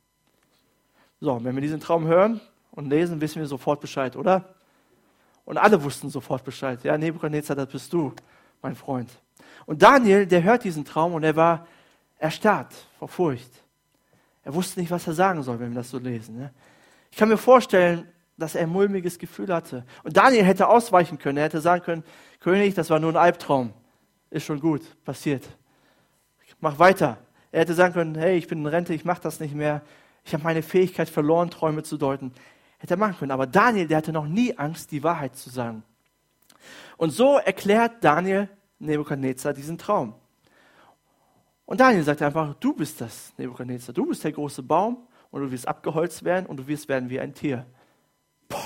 So, 1.20 1.44
wenn 1.44 1.54
wir 1.54 1.60
diesen 1.60 1.80
Traum 1.80 2.06
hören 2.06 2.40
und 2.70 2.88
lesen, 2.88 3.20
wissen 3.20 3.40
wir 3.40 3.46
sofort 3.46 3.82
Bescheid, 3.82 4.16
oder? 4.16 4.54
Und 5.44 5.58
alle 5.58 5.84
wussten 5.84 6.08
sofort 6.08 6.42
Bescheid. 6.42 6.82
Ja, 6.82 6.96
Nebukadnezar, 6.96 7.54
das 7.54 7.68
bist 7.68 7.92
du, 7.92 8.14
mein 8.62 8.74
Freund. 8.74 9.10
Und 9.66 9.82
Daniel, 9.82 10.26
der 10.26 10.42
hört 10.42 10.64
diesen 10.64 10.86
Traum 10.86 11.12
und 11.12 11.24
er 11.24 11.36
war 11.36 11.66
erstarrt 12.16 12.72
vor 12.98 13.08
Furcht. 13.08 13.52
Er 14.44 14.54
wusste 14.54 14.80
nicht, 14.80 14.90
was 14.90 15.06
er 15.06 15.12
sagen 15.12 15.42
soll, 15.42 15.60
wenn 15.60 15.72
wir 15.72 15.76
das 15.76 15.90
so 15.90 15.98
lesen. 15.98 16.38
Ne? 16.38 16.54
Ich 17.10 17.18
kann 17.18 17.28
mir 17.28 17.36
vorstellen, 17.36 18.08
dass 18.38 18.54
er 18.54 18.62
ein 18.62 18.70
mulmiges 18.70 19.18
Gefühl 19.18 19.52
hatte. 19.52 19.84
Und 20.04 20.16
Daniel 20.16 20.44
hätte 20.44 20.68
ausweichen 20.68 21.18
können. 21.18 21.36
Er 21.36 21.44
hätte 21.44 21.60
sagen 21.60 21.84
können, 21.84 22.02
König, 22.40 22.72
das 22.72 22.88
war 22.88 22.98
nur 22.98 23.12
ein 23.12 23.18
Albtraum. 23.18 23.74
Ist 24.30 24.46
schon 24.46 24.58
gut, 24.58 24.80
passiert. 25.04 25.44
Mach 26.64 26.78
weiter. 26.78 27.18
Er 27.52 27.60
hätte 27.60 27.74
sagen 27.74 27.92
können, 27.92 28.14
hey, 28.14 28.38
ich 28.38 28.48
bin 28.48 28.60
in 28.60 28.66
Rente, 28.66 28.94
ich 28.94 29.04
mache 29.04 29.20
das 29.20 29.38
nicht 29.38 29.54
mehr. 29.54 29.82
Ich 30.24 30.32
habe 30.32 30.44
meine 30.44 30.62
Fähigkeit 30.62 31.10
verloren, 31.10 31.50
Träume 31.50 31.82
zu 31.82 31.98
deuten. 31.98 32.32
Hätte 32.78 32.94
er 32.94 32.96
machen 32.96 33.18
können. 33.18 33.32
Aber 33.32 33.46
Daniel, 33.46 33.86
der 33.86 33.98
hatte 33.98 34.14
noch 34.14 34.26
nie 34.26 34.56
Angst, 34.56 34.90
die 34.90 35.02
Wahrheit 35.02 35.36
zu 35.36 35.50
sagen. 35.50 35.82
Und 36.96 37.10
so 37.10 37.36
erklärt 37.36 38.02
Daniel 38.02 38.48
Nebukadnezar 38.78 39.52
diesen 39.52 39.76
Traum. 39.76 40.14
Und 41.66 41.80
Daniel 41.80 42.02
sagt 42.02 42.22
einfach, 42.22 42.54
du 42.54 42.72
bist 42.72 42.98
das, 42.98 43.34
Nebukadnezar. 43.36 43.94
Du 43.94 44.06
bist 44.06 44.24
der 44.24 44.32
große 44.32 44.62
Baum 44.62 45.06
und 45.30 45.42
du 45.42 45.50
wirst 45.50 45.68
abgeholzt 45.68 46.24
werden 46.24 46.46
und 46.46 46.56
du 46.56 46.66
wirst 46.66 46.88
werden 46.88 47.10
wie 47.10 47.20
ein 47.20 47.34
Tier. 47.34 47.66
Boah, 48.48 48.58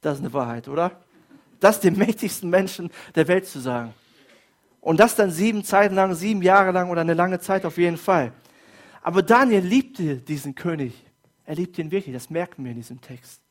das 0.00 0.14
ist 0.14 0.24
eine 0.24 0.32
Wahrheit, 0.32 0.66
oder? 0.66 1.00
Das 1.60 1.78
dem 1.78 1.96
mächtigsten 1.96 2.50
Menschen 2.50 2.90
der 3.14 3.28
Welt 3.28 3.46
zu 3.46 3.60
sagen. 3.60 3.94
Und 4.86 5.00
das 5.00 5.16
dann 5.16 5.32
sieben 5.32 5.64
Zeiten 5.64 5.96
lang, 5.96 6.14
sieben 6.14 6.42
Jahre 6.42 6.70
lang 6.70 6.90
oder 6.90 7.00
eine 7.00 7.14
lange 7.14 7.40
Zeit 7.40 7.64
auf 7.64 7.76
jeden 7.76 7.96
Fall. 7.96 8.32
Aber 9.02 9.20
Daniel 9.20 9.64
liebte 9.64 10.18
diesen 10.18 10.54
König. 10.54 11.04
Er 11.44 11.56
liebte 11.56 11.80
ihn 11.80 11.90
wirklich, 11.90 12.14
das 12.14 12.30
merken 12.30 12.62
wir 12.62 12.70
in 12.70 12.76
diesem 12.76 13.00
Text. 13.00 13.42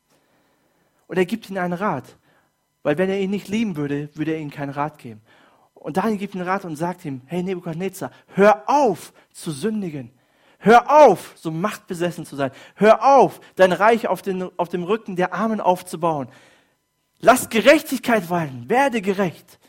Und 1.08 1.17
er 1.17 1.26
gibt 1.26 1.50
ihm 1.50 1.58
einen 1.58 1.74
Rat. 1.74 2.15
Weil 2.84 2.98
wenn 2.98 3.10
er 3.10 3.19
ihn 3.19 3.32
nicht 3.32 3.50
lieben 3.50 3.76
würde, 3.76 4.08
würde 4.13 4.32
er 4.32 4.39
ihm 4.39 4.50
keinen 4.50 4.69
Rat 4.69 4.98
geben. 4.98 5.19
Und 5.74 5.98
Daniel 5.98 6.19
gibt 6.19 6.36
ihm 6.36 6.41
Rat 6.41 6.63
und 6.63 6.78
sagt 6.78 7.04
ihm, 7.04 7.19
hey 7.26 7.43
Nebuchadnezzar, 7.43 8.12
hör 8.28 8.63
auf 8.69 9.12
zu 9.34 9.52
sündigen. 9.52 10.12
Hör 10.60 11.06
auf, 11.06 11.34
so 11.36 11.52
machtbesessen 11.52 12.26
zu 12.26 12.38
sein. 12.38 12.52
Hör 12.76 13.04
auf, 13.04 13.41
dein 13.58 13.74
Reich 13.74 14.08
auf, 14.08 14.21
den, 14.21 14.58
auf 14.58 14.69
dem 14.69 14.84
Rücken 14.84 15.17
der 15.17 15.34
Armen 15.34 15.60
aufzubauen. 15.60 16.30
Lass 17.19 17.50
Gerechtigkeit 17.50 18.30
walten. 18.30 18.69
Werde 18.69 19.02
gerecht. 19.02 19.60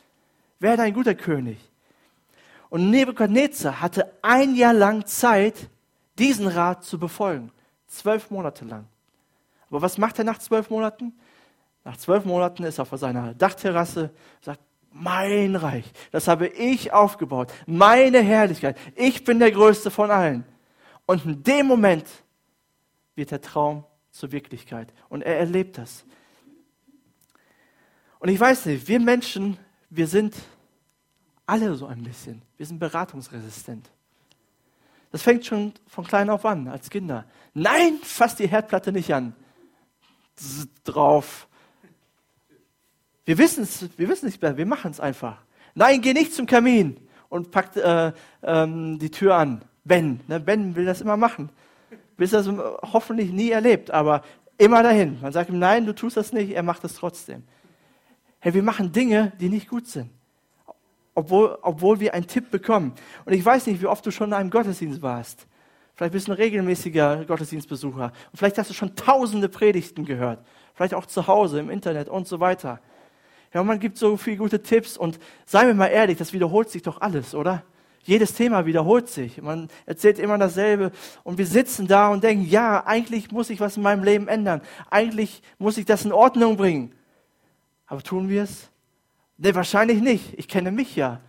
Werde 0.59 0.83
ein 0.83 0.95
guter 0.95 1.14
König. 1.14 1.59
Und 2.69 2.90
Nebukadnezar 2.90 3.81
hatte 3.81 4.12
ein 4.23 4.55
Jahr 4.55 4.75
lang 4.75 5.07
Zeit, 5.07 5.69
diesen 6.19 6.49
Rat 6.49 6.85
zu 6.85 6.99
befolgen. 6.99 7.53
Zwölf 7.87 8.31
Monate 8.31 8.64
lang. 8.64 8.87
Aber 9.71 9.83
was 9.83 9.99
macht 9.99 10.19
er 10.19 10.25
nach 10.25 10.38
zwölf 10.38 10.71
Monaten? 10.71 11.12
Nach 11.85 11.97
zwölf 11.97 12.25
Monaten 12.25 12.64
ist 12.64 12.79
er 12.79 12.83
auf 12.83 12.99
seiner 12.99 13.35
Dachterrasse, 13.35 14.11
sagt, 14.40 14.61
mein 14.90 15.57
Reich, 15.57 15.85
das 16.11 16.27
habe 16.27 16.49
ich 16.49 16.92
aufgebaut, 16.92 17.53
meine 17.66 18.23
Herrlichkeit, 18.23 18.79
ich 18.95 19.25
bin 19.25 19.38
der 19.38 19.53
Größte 19.53 19.90
von 19.90 20.11
allen. 20.11 20.45
Und 21.05 21.25
in 21.25 21.42
dem 21.42 21.66
Moment 21.66 22.07
wird 23.14 23.31
der 23.31 23.40
Traum 23.40 23.85
zur 24.11 24.33
Wirklichkeit. 24.33 24.92
Und 25.09 25.23
er 25.23 25.38
erlebt 25.38 25.79
das. 25.79 26.05
Und 28.19 28.31
ich 28.31 28.40
weiß 28.40 28.66
nicht, 28.66 28.88
wir 28.88 28.99
Menschen, 28.99 29.59
wir 29.90 30.07
sind 30.07 30.35
alle 31.46 31.75
so 31.75 31.87
ein 31.87 32.03
bisschen. 32.03 32.42
Wir 32.57 32.66
sind 32.66 32.79
beratungsresistent. 32.79 33.88
Das 35.12 35.22
fängt 35.22 35.46
schon 35.46 35.72
von 35.87 36.05
klein 36.05 36.29
auf 36.29 36.44
an, 36.44 36.68
als 36.68 36.90
Kinder. 36.90 37.25
Nein, 37.55 37.99
fass 38.03 38.37
die 38.37 38.49
Herdplatte 38.49 38.92
nicht 38.92 39.14
an. 39.14 39.35
drauf. 40.85 41.49
Wir 43.25 43.38
wissen 43.38 43.64
es, 43.64 43.88
wir 43.96 44.09
wissen 44.09 44.27
nicht 44.27 44.42
mehr, 44.42 44.57
wir 44.57 44.66
machen 44.66 44.90
es 44.90 45.01
einfach. 45.01 45.38
Nein, 45.75 46.01
geh 46.01 46.12
nicht 46.12 46.35
zum 46.35 46.46
Kamin 46.46 46.96
und 47.29 47.51
pack 47.51 47.75
äh, 47.77 48.12
ähm, 48.42 48.99
die 48.99 49.11
Tür 49.11 49.37
an. 49.37 49.62
Ben, 49.85 50.20
ne, 50.27 50.38
Ben 50.40 50.77
will 50.77 50.85
das 50.85 51.01
immer 51.01 51.16
machen. 51.16 51.51
Bis 52.16 52.33
er 52.33 52.40
es 52.40 52.49
hoffentlich 52.49 53.33
nie 53.33 53.51
erlebt, 53.51 53.90
aber 53.90 54.22
immer 54.59 54.83
dahin. 54.83 55.20
Man 55.20 55.33
sagt 55.33 55.51
ihm, 55.51 55.59
nein, 55.59 55.87
du 55.87 55.94
tust 55.94 56.16
das 56.16 56.33
nicht, 56.33 56.51
er 56.51 56.62
macht 56.62 56.85
es 56.85 56.94
trotzdem. 56.94 57.42
Hey, 58.40 58.55
wir 58.55 58.62
machen 58.62 58.92
Dinge, 58.92 59.33
die 59.40 59.49
nicht 59.49 59.68
gut 59.68 59.87
sind. 59.87 60.11
Obwohl, 61.14 61.59
obwohl 61.62 61.99
wir 62.01 62.14
einen 62.14 62.27
Tipp 62.27 62.51
bekommen. 62.51 62.94
Und 63.25 63.33
ich 63.33 63.44
weiß 63.44 63.66
nicht, 63.66 63.81
wie 63.81 63.87
oft 63.87 64.05
du 64.05 64.11
schon 64.11 64.29
in 64.29 64.35
einem 64.35 64.51
Gottesdienst 64.51 65.01
warst. 65.01 65.46
Vielleicht 65.94 66.12
bist 66.12 66.29
du 66.29 66.33
ein 66.33 66.37
regelmäßiger 66.37 67.25
Gottesdienstbesucher. 67.25 68.12
Und 68.31 68.37
vielleicht 68.37 68.59
hast 68.59 68.68
du 68.68 68.75
schon 68.75 68.94
tausende 68.96 69.49
Predigten 69.49 70.05
gehört. 70.05 70.44
Vielleicht 70.75 70.92
auch 70.92 71.07
zu 71.07 71.27
Hause, 71.27 71.59
im 71.59 71.70
Internet 71.70 72.11
und 72.11 72.29
so 72.29 72.38
weiter. 72.38 72.81
Ja, 73.55 73.62
man 73.62 73.81
gibt 73.81 73.96
so 73.96 74.18
viele 74.18 74.37
gute 74.37 74.62
Tipps. 74.62 74.99
Und 74.99 75.18
seien 75.46 75.68
wir 75.68 75.75
mal 75.75 75.87
ehrlich, 75.87 76.18
das 76.18 76.35
wiederholt 76.35 76.68
sich 76.68 76.83
doch 76.83 77.01
alles, 77.01 77.35
oder? 77.35 77.62
Jedes 78.03 78.35
Thema 78.35 78.66
wiederholt 78.66 79.09
sich. 79.09 79.40
Man 79.40 79.68
erzählt 79.87 80.18
immer 80.18 80.37
dasselbe. 80.37 80.92
Und 81.25 81.38
wir 81.38 81.46
sitzen 81.46 81.87
da 81.87 82.09
und 82.09 82.22
denken, 82.22 82.44
ja, 82.44 82.87
eigentlich 82.87 83.33
muss 83.33 83.49
ich 83.49 83.59
was 83.59 83.79
in 83.79 83.83
meinem 83.83 84.05
Leben 84.05 84.29
ändern. 84.29 84.61
Eigentlich 84.90 85.42
muss 85.59 85.79
ich 85.79 85.87
das 85.87 86.05
in 86.05 86.12
Ordnung 86.12 86.59
bringen. 86.59 86.92
Aber 87.87 88.03
tun 88.03 88.29
wir 88.29 88.42
es? 88.42 88.70
Nee, 89.38 89.55
wahrscheinlich 89.55 90.01
nicht. 90.01 90.35
Ich 90.38 90.49
kenne 90.49 90.70
mich 90.70 90.96
ja. 90.96 91.20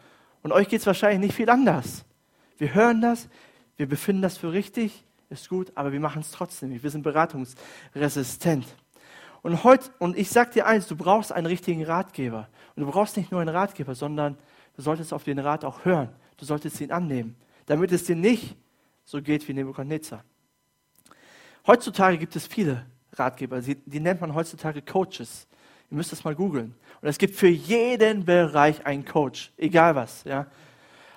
Und 0.44 0.52
euch 0.52 0.68
geht 0.68 0.80
es 0.82 0.88
wahrscheinlich 0.88 1.20
nicht 1.20 1.36
viel 1.36 1.50
anders. 1.50 2.06
Wir 2.58 2.74
hören 2.74 3.02
das, 3.02 3.28
wir 3.76 3.88
befinden 3.88 4.22
das 4.22 4.38
für 4.38 4.52
richtig, 4.52 5.04
ist 5.30 5.50
gut, 5.50 5.72
aber 5.76 5.92
wir 5.92 6.00
machen 6.00 6.22
es 6.22 6.32
trotzdem 6.32 6.70
nicht. 6.70 6.84
Wir 6.84 6.90
sind 6.90 7.04
beratungsresistent. 7.04 8.66
Und, 9.44 9.64
heute, 9.64 9.90
und 10.00 10.18
ich 10.18 10.30
sage 10.30 10.52
dir 10.52 10.66
eins, 10.66 10.88
du 10.88 10.96
brauchst 10.96 11.32
einen 11.32 11.48
richtigen 11.48 11.84
Ratgeber. 11.86 12.50
Und 12.76 12.84
du 12.84 12.92
brauchst 12.92 13.18
nicht 13.18 13.32
nur 13.32 13.42
einen 13.42 13.56
Ratgeber, 13.56 13.94
sondern 13.94 14.38
du 14.76 14.82
solltest 14.82 15.14
auf 15.14 15.24
den 15.24 15.40
Rat 15.40 15.64
auch 15.64 15.86
hören. 15.86 16.10
Du 16.38 16.46
solltest 16.46 16.80
ihn 16.82 16.92
annehmen, 16.92 17.36
damit 17.66 17.92
es 17.92 18.06
dir 18.06 18.16
nicht 18.16 18.56
so 19.06 19.22
geht 19.22 19.48
wie 19.48 19.54
Nebuchadnezzar. 19.54 20.24
Heutzutage 21.66 22.18
gibt 22.18 22.36
es 22.36 22.48
viele 22.48 22.86
Ratgeber, 23.14 23.62
die 23.62 24.00
nennt 24.00 24.22
man 24.22 24.34
heutzutage 24.34 24.82
Coaches. 24.82 25.47
Ihr 25.90 25.98
müsst 25.98 26.12
das 26.12 26.24
mal 26.24 26.36
googeln. 26.36 26.76
Und 27.02 27.08
es 27.08 27.18
gibt 27.18 27.36
für 27.36 27.48
jeden 27.48 28.26
Bereich 28.26 28.86
einen 28.86 29.06
Coach, 29.06 29.52
egal 29.58 29.96
was. 29.96 30.24
Ja. 30.26 30.48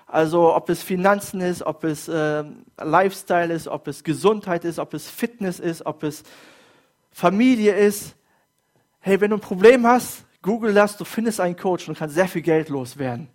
Also 0.07 0.55
ob 0.55 0.69
es 0.69 0.83
Finanzen 0.83 1.41
ist, 1.41 1.63
ob 1.63 1.85
es 1.85 2.09
äh, 2.09 2.45
Lifestyle 2.79 3.53
ist, 3.53 3.69
ob 3.69 3.89
es 3.89 4.05
Gesundheit 4.05 4.65
ist, 4.65 4.79
ob 4.79 4.95
es 4.95 5.09
Fitness 5.09 5.59
ist, 5.59 5.87
ob 5.87 6.03
es 6.03 6.23
Familie 7.11 7.75
ist. 7.75 8.15
Hey, 9.01 9.21
wenn 9.21 9.31
du 9.31 9.37
ein 9.37 9.41
Problem 9.41 9.87
hast, 9.87 10.25
google 10.43 10.75
das, 10.75 10.97
du 10.97 11.05
findest 11.05 11.41
einen 11.41 11.57
Coach 11.57 11.89
und 11.89 11.99
kannst 11.99 12.15
sehr 12.15 12.29
viel 12.29 12.43
Geld 12.43 12.69
loswerden. 12.69 13.29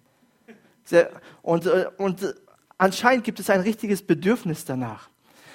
Sehr, 0.83 1.09
und, 1.41 1.65
äh, 1.65 1.87
und 1.97 2.35
anscheinend 2.77 3.25
gibt 3.25 3.39
es 3.39 3.49
ein 3.49 3.61
richtiges 3.61 4.05
Bedürfnis 4.05 4.63
danach. 4.63 5.09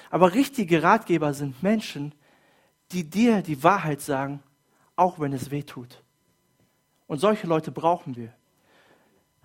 Aber 0.09 0.33
richtige 0.33 0.83
Ratgeber 0.83 1.33
sind 1.33 1.63
Menschen, 1.63 2.13
die 2.91 3.09
dir 3.09 3.41
die 3.41 3.63
Wahrheit 3.63 4.01
sagen 4.01 4.43
auch 5.01 5.19
wenn 5.19 5.33
es 5.33 5.49
weh 5.49 5.63
tut. 5.63 6.03
Und 7.07 7.17
solche 7.17 7.47
Leute 7.47 7.71
brauchen 7.71 8.15
wir. 8.15 8.31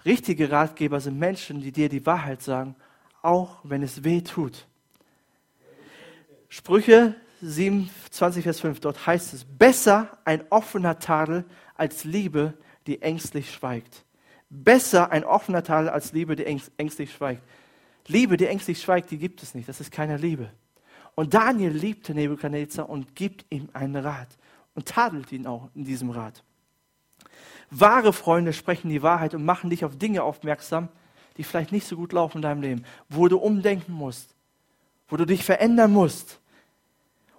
Richtige 0.05 0.51
Ratgeber 0.51 1.01
sind 1.01 1.19
Menschen, 1.19 1.63
die 1.63 1.73
dir 1.73 1.89
die 1.89 2.05
Wahrheit 2.05 2.43
sagen, 2.43 2.77
auch 3.23 3.61
wenn 3.63 3.83
es 3.83 4.05
weh 4.05 4.21
tut. 4.21 4.67
Sprüche 6.51 7.15
27, 7.41 8.43
Vers 8.43 8.61
5, 8.61 8.81
dort 8.81 9.07
heißt 9.07 9.33
es, 9.33 9.47
besser 9.47 10.19
ein 10.27 10.45
offener 10.51 10.99
Tadel 10.99 11.47
als 11.75 12.05
Liebe, 12.05 12.53
die 12.87 13.01
ängstlich 13.01 13.51
schweigt. 13.51 14.05
Besser 14.51 15.11
ein 15.11 15.25
offener 15.25 15.65
Tadel 15.65 15.89
als 15.89 16.13
Liebe, 16.13 16.37
die 16.37 16.45
ängstlich 16.45 17.15
schweigt. 17.15 17.43
Liebe, 18.07 18.37
die 18.37 18.47
ängstlich 18.47 18.81
schweigt, 18.83 19.11
die 19.11 19.19
gibt 19.19 19.43
es 19.43 19.55
nicht. 19.55 19.71
Das 19.71 19.81
ist 19.81 19.91
keine 19.91 20.19
Liebe. 20.19 20.51
Und 21.15 21.33
Daniel 21.33 21.73
liebte 21.73 22.15
Nebukadnezar 22.15 22.91
und 22.91 23.17
gibt 23.17 23.47
ihm 23.49 23.71
einen 23.73 23.97
Rat 23.97 24.29
und 24.77 24.87
tadelt 24.87 25.33
ihn 25.33 25.47
auch 25.47 25.69
in 25.75 25.85
diesem 25.85 26.11
Rat. 26.11 26.45
Wahre 27.71 28.13
Freunde 28.13 28.53
sprechen 28.53 28.91
die 28.91 29.03
Wahrheit 29.03 29.35
und 29.35 29.45
machen 29.45 29.71
dich 29.71 29.85
auf 29.85 29.99
Dinge 29.99 30.23
aufmerksam, 30.23 30.89
die 31.37 31.43
vielleicht 31.43 31.73
nicht 31.73 31.87
so 31.87 31.97
gut 31.97 32.13
laufen 32.13 32.39
in 32.39 32.43
deinem 32.43 32.63
Leben, 32.63 32.85
wo 33.09 33.27
du 33.27 33.39
umdenken 33.39 33.93
musst, 33.93 34.35
wo 35.09 35.17
du 35.17 35.25
dich 35.25 35.45
verändern 35.45 35.93
musst. 35.93 36.41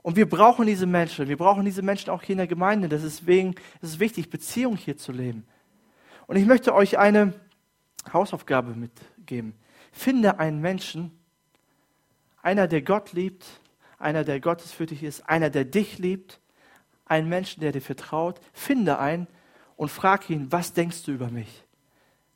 Und 0.02 0.16
wir 0.16 0.28
brauchen 0.28 0.66
diese 0.66 0.86
Menschen. 0.86 1.28
Wir 1.28 1.38
brauchen 1.38 1.64
diese 1.64 1.82
Menschen 1.82 2.10
auch 2.10 2.24
hier 2.24 2.34
in 2.34 2.40
der 2.40 2.48
Gemeinde. 2.48 2.90
Deswegen 2.90 3.52
ist 3.82 3.92
es 3.92 4.00
wichtig, 4.00 4.30
Beziehung 4.30 4.76
hier 4.76 4.98
zu 4.98 5.12
leben. 5.12 5.46
Und 6.28 6.36
ich 6.36 6.46
möchte 6.46 6.74
euch 6.74 6.98
eine 6.98 7.34
Hausaufgabe 8.12 8.74
mitgeben. 8.74 9.54
Finde 9.92 10.40
einen 10.40 10.60
Menschen, 10.60 11.12
einer, 12.42 12.68
der 12.68 12.82
Gott 12.82 13.14
liebt, 13.14 13.46
einer, 13.98 14.24
der 14.24 14.40
gottesfürchtig 14.40 15.04
ist, 15.04 15.28
einer, 15.28 15.50
der 15.50 15.66
dich 15.66 15.98
liebt, 15.98 16.40
einen 17.10 17.30
Menschen, 17.30 17.62
der 17.62 17.72
dir 17.72 17.82
vertraut, 17.82 18.40
finde 18.54 19.00
einen 19.00 19.28
und 19.76 19.90
frag 19.90 20.30
ihn, 20.30 20.52
was 20.52 20.74
denkst 20.74 21.04
du 21.04 21.12
über 21.12 21.30
mich? 21.30 21.64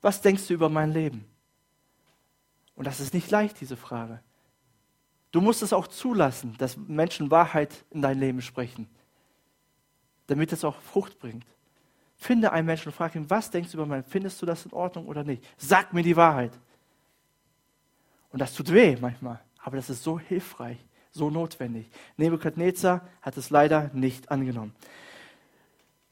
Was 0.02 0.22
denkst 0.22 0.48
du 0.48 0.54
über 0.54 0.70
mein 0.70 0.92
Leben? 0.92 1.26
Und 2.76 2.88
das 2.88 3.00
ist 3.00 3.14
nicht 3.14 3.30
leicht, 3.30 3.60
diese 3.62 3.78
Frage. 3.78 4.22
Du 5.32 5.42
musst 5.42 5.62
es 5.62 5.74
auch 5.74 5.88
zulassen, 5.88 6.56
dass 6.58 6.78
Menschen 6.78 7.32
Wahrheit 7.32 7.86
in 7.90 8.02
dein 8.02 8.20
Leben 8.20 8.42
sprechen, 8.42 8.90
damit 10.28 10.52
es 10.52 10.64
auch 10.64 10.80
Frucht 10.82 11.20
bringt. 11.20 11.46
Finde 12.18 12.52
einen 12.52 12.68
Menschen 12.68 12.90
und 12.90 12.96
frag 12.96 13.16
ihn, 13.16 13.30
was 13.30 13.50
denkst 13.50 13.72
du 13.72 13.78
über 13.78 13.86
mein, 13.86 14.04
findest 14.04 14.42
du 14.42 14.46
das 14.46 14.66
in 14.66 14.74
Ordnung 14.74 15.08
oder 15.08 15.24
nicht? 15.24 15.44
Sag 15.58 15.94
mir 15.94 16.04
die 16.04 16.16
Wahrheit. 16.16 16.52
Und 18.30 18.40
das 18.40 18.54
tut 18.54 18.72
weh 18.72 18.98
manchmal, 19.00 19.40
aber 19.60 19.78
das 19.78 19.90
ist 19.90 20.04
so 20.04 20.20
hilfreich, 20.20 20.78
so 21.12 21.30
notwendig. 21.30 21.90
Nebukadnezar 22.18 23.08
hat 23.22 23.38
es 23.38 23.50
leider 23.50 23.92
nicht 23.94 24.32
angenommen. 24.32 24.74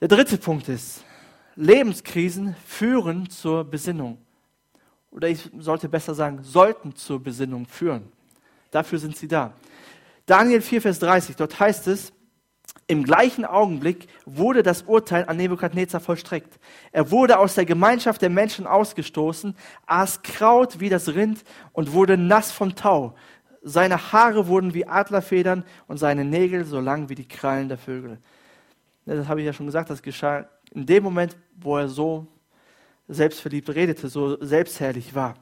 Der 0.01 0.07
dritte 0.07 0.37
Punkt 0.37 0.69
ist, 0.69 1.03
Lebenskrisen 1.55 2.55
führen 2.65 3.29
zur 3.29 3.63
Besinnung. 3.63 4.17
Oder 5.11 5.27
ich 5.27 5.49
sollte 5.57 5.89
besser 5.89 6.13
sagen, 6.13 6.43
sollten 6.43 6.95
zur 6.95 7.21
Besinnung 7.21 7.65
führen. 7.65 8.11
Dafür 8.71 8.99
sind 8.99 9.17
sie 9.17 9.27
da. 9.27 9.53
Daniel 10.25 10.61
4, 10.61 10.81
Vers 10.83 10.99
30, 10.99 11.35
dort 11.35 11.59
heißt 11.59 11.87
es, 11.87 12.13
im 12.87 13.03
gleichen 13.03 13.45
Augenblick 13.45 14.07
wurde 14.25 14.63
das 14.63 14.83
Urteil 14.83 15.25
an 15.25 15.37
Nebukadnezar 15.37 15.99
vollstreckt. 15.99 16.59
Er 16.91 17.11
wurde 17.11 17.37
aus 17.37 17.55
der 17.55 17.65
Gemeinschaft 17.65 18.21
der 18.21 18.29
Menschen 18.29 18.65
ausgestoßen, 18.65 19.55
aß 19.85 20.23
Kraut 20.23 20.79
wie 20.79 20.89
das 20.89 21.09
Rind 21.09 21.43
und 21.71 21.93
wurde 21.93 22.17
nass 22.17 22.51
vom 22.51 22.75
Tau. 22.75 23.15
Seine 23.61 24.11
Haare 24.11 24.47
wurden 24.47 24.73
wie 24.73 24.87
Adlerfedern 24.87 25.63
und 25.87 25.97
seine 25.97 26.23
Nägel 26.23 26.65
so 26.65 26.79
lang 26.79 27.09
wie 27.09 27.15
die 27.15 27.27
Krallen 27.27 27.67
der 27.67 27.77
Vögel. 27.77 28.19
Das 29.05 29.27
habe 29.27 29.41
ich 29.41 29.45
ja 29.45 29.53
schon 29.53 29.65
gesagt, 29.65 29.89
das 29.89 30.01
geschah 30.01 30.47
in 30.71 30.85
dem 30.85 31.03
Moment, 31.03 31.35
wo 31.55 31.77
er 31.77 31.89
so 31.89 32.27
selbstverliebt 33.07 33.69
redete, 33.69 34.07
so 34.07 34.41
selbstherrlich 34.43 35.15
war. 35.15 35.35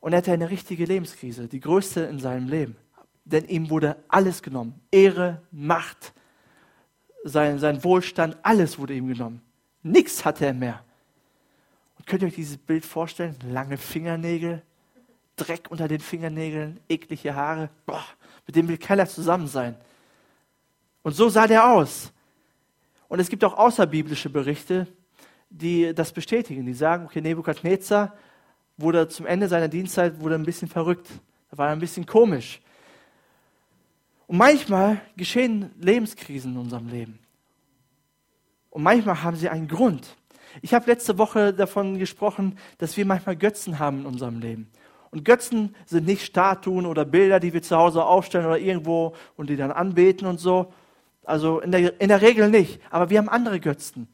Und 0.00 0.12
er 0.12 0.18
hatte 0.18 0.32
eine 0.32 0.50
richtige 0.50 0.84
Lebenskrise, 0.84 1.46
die 1.46 1.60
größte 1.60 2.00
in 2.00 2.18
seinem 2.18 2.48
Leben 2.48 2.76
denn 3.24 3.46
ihm 3.48 3.70
wurde 3.70 3.96
alles 4.08 4.42
genommen. 4.42 4.80
Ehre, 4.90 5.42
Macht, 5.50 6.12
sein, 7.24 7.58
sein 7.58 7.82
Wohlstand, 7.84 8.36
alles 8.42 8.78
wurde 8.78 8.94
ihm 8.94 9.08
genommen. 9.08 9.42
Nichts 9.82 10.24
hatte 10.24 10.46
er 10.46 10.54
mehr. 10.54 10.84
Und 11.98 12.06
könnt 12.06 12.22
ihr 12.22 12.28
euch 12.28 12.34
dieses 12.34 12.58
Bild 12.58 12.84
vorstellen? 12.84 13.36
Lange 13.48 13.76
Fingernägel, 13.76 14.62
Dreck 15.36 15.70
unter 15.70 15.88
den 15.88 16.00
Fingernägeln, 16.00 16.80
eklige 16.88 17.34
Haare. 17.34 17.70
Boah, 17.86 18.04
mit 18.46 18.56
dem 18.56 18.68
will 18.68 18.78
keiner 18.78 19.06
zusammen 19.06 19.46
sein. 19.46 19.76
Und 21.02 21.14
so 21.14 21.28
sah 21.28 21.46
der 21.46 21.68
aus. 21.68 22.12
Und 23.08 23.18
es 23.20 23.28
gibt 23.28 23.44
auch 23.44 23.56
außerbiblische 23.56 24.30
Berichte, 24.30 24.86
die 25.50 25.94
das 25.94 26.12
bestätigen. 26.12 26.64
Die 26.64 26.74
sagen, 26.74 27.06
okay, 27.06 27.20
Nebukadnezar 27.20 28.16
wurde 28.76 29.08
zum 29.08 29.26
Ende 29.26 29.48
seiner 29.48 29.68
Dienstzeit 29.68 30.20
wurde 30.20 30.36
ein 30.36 30.44
bisschen 30.44 30.68
verrückt. 30.68 31.08
Er 31.50 31.58
war 31.58 31.68
ein 31.68 31.80
bisschen 31.80 32.06
komisch. 32.06 32.60
Und 34.26 34.38
manchmal 34.38 35.00
geschehen 35.16 35.70
Lebenskrisen 35.78 36.52
in 36.52 36.58
unserem 36.58 36.88
Leben. 36.88 37.18
Und 38.70 38.82
manchmal 38.82 39.22
haben 39.22 39.36
sie 39.36 39.50
einen 39.50 39.68
Grund. 39.68 40.16
Ich 40.62 40.72
habe 40.72 40.90
letzte 40.90 41.18
Woche 41.18 41.52
davon 41.52 41.98
gesprochen, 41.98 42.58
dass 42.78 42.96
wir 42.96 43.04
manchmal 43.04 43.36
Götzen 43.36 43.78
haben 43.78 44.00
in 44.00 44.06
unserem 44.06 44.40
Leben. 44.40 44.70
Und 45.12 45.26
Götzen 45.26 45.76
sind 45.84 46.06
nicht 46.06 46.24
Statuen 46.24 46.86
oder 46.86 47.04
Bilder, 47.04 47.38
die 47.38 47.52
wir 47.52 47.62
zu 47.62 47.76
Hause 47.76 48.02
aufstellen 48.02 48.46
oder 48.46 48.58
irgendwo 48.58 49.14
und 49.36 49.50
die 49.50 49.56
dann 49.56 49.70
anbeten 49.70 50.26
und 50.26 50.40
so. 50.40 50.72
Also 51.24 51.60
in 51.60 51.70
der, 51.70 52.00
in 52.00 52.08
der 52.08 52.22
Regel 52.22 52.48
nicht. 52.48 52.80
Aber 52.90 53.10
wir 53.10 53.18
haben 53.18 53.28
andere 53.28 53.60
Götzen. 53.60 54.08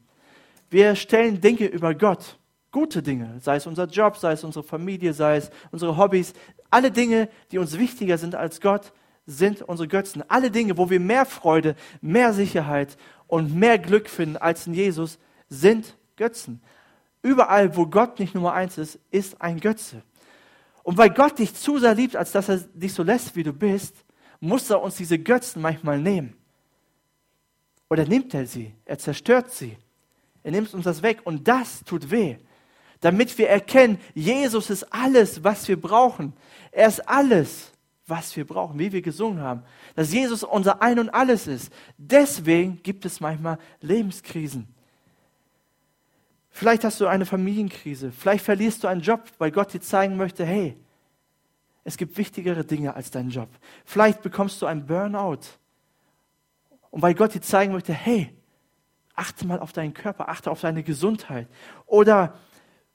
Wir 0.69 0.95
stellen 0.95 1.39
Dinge 1.39 1.65
über 1.67 1.95
Gott. 1.95 2.37
Gute 2.71 3.01
Dinge. 3.01 3.39
Sei 3.41 3.55
es 3.55 3.65
unser 3.65 3.85
Job, 3.85 4.17
sei 4.17 4.33
es 4.33 4.43
unsere 4.43 4.63
Familie, 4.63 5.13
sei 5.13 5.37
es 5.37 5.49
unsere 5.71 5.97
Hobbys. 5.97 6.33
Alle 6.69 6.91
Dinge, 6.91 7.29
die 7.51 7.59
uns 7.59 7.79
wichtiger 7.79 8.17
sind 8.17 8.35
als 8.35 8.59
Gott, 8.59 8.91
sind 9.25 9.61
unsere 9.61 9.87
Götzen. 9.87 10.23
Alle 10.27 10.51
Dinge, 10.51 10.77
wo 10.77 10.89
wir 10.89 10.99
mehr 10.99 11.25
Freude, 11.25 11.75
mehr 12.01 12.33
Sicherheit 12.33 12.97
und 13.25 13.55
mehr 13.55 13.79
Glück 13.79 14.09
finden 14.09 14.35
als 14.35 14.67
in 14.67 14.73
Jesus, 14.73 15.17
sind 15.47 15.95
Götzen. 16.17 16.61
Überall, 17.21 17.77
wo 17.77 17.85
Gott 17.85 18.19
nicht 18.19 18.35
Nummer 18.35 18.53
eins 18.53 18.77
ist, 18.77 18.99
ist 19.11 19.41
ein 19.41 19.61
Götze. 19.61 20.03
Und 20.89 20.97
weil 20.97 21.11
Gott 21.11 21.37
dich 21.37 21.53
zu 21.53 21.77
sehr 21.77 21.93
liebt, 21.93 22.15
als 22.15 22.31
dass 22.31 22.49
er 22.49 22.57
dich 22.57 22.95
so 22.95 23.03
lässt, 23.03 23.35
wie 23.35 23.43
du 23.43 23.53
bist, 23.53 23.93
muss 24.39 24.71
er 24.71 24.81
uns 24.81 24.95
diese 24.95 25.19
Götzen 25.19 25.61
manchmal 25.61 25.99
nehmen. 25.99 26.35
Oder 27.91 28.05
nimmt 28.05 28.33
er 28.33 28.47
sie? 28.47 28.73
Er 28.85 28.97
zerstört 28.97 29.51
sie. 29.51 29.77
Er 30.41 30.49
nimmt 30.49 30.73
uns 30.73 30.85
das 30.85 31.03
weg 31.03 31.19
und 31.25 31.47
das 31.47 31.83
tut 31.83 32.09
weh. 32.09 32.37
Damit 33.01 33.37
wir 33.37 33.49
erkennen, 33.49 33.99
Jesus 34.15 34.71
ist 34.71 34.91
alles, 34.91 35.43
was 35.43 35.67
wir 35.67 35.79
brauchen. 35.79 36.33
Er 36.71 36.87
ist 36.87 37.07
alles 37.07 37.71
was 38.07 38.35
wir 38.35 38.47
brauchen, 38.47 38.79
wie 38.79 38.91
wir 38.91 39.03
gesungen 39.03 39.43
haben. 39.43 39.61
Dass 39.95 40.11
Jesus 40.11 40.43
unser 40.43 40.81
Ein 40.81 40.97
und 40.97 41.11
alles 41.11 41.45
ist. 41.45 41.71
Deswegen 41.99 42.81
gibt 42.81 43.05
es 43.05 43.19
manchmal 43.19 43.59
Lebenskrisen. 43.81 44.67
Vielleicht 46.59 46.83
hast 46.83 46.99
du 46.99 47.07
eine 47.07 47.25
Familienkrise. 47.25 48.11
Vielleicht 48.11 48.43
verlierst 48.43 48.83
du 48.83 48.89
einen 48.89 48.99
Job, 48.99 49.23
weil 49.37 49.49
Gott 49.49 49.71
dir 49.71 49.79
zeigen 49.79 50.17
möchte, 50.17 50.43
hey, 50.43 50.75
es 51.85 51.95
gibt 51.95 52.17
wichtigere 52.17 52.65
Dinge 52.65 52.95
als 52.95 53.11
deinen 53.11 53.29
Job. 53.29 53.47
Vielleicht 53.85 54.21
bekommst 54.21 54.61
du 54.61 54.65
einen 54.65 54.85
Burnout. 54.85 55.39
Und 56.89 57.01
weil 57.01 57.13
Gott 57.13 57.33
dir 57.33 57.39
zeigen 57.39 57.71
möchte, 57.71 57.93
hey, 57.93 58.35
achte 59.15 59.47
mal 59.47 59.59
auf 59.59 59.71
deinen 59.71 59.93
Körper, 59.93 60.27
achte 60.27 60.51
auf 60.51 60.59
deine 60.59 60.83
Gesundheit. 60.83 61.47
Oder 61.85 62.37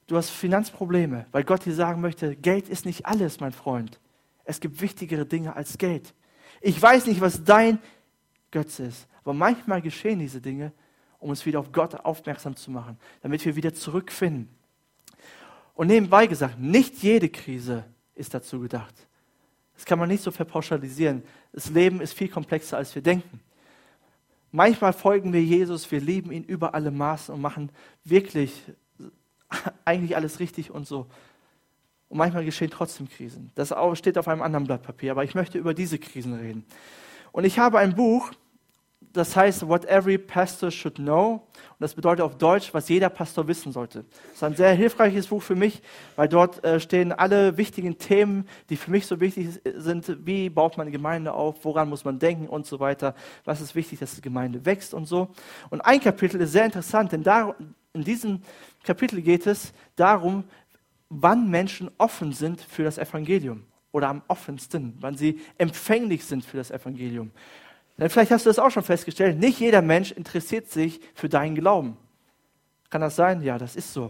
du 0.09 0.19
hast 0.19 0.29
Finanzprobleme, 0.29 1.25
weil 1.33 1.45
Gott 1.45 1.65
dir 1.65 1.75
sagen 1.75 2.03
möchte, 2.03 2.37
Geld 2.37 2.69
ist 2.69 2.85
nicht 2.85 3.07
alles, 3.07 3.41
mein 3.41 3.53
Freund. 3.53 3.99
Es 4.45 4.61
gibt 4.61 4.83
wichtigere 4.83 5.25
Dinge 5.25 5.57
als 5.57 5.79
Geld. 5.79 6.13
Ich 6.61 6.83
weiß 6.83 7.07
nicht, 7.07 7.23
was 7.23 7.45
dein 7.45 7.79
Götze 8.51 8.83
ist, 8.83 9.09
aber 9.23 9.33
manchmal 9.33 9.81
geschehen 9.81 10.19
diese 10.19 10.43
Dinge, 10.43 10.75
um 11.25 11.31
uns 11.31 11.47
wieder 11.47 11.59
auf 11.59 11.73
Gott 11.73 11.95
aufmerksam 11.95 12.55
zu 12.55 12.71
machen, 12.71 12.99
damit 13.23 13.43
wir 13.47 13.57
wieder 13.57 13.73
zurückfinden. 13.73 14.47
Und 15.75 15.87
nebenbei 15.87 16.27
gesagt, 16.27 16.61
nicht 16.61 17.03
jede 17.03 17.31
Krise 17.31 17.87
ist 18.15 18.35
dazu 18.35 18.61
gedacht. 18.61 18.95
Das 19.75 19.87
kann 19.87 19.99
man 19.99 20.11
nicht 20.11 20.23
so 20.23 20.31
verpauschalisieren. 20.31 21.23
Das 21.51 21.71
Leben 21.71 22.03
ist 22.03 22.13
viel 22.13 22.29
komplexer, 22.29 22.77
als 22.77 22.95
wir 22.95 23.01
denken. 23.01 23.41
Manchmal 24.53 24.93
folgen 24.93 25.33
wir 25.33 25.43
Jesus, 25.43 25.91
wir 25.91 26.01
lieben 26.03 26.31
ihn 26.31 26.45
über 26.45 26.75
alle 26.75 26.91
Maßen 26.91 27.35
und 27.35 27.41
machen 27.41 27.71
wirklich 28.05 28.53
eigentlich 29.87 30.17
alles 30.17 30.41
richtig 30.41 30.71
und 30.71 30.87
so. 30.87 31.07
Und 32.11 32.19
manchmal 32.19 32.45
geschehen 32.45 32.71
trotzdem 32.71 33.09
Krisen. 33.09 33.51
Das 33.55 33.75
steht 33.95 34.19
auf 34.19 34.29
einem 34.29 34.43
anderen 34.43 34.67
Blatt 34.67 34.83
Papier, 34.83 35.13
aber 35.13 35.25
ich 35.25 35.35
möchte 35.35 35.57
über 35.57 35.73
diese 35.73 35.99
Krisen 35.99 36.35
reden. 36.35 36.67
Und 37.33 37.45
ich 37.45 37.59
habe 37.59 37.79
ein 37.79 37.95
Buch, 37.95 38.31
das 39.15 39.37
heißt 39.37 39.67
What 39.69 39.85
Every 39.85 40.19
Pastor 40.19 40.71
Should 40.71 40.97
Know. 40.97 41.35
Und 41.55 41.81
das 41.81 41.95
bedeutet 41.95 42.23
auf 42.23 42.37
Deutsch, 42.37 42.75
was 42.75 42.89
jeder 42.89 43.09
Pastor 43.09 43.47
wissen 43.47 43.73
sollte. 43.73 44.05
Das 44.11 44.35
ist 44.35 44.43
ein 44.43 44.57
sehr 44.57 44.75
hilfreiches 44.75 45.29
Buch 45.29 45.43
für 45.43 45.55
mich, 45.55 45.83
weil 46.17 46.29
dort 46.29 46.63
äh, 46.65 46.81
stehen 46.81 47.13
alle 47.13 47.57
wichtigen 47.57 47.97
Themen, 47.97 48.49
die 48.71 48.77
für 48.77 48.91
mich 48.91 49.07
so 49.07 49.21
wichtig 49.21 49.61
sind. 49.77 50.27
Wie 50.27 50.51
baut 50.51 50.77
man 50.77 50.87
eine 50.87 50.93
Gemeinde 50.93 51.33
auf? 51.33 51.65
Woran 51.65 51.89
muss 51.89 52.05
man 52.05 52.19
denken 52.19 52.49
und 52.49 52.67
so 52.67 52.81
weiter? 52.81 53.15
Was 53.45 53.61
ist 53.61 53.77
wichtig, 53.77 54.01
dass 54.01 54.17
die 54.17 54.21
Gemeinde 54.21 54.67
wächst 54.67 54.93
und 54.93 55.07
so? 55.07 55.29
Und 55.71 55.81
ein 55.81 56.01
Kapitel 56.01 56.41
ist 56.41 56.53
sehr 56.53 56.65
interessant, 56.65 57.13
denn 57.13 57.23
da, 57.23 57.55
in 57.93 58.03
diesem 58.03 58.43
Kapitel 58.83 59.23
geht 59.23 59.47
es 59.47 59.73
darum, 59.95 60.43
wann 61.09 61.49
Menschen 61.49 61.89
offen 61.99 62.33
sind 62.33 62.61
für 62.61 62.83
das 62.83 62.99
Evangelium 62.99 63.63
oder 63.93 64.09
am 64.09 64.23
offensten, 64.27 64.95
wann 64.99 65.17
sie 65.17 65.41
empfänglich 65.57 66.25
sind 66.25 66.45
für 66.45 66.57
das 66.57 66.73
Evangelium. 66.73 67.31
Denn 67.99 68.11
vielleicht 68.11 68.31
hast 68.31 68.45
du 68.47 68.51
das 68.51 68.59
auch 68.59 68.71
schon 68.71 68.83
festgestellt, 68.83 69.39
nicht 69.39 69.61
jeder 69.61 69.83
Mensch 69.83 70.11
interessiert 70.11 70.69
sich 70.71 71.01
für 71.15 71.29
deinen 71.29 71.55
Glauben. 71.55 71.97
Kann 72.91 73.01
das 73.01 73.17
sein? 73.17 73.43
Ja, 73.43 73.59
das 73.59 73.77
ist 73.77 73.93
so. 73.93 74.09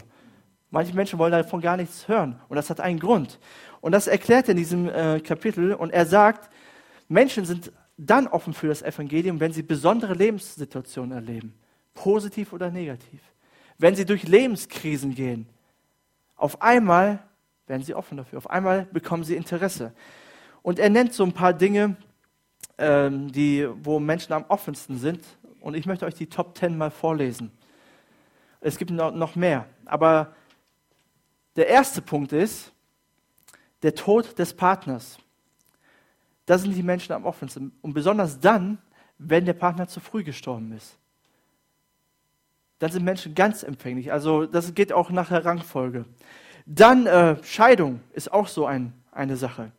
Manche 0.71 0.95
Menschen 0.95 1.19
wollen 1.19 1.33
davon 1.33 1.61
gar 1.61 1.77
nichts 1.77 2.09
hören 2.09 2.41
und 2.49 2.57
das 2.57 2.71
hat 2.71 2.81
einen 2.81 2.99
Grund. 2.99 3.39
Und 3.81 3.93
das 3.93 4.07
erklärt 4.07 4.49
er 4.49 4.53
in 4.53 4.57
diesem 4.57 4.89
äh, 4.89 5.21
Kapitel 5.21 5.75
und 5.75 5.91
er 5.91 6.07
sagt, 6.07 6.51
Menschen 7.09 7.45
sind 7.45 7.71
dann 7.97 8.27
offen 8.27 8.55
für 8.55 8.69
das 8.69 8.83
Evangelium, 8.83 9.39
wenn 9.39 9.53
sie 9.53 9.63
besondere 9.63 10.15
Lebenssituationen 10.15 11.13
erleben, 11.13 11.55
positiv 11.93 12.53
oder 12.53 12.71
negativ. 12.71 13.21
Wenn 13.79 13.95
sie 13.95 14.05
durch 14.05 14.27
Lebenskrisen 14.27 15.15
gehen, 15.15 15.49
auf 16.37 16.61
einmal 16.61 17.23
werden 17.67 17.83
sie 17.83 17.95
offen 17.95 18.17
dafür, 18.17 18.39
auf 18.39 18.51
einmal 18.51 18.87
bekommen 18.93 19.25
sie 19.25 19.37
Interesse. 19.37 19.93
Und 20.63 20.79
er 20.79 20.91
nennt 20.91 21.13
so 21.13 21.25
ein 21.25 21.33
paar 21.33 21.53
Dinge, 21.53 21.97
ähm, 22.79 23.31
die, 23.31 23.69
wo 23.83 23.99
Menschen 24.01 24.33
am 24.33 24.45
offensten 24.49 24.99
sind. 24.99 25.25
Und 25.61 25.75
ich 25.75 25.87
möchte 25.87 26.07
euch 26.07 26.15
die 26.15 26.29
Top 26.29 26.55
Ten 26.55 26.77
mal 26.77 26.91
vorlesen. 26.91 27.51
Es 28.61 28.79
gibt 28.79 28.91
noch 28.91 29.37
mehr. 29.37 29.67
Aber 29.85 30.35
der 31.57 31.69
erste 31.69 32.03
Punkt 32.03 32.33
ist 32.33 32.73
der 33.83 33.95
Tod 33.95 34.39
des 34.39 34.55
Partners. 34.55 35.19
Da 36.47 36.59
sind 36.59 36.75
die 36.75 36.83
Menschen 36.83 37.13
am 37.13 37.25
offensten. 37.25 37.73
Und 37.83 37.95
besonders 37.95 38.41
dann, 38.41 38.79
wenn 39.19 39.45
der 39.45 39.53
Partner 39.55 39.89
zu 39.89 40.01
früh 40.01 40.25
gestorben 40.25 40.73
ist 40.73 40.99
dann 42.85 42.93
sind 42.93 43.05
Menschen 43.05 43.35
ganz 43.35 43.63
empfänglich. 43.63 44.13
Also 44.13 44.45
das 44.45 44.75
geht 44.75 44.93
auch 44.93 45.11
nach 45.11 45.31
der 45.31 45.45
Rangfolge. 45.45 46.05
Dann 46.67 47.07
äh, 47.07 47.43
Scheidung 47.43 48.01
ist 48.13 48.31
auch 48.31 48.47
so 48.47 48.67
ein, 48.67 48.93
eine 49.11 49.37
Sache. 49.37 49.73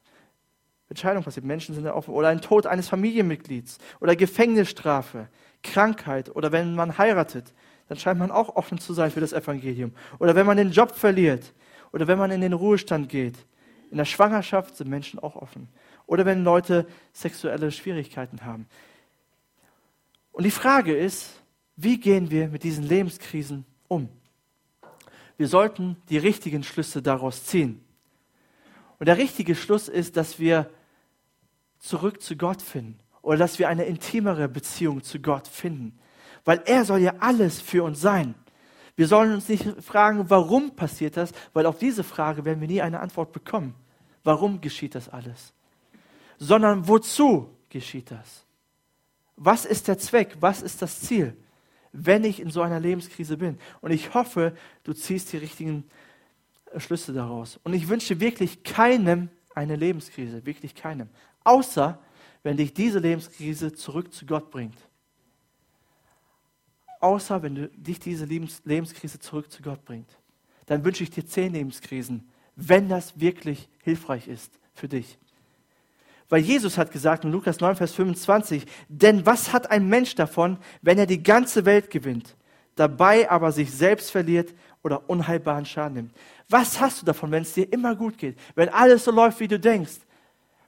Wenn 0.87 0.97
Scheidung 0.97 1.23
passiert, 1.23 1.45
Menschen 1.45 1.73
sind 1.73 1.85
da 1.85 1.93
offen. 1.93 2.13
Oder 2.13 2.29
ein 2.29 2.41
Tod 2.41 2.67
eines 2.67 2.89
Familienmitglieds. 2.89 3.79
Oder 3.99 4.15
Gefängnisstrafe, 4.15 5.27
Krankheit. 5.63 6.35
Oder 6.35 6.51
wenn 6.51 6.75
man 6.75 6.97
heiratet. 6.97 7.53
dann 7.87 7.97
scheint 7.97 8.19
man 8.19 8.31
auch 8.31 8.55
offen 8.55 8.79
zu 8.79 8.93
sein 8.93 9.11
für 9.11 9.19
das 9.19 9.33
Evangelium. 9.33 9.93
Oder 10.19 10.35
wenn 10.35 10.45
man 10.45 10.57
den 10.57 10.71
Job 10.71 10.95
verliert 10.95 11.53
oder 11.91 12.07
wenn 12.07 12.17
man 12.17 12.31
in 12.31 12.41
den 12.41 12.53
Ruhestand 12.53 13.07
geht. 13.07 13.37
In 13.89 13.97
der 13.97 14.05
Schwangerschaft 14.05 14.75
sind 14.75 14.89
Menschen 14.89 15.19
auch 15.19 15.35
offen. 15.35 15.69
Oder 16.07 16.25
wenn 16.25 16.43
Leute 16.43 16.85
sexuelle 17.13 17.71
Schwierigkeiten 17.71 18.43
haben. 18.43 18.67
Und 20.33 20.43
die 20.43 20.51
Frage 20.51 20.93
ist, 20.93 21.29
wie 21.77 21.97
gehen 21.97 22.29
wir 22.31 22.49
mit 22.49 22.63
diesen 22.63 22.83
Lebenskrisen 22.83 23.65
um? 23.87 24.09
Wir 25.37 25.47
sollten 25.47 25.95
die 26.09 26.17
richtigen 26.17 26.63
Schlüsse 26.63 27.01
daraus 27.01 27.45
ziehen. 27.45 27.84
Und 28.99 29.07
der 29.07 29.17
richtige 29.17 29.55
Schluss 29.55 29.87
ist, 29.87 30.17
dass 30.17 30.39
wir 30.39 30.69
zurück 31.79 32.21
zu 32.21 32.35
Gott 32.35 32.61
finden 32.61 32.99
oder 33.21 33.37
dass 33.37 33.59
wir 33.59 33.69
eine 33.69 33.85
intimere 33.85 34.47
Beziehung 34.47 35.03
zu 35.03 35.19
Gott 35.19 35.47
finden. 35.47 35.97
Weil 36.43 36.61
er 36.65 36.85
soll 36.85 36.99
ja 36.99 37.15
alles 37.19 37.59
für 37.59 37.83
uns 37.83 37.99
sein. 37.99 38.35
Wir 38.95 39.07
sollen 39.07 39.33
uns 39.33 39.49
nicht 39.49 39.65
fragen, 39.83 40.29
warum 40.29 40.75
passiert 40.75 41.17
das, 41.17 41.31
weil 41.53 41.65
auf 41.65 41.77
diese 41.77 42.03
Frage 42.03 42.45
werden 42.45 42.61
wir 42.61 42.67
nie 42.67 42.81
eine 42.81 42.99
Antwort 42.99 43.33
bekommen. 43.33 43.75
Warum 44.23 44.61
geschieht 44.61 44.95
das 44.95 45.09
alles? 45.09 45.53
Sondern 46.37 46.87
wozu 46.87 47.49
geschieht 47.69 48.11
das? 48.11 48.45
Was 49.35 49.65
ist 49.65 49.87
der 49.87 49.97
Zweck? 49.97 50.37
Was 50.39 50.61
ist 50.61 50.81
das 50.81 51.01
Ziel, 51.01 51.35
wenn 51.91 52.23
ich 52.23 52.39
in 52.39 52.49
so 52.49 52.61
einer 52.61 52.79
Lebenskrise 52.79 53.37
bin? 53.37 53.57
Und 53.81 53.91
ich 53.91 54.13
hoffe, 54.13 54.55
du 54.83 54.93
ziehst 54.93 55.33
die 55.33 55.37
richtigen 55.37 55.83
Schlüsse 56.77 57.13
daraus. 57.13 57.59
Und 57.63 57.73
ich 57.73 57.87
wünsche 57.87 58.19
wirklich 58.19 58.63
keinem 58.63 59.29
eine 59.53 59.75
Lebenskrise, 59.75 60.45
wirklich 60.45 60.75
keinem. 60.75 61.09
Außer, 61.43 61.99
wenn 62.43 62.57
dich 62.57 62.73
diese 62.73 62.99
Lebenskrise 62.99 63.73
zurück 63.73 64.13
zu 64.13 64.25
Gott 64.25 64.51
bringt. 64.51 64.77
Außer, 66.99 67.41
wenn 67.41 67.55
du, 67.55 67.69
dich 67.69 67.99
diese 67.99 68.25
Lebenskrise 68.25 69.19
zurück 69.19 69.51
zu 69.51 69.61
Gott 69.61 69.83
bringt. 69.85 70.09
Dann 70.65 70.83
wünsche 70.83 71.03
ich 71.03 71.11
dir 71.11 71.25
zehn 71.25 71.53
Lebenskrisen, 71.53 72.27
wenn 72.55 72.89
das 72.89 73.19
wirklich 73.19 73.69
hilfreich 73.83 74.27
ist 74.27 74.59
für 74.73 74.87
dich. 74.87 75.17
Weil 76.27 76.41
Jesus 76.41 76.77
hat 76.77 76.91
gesagt 76.91 77.23
in 77.23 77.31
Lukas 77.31 77.59
9, 77.59 77.75
Vers 77.75 77.93
25, 77.93 78.65
denn 78.87 79.25
was 79.25 79.53
hat 79.53 79.69
ein 79.69 79.87
Mensch 79.87 80.15
davon, 80.15 80.57
wenn 80.81 80.97
er 80.97 81.05
die 81.05 81.21
ganze 81.21 81.65
Welt 81.65 81.91
gewinnt, 81.91 82.35
dabei 82.75 83.29
aber 83.29 83.51
sich 83.51 83.71
selbst 83.71 84.11
verliert 84.11 84.53
oder 84.83 85.09
unheilbaren 85.09 85.65
Schaden 85.65 85.95
nimmt? 85.95 86.15
Was 86.49 86.79
hast 86.79 87.01
du 87.01 87.05
davon, 87.05 87.31
wenn 87.31 87.43
es 87.43 87.53
dir 87.53 87.71
immer 87.71 87.95
gut 87.95 88.17
geht, 88.17 88.37
wenn 88.55 88.69
alles 88.69 89.05
so 89.05 89.11
läuft, 89.11 89.39
wie 89.39 89.47
du 89.47 89.59
denkst, 89.59 89.97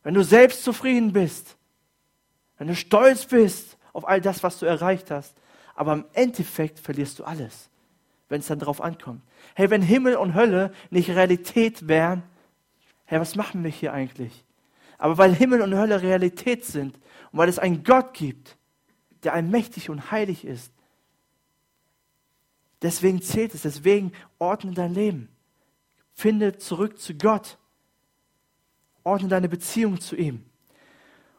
wenn 0.04 0.13
du 0.13 0.24
selbst 0.24 0.63
zufrieden 0.63 1.13
bist, 1.13 1.58
wenn 2.58 2.67
du 2.67 2.76
stolz 2.76 3.26
bist 3.26 3.78
auf 3.93 4.08
all 4.08 4.22
das, 4.22 4.43
was 4.43 4.60
du 4.60 4.65
erreicht 4.65 5.12
hast, 5.12 5.36
aber 5.76 5.93
im 5.93 6.06
Endeffekt 6.13 6.80
verlierst 6.80 7.20
du 7.20 7.24
alles, 7.24 7.70
wenn 8.30 8.39
es 8.39 8.48
dann 8.48 8.60
darauf 8.60 8.82
ankommt. 8.82 9.22
Hey, 9.54 9.70
wenn 9.70 9.82
Himmel 9.82 10.15
und 10.15 10.34
Hölle 10.34 10.72
nicht 10.89 11.10
Realität 11.10 11.88
wären, 11.88 12.24
hey, 13.06 13.20
was 13.20 13.36
machen 13.36 13.63
wir 13.63 13.72
hier 13.72 13.93
eigentlich? 13.93 14.43
Aber 14.98 15.17
weil 15.17 15.36
Himmel 15.36 15.62
und 15.62 15.76
Hölle 15.76 16.02
Realität 16.02 16.65
sind 16.65 16.96
und 17.32 17.39
weil 17.39 17.50
es 17.50 17.60
einen 17.60 17.84
Gott 17.84 18.13
gibt, 18.13 18.58
der 19.24 19.34
allmächtig 19.34 19.89
und 19.89 20.12
heilig 20.12 20.46
ist, 20.46 20.72
deswegen 22.82 23.22
zählt 23.22 23.54
es, 23.54 23.63
deswegen 23.63 24.12
ordne 24.40 24.74
dein 24.74 24.94
Leben. 24.94 25.30
Finde 26.13 26.58
zurück 26.58 27.00
zu 27.00 27.16
Gott. 27.16 27.58
Ordne 29.04 29.30
deine 29.30 29.50
Beziehung 29.50 30.00
zu 30.00 30.16
ihm. 30.16 30.44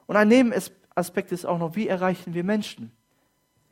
Und 0.06 0.16
ein 0.16 0.28
Nebenaspekt 0.28 1.32
ist 1.32 1.44
auch 1.44 1.58
noch, 1.58 1.76
wie 1.76 1.88
erreichen 1.88 2.32
wir 2.32 2.44
Menschen? 2.44 2.92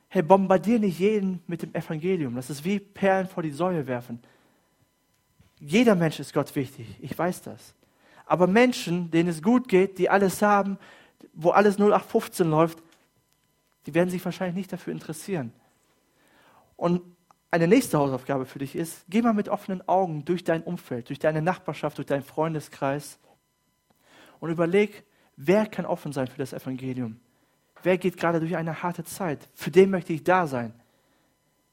Hey, 0.09 0.23
bombardier 0.23 0.79
nicht 0.79 0.99
jeden 0.99 1.43
mit 1.47 1.63
dem 1.63 1.75
Evangelium. 1.75 2.35
Das 2.37 2.51
ist 2.51 2.65
wie 2.65 2.79
Perlen 2.79 3.27
vor 3.27 3.43
die 3.43 3.51
Säue 3.51 3.87
werfen. 3.87 4.21
Jeder 5.59 5.95
Mensch 5.95 6.21
ist 6.21 6.35
Gott 6.35 6.55
wichtig. 6.55 6.87
Ich 7.01 7.17
weiß 7.17 7.43
das. 7.43 7.75
Aber 8.27 8.47
Menschen, 8.47 9.11
denen 9.11 9.29
es 9.29 9.43
gut 9.43 9.69
geht, 9.69 9.99
die 9.99 10.11
alles 10.11 10.43
haben, 10.43 10.79
wo 11.33 11.51
alles 11.51 11.77
0815 11.77 12.51
läuft, 12.51 12.83
die 13.87 13.95
werden 13.95 14.11
sich 14.11 14.25
wahrscheinlich 14.25 14.57
nicht 14.57 14.73
dafür 14.73 14.93
interessieren. 14.93 15.53
Und 16.77 17.03
eine 17.51 17.69
nächste 17.69 17.99
Hausaufgabe 17.99 18.47
für 18.47 18.59
dich 18.59 18.75
ist, 18.75 19.05
geh 19.09 19.23
mal 19.23 19.33
mit 19.33 19.49
offenen 19.49 19.87
Augen 19.89 20.25
durch 20.25 20.45
dein 20.45 20.63
Umfeld, 20.63 21.09
durch 21.09 21.19
deine 21.19 21.43
Nachbarschaft, 21.43 21.99
durch 21.99 22.07
deinen 22.07 22.23
Freundeskreis 22.23 23.19
und 24.41 24.51
überleg, 24.51 25.05
wer 25.37 25.67
kann 25.67 25.87
offen 25.87 26.13
sein 26.13 26.27
für 26.27 26.39
das 26.39 26.53
Evangelium? 26.53 27.21
Wer 27.83 27.99
geht 27.99 28.17
gerade 28.17 28.41
durch 28.41 28.57
eine 28.57 28.83
harte 28.83 29.05
Zeit? 29.05 29.49
Für 29.55 29.71
den 29.71 29.91
möchte 29.91 30.13
ich 30.13 30.25
da 30.25 30.47
sein. 30.47 30.73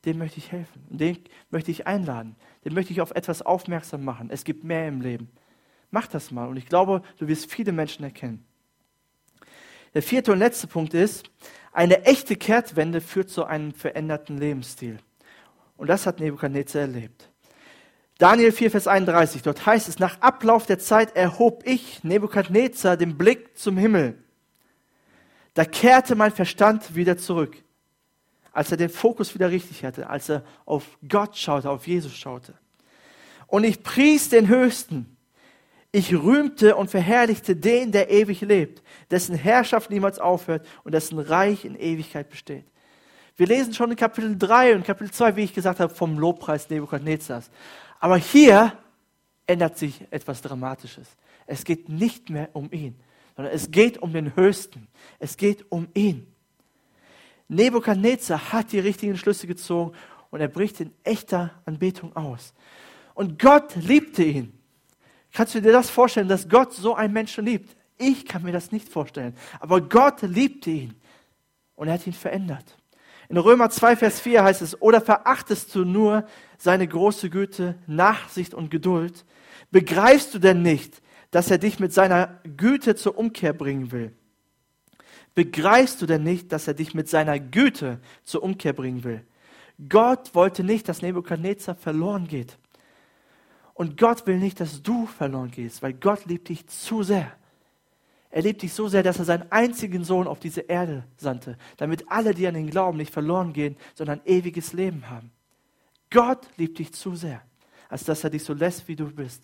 Dem 0.05 0.17
möchte 0.17 0.37
ich 0.37 0.51
helfen. 0.51 0.85
Und 0.89 0.99
den 0.99 1.17
möchte 1.49 1.71
ich 1.71 1.87
einladen. 1.87 2.35
Den 2.65 2.73
möchte 2.73 2.91
ich 2.91 3.01
auf 3.01 3.11
etwas 3.11 3.41
aufmerksam 3.41 4.03
machen. 4.03 4.29
Es 4.29 4.43
gibt 4.43 4.63
mehr 4.63 4.87
im 4.87 5.01
Leben. 5.01 5.29
Mach 5.91 6.07
das 6.07 6.29
mal. 6.29 6.47
Und 6.47 6.57
ich 6.57 6.67
glaube, 6.67 7.01
du 7.17 7.27
wirst 7.27 7.51
viele 7.51 7.71
Menschen 7.71 8.03
erkennen. 8.03 8.45
Der 9.93 10.01
vierte 10.01 10.31
und 10.31 10.39
letzte 10.39 10.67
Punkt 10.67 10.93
ist, 10.93 11.29
eine 11.71 12.03
echte 12.05 12.35
Kehrtwende 12.35 12.99
führt 12.99 13.29
zu 13.29 13.45
einem 13.45 13.73
veränderten 13.73 14.37
Lebensstil. 14.37 14.99
Und 15.83 15.87
das 15.87 16.05
hat 16.05 16.21
Nebukadnezar 16.21 16.83
erlebt. 16.83 17.29
Daniel 18.17 18.53
4, 18.53 18.71
Vers 18.71 18.87
31, 18.87 19.41
dort 19.41 19.65
heißt 19.65 19.89
es, 19.89 19.99
nach 19.99 20.21
Ablauf 20.21 20.65
der 20.65 20.79
Zeit 20.79 21.13
erhob 21.13 21.63
ich, 21.65 22.05
Nebukadnezar, 22.05 22.95
den 22.95 23.17
Blick 23.17 23.57
zum 23.57 23.75
Himmel. 23.75 24.17
Da 25.55 25.65
kehrte 25.65 26.15
mein 26.15 26.31
Verstand 26.31 26.95
wieder 26.95 27.17
zurück, 27.17 27.57
als 28.53 28.71
er 28.71 28.77
den 28.77 28.87
Fokus 28.87 29.33
wieder 29.35 29.51
richtig 29.51 29.83
hatte, 29.83 30.09
als 30.09 30.29
er 30.29 30.45
auf 30.65 30.85
Gott 31.05 31.35
schaute, 31.35 31.69
auf 31.69 31.85
Jesus 31.85 32.15
schaute. 32.15 32.53
Und 33.47 33.65
ich 33.65 33.83
pries 33.83 34.29
den 34.29 34.47
Höchsten. 34.47 35.17
Ich 35.91 36.13
rühmte 36.13 36.77
und 36.77 36.91
verherrlichte 36.91 37.57
den, 37.57 37.91
der 37.91 38.09
ewig 38.09 38.39
lebt, 38.39 38.81
dessen 39.11 39.35
Herrschaft 39.35 39.89
niemals 39.89 40.17
aufhört 40.17 40.65
und 40.85 40.93
dessen 40.93 41.19
Reich 41.19 41.65
in 41.65 41.75
Ewigkeit 41.75 42.29
besteht. 42.29 42.63
Wir 43.35 43.47
lesen 43.47 43.73
schon 43.73 43.89
in 43.89 43.97
Kapitel 43.97 44.37
3 44.37 44.75
und 44.75 44.85
Kapitel 44.85 45.11
2, 45.11 45.35
wie 45.35 45.43
ich 45.43 45.53
gesagt 45.53 45.79
habe, 45.79 45.93
vom 45.93 46.19
Lobpreis 46.19 46.69
Nebukadnezars. 46.69 47.49
Aber 47.99 48.17
hier 48.17 48.77
ändert 49.47 49.77
sich 49.77 50.01
etwas 50.11 50.41
Dramatisches. 50.41 51.07
Es 51.47 51.63
geht 51.63 51.89
nicht 51.89 52.29
mehr 52.29 52.49
um 52.53 52.71
ihn, 52.71 52.95
sondern 53.35 53.53
es 53.53 53.71
geht 53.71 53.97
um 53.97 54.13
den 54.13 54.35
Höchsten. 54.35 54.87
Es 55.17 55.35
geht 55.35 55.65
um 55.69 55.87
ihn. 55.95 56.27
Nebukadnezar 57.47 58.51
hat 58.51 58.71
die 58.71 58.79
richtigen 58.79 59.17
Schlüsse 59.17 59.47
gezogen 59.47 59.95
und 60.29 60.39
er 60.39 60.47
bricht 60.47 60.79
in 60.79 60.93
echter 61.03 61.51
Anbetung 61.65 62.15
aus. 62.15 62.53
Und 63.15 63.39
Gott 63.39 63.75
liebte 63.75 64.23
ihn. 64.23 64.59
Kannst 65.31 65.55
du 65.55 65.61
dir 65.61 65.71
das 65.71 65.89
vorstellen, 65.89 66.27
dass 66.27 66.47
Gott 66.47 66.73
so 66.73 66.93
einen 66.93 67.13
Menschen 67.13 67.45
liebt? 67.45 67.75
Ich 67.97 68.25
kann 68.27 68.43
mir 68.43 68.51
das 68.51 68.71
nicht 68.71 68.87
vorstellen. 68.87 69.35
Aber 69.59 69.81
Gott 69.81 70.21
liebte 70.21 70.69
ihn 70.69 70.93
und 71.75 71.87
er 71.87 71.95
hat 71.95 72.05
ihn 72.05 72.13
verändert. 72.13 72.77
In 73.33 73.39
Römer 73.39 73.71
2, 73.71 73.95
Vers 73.95 74.19
4 74.19 74.43
heißt 74.43 74.61
es, 74.61 74.79
oder 74.79 75.01
verachtest 75.01 75.73
du 75.73 75.85
nur 75.85 76.27
seine 76.59 76.87
große 76.87 77.31
Güte, 77.31 77.73
Nachsicht 77.87 78.53
und 78.53 78.69
Geduld? 78.69 79.25
Begreifst 79.71 80.35
du 80.35 80.37
denn 80.37 80.61
nicht, 80.61 81.01
dass 81.31 81.49
er 81.49 81.57
dich 81.57 81.79
mit 81.79 81.91
seiner 81.91 82.39
Güte 82.57 82.93
zur 82.93 83.17
Umkehr 83.17 83.53
bringen 83.53 83.91
will? 83.91 84.13
Begreifst 85.33 85.99
du 85.99 86.05
denn 86.05 86.21
nicht, 86.21 86.51
dass 86.51 86.67
er 86.67 86.75
dich 86.75 86.93
mit 86.93 87.09
seiner 87.09 87.39
Güte 87.39 88.01
zur 88.23 88.43
Umkehr 88.43 88.73
bringen 88.73 89.03
will? 89.03 89.25
Gott 89.89 90.35
wollte 90.35 90.63
nicht, 90.63 90.87
dass 90.87 91.01
Nebukadnezar 91.01 91.73
verloren 91.73 92.27
geht. 92.27 92.59
Und 93.73 93.97
Gott 93.97 94.27
will 94.27 94.37
nicht, 94.37 94.59
dass 94.59 94.83
du 94.83 95.07
verloren 95.07 95.49
gehst, 95.49 95.81
weil 95.81 95.93
Gott 95.93 96.27
liebt 96.27 96.49
dich 96.49 96.67
zu 96.67 97.01
sehr. 97.01 97.31
Er 98.33 98.41
liebt 98.41 98.63
dich 98.63 98.73
so 98.73 98.87
sehr, 98.87 99.03
dass 99.03 99.19
er 99.19 99.25
seinen 99.25 99.51
einzigen 99.51 100.03
Sohn 100.03 100.25
auf 100.25 100.39
diese 100.39 100.61
Erde 100.61 101.03
sandte, 101.17 101.55
damit 101.77 102.09
alle, 102.09 102.33
die 102.33 102.47
an 102.47 102.55
ihn 102.55 102.71
glauben, 102.71 102.97
nicht 102.97 103.13
verloren 103.13 103.53
gehen, 103.53 103.77
sondern 103.93 104.21
ewiges 104.25 104.73
Leben 104.73 105.07
haben. 105.07 105.31
Gott 106.09 106.47
liebt 106.57 106.79
dich 106.79 106.91
zu 106.93 107.15
sehr, 107.15 107.43
als 107.89 108.05
dass 108.05 108.23
er 108.23 108.31
dich 108.31 108.43
so 108.43 108.55
lässt, 108.55 108.87
wie 108.87 108.95
du 108.95 109.05
bist. 109.05 109.43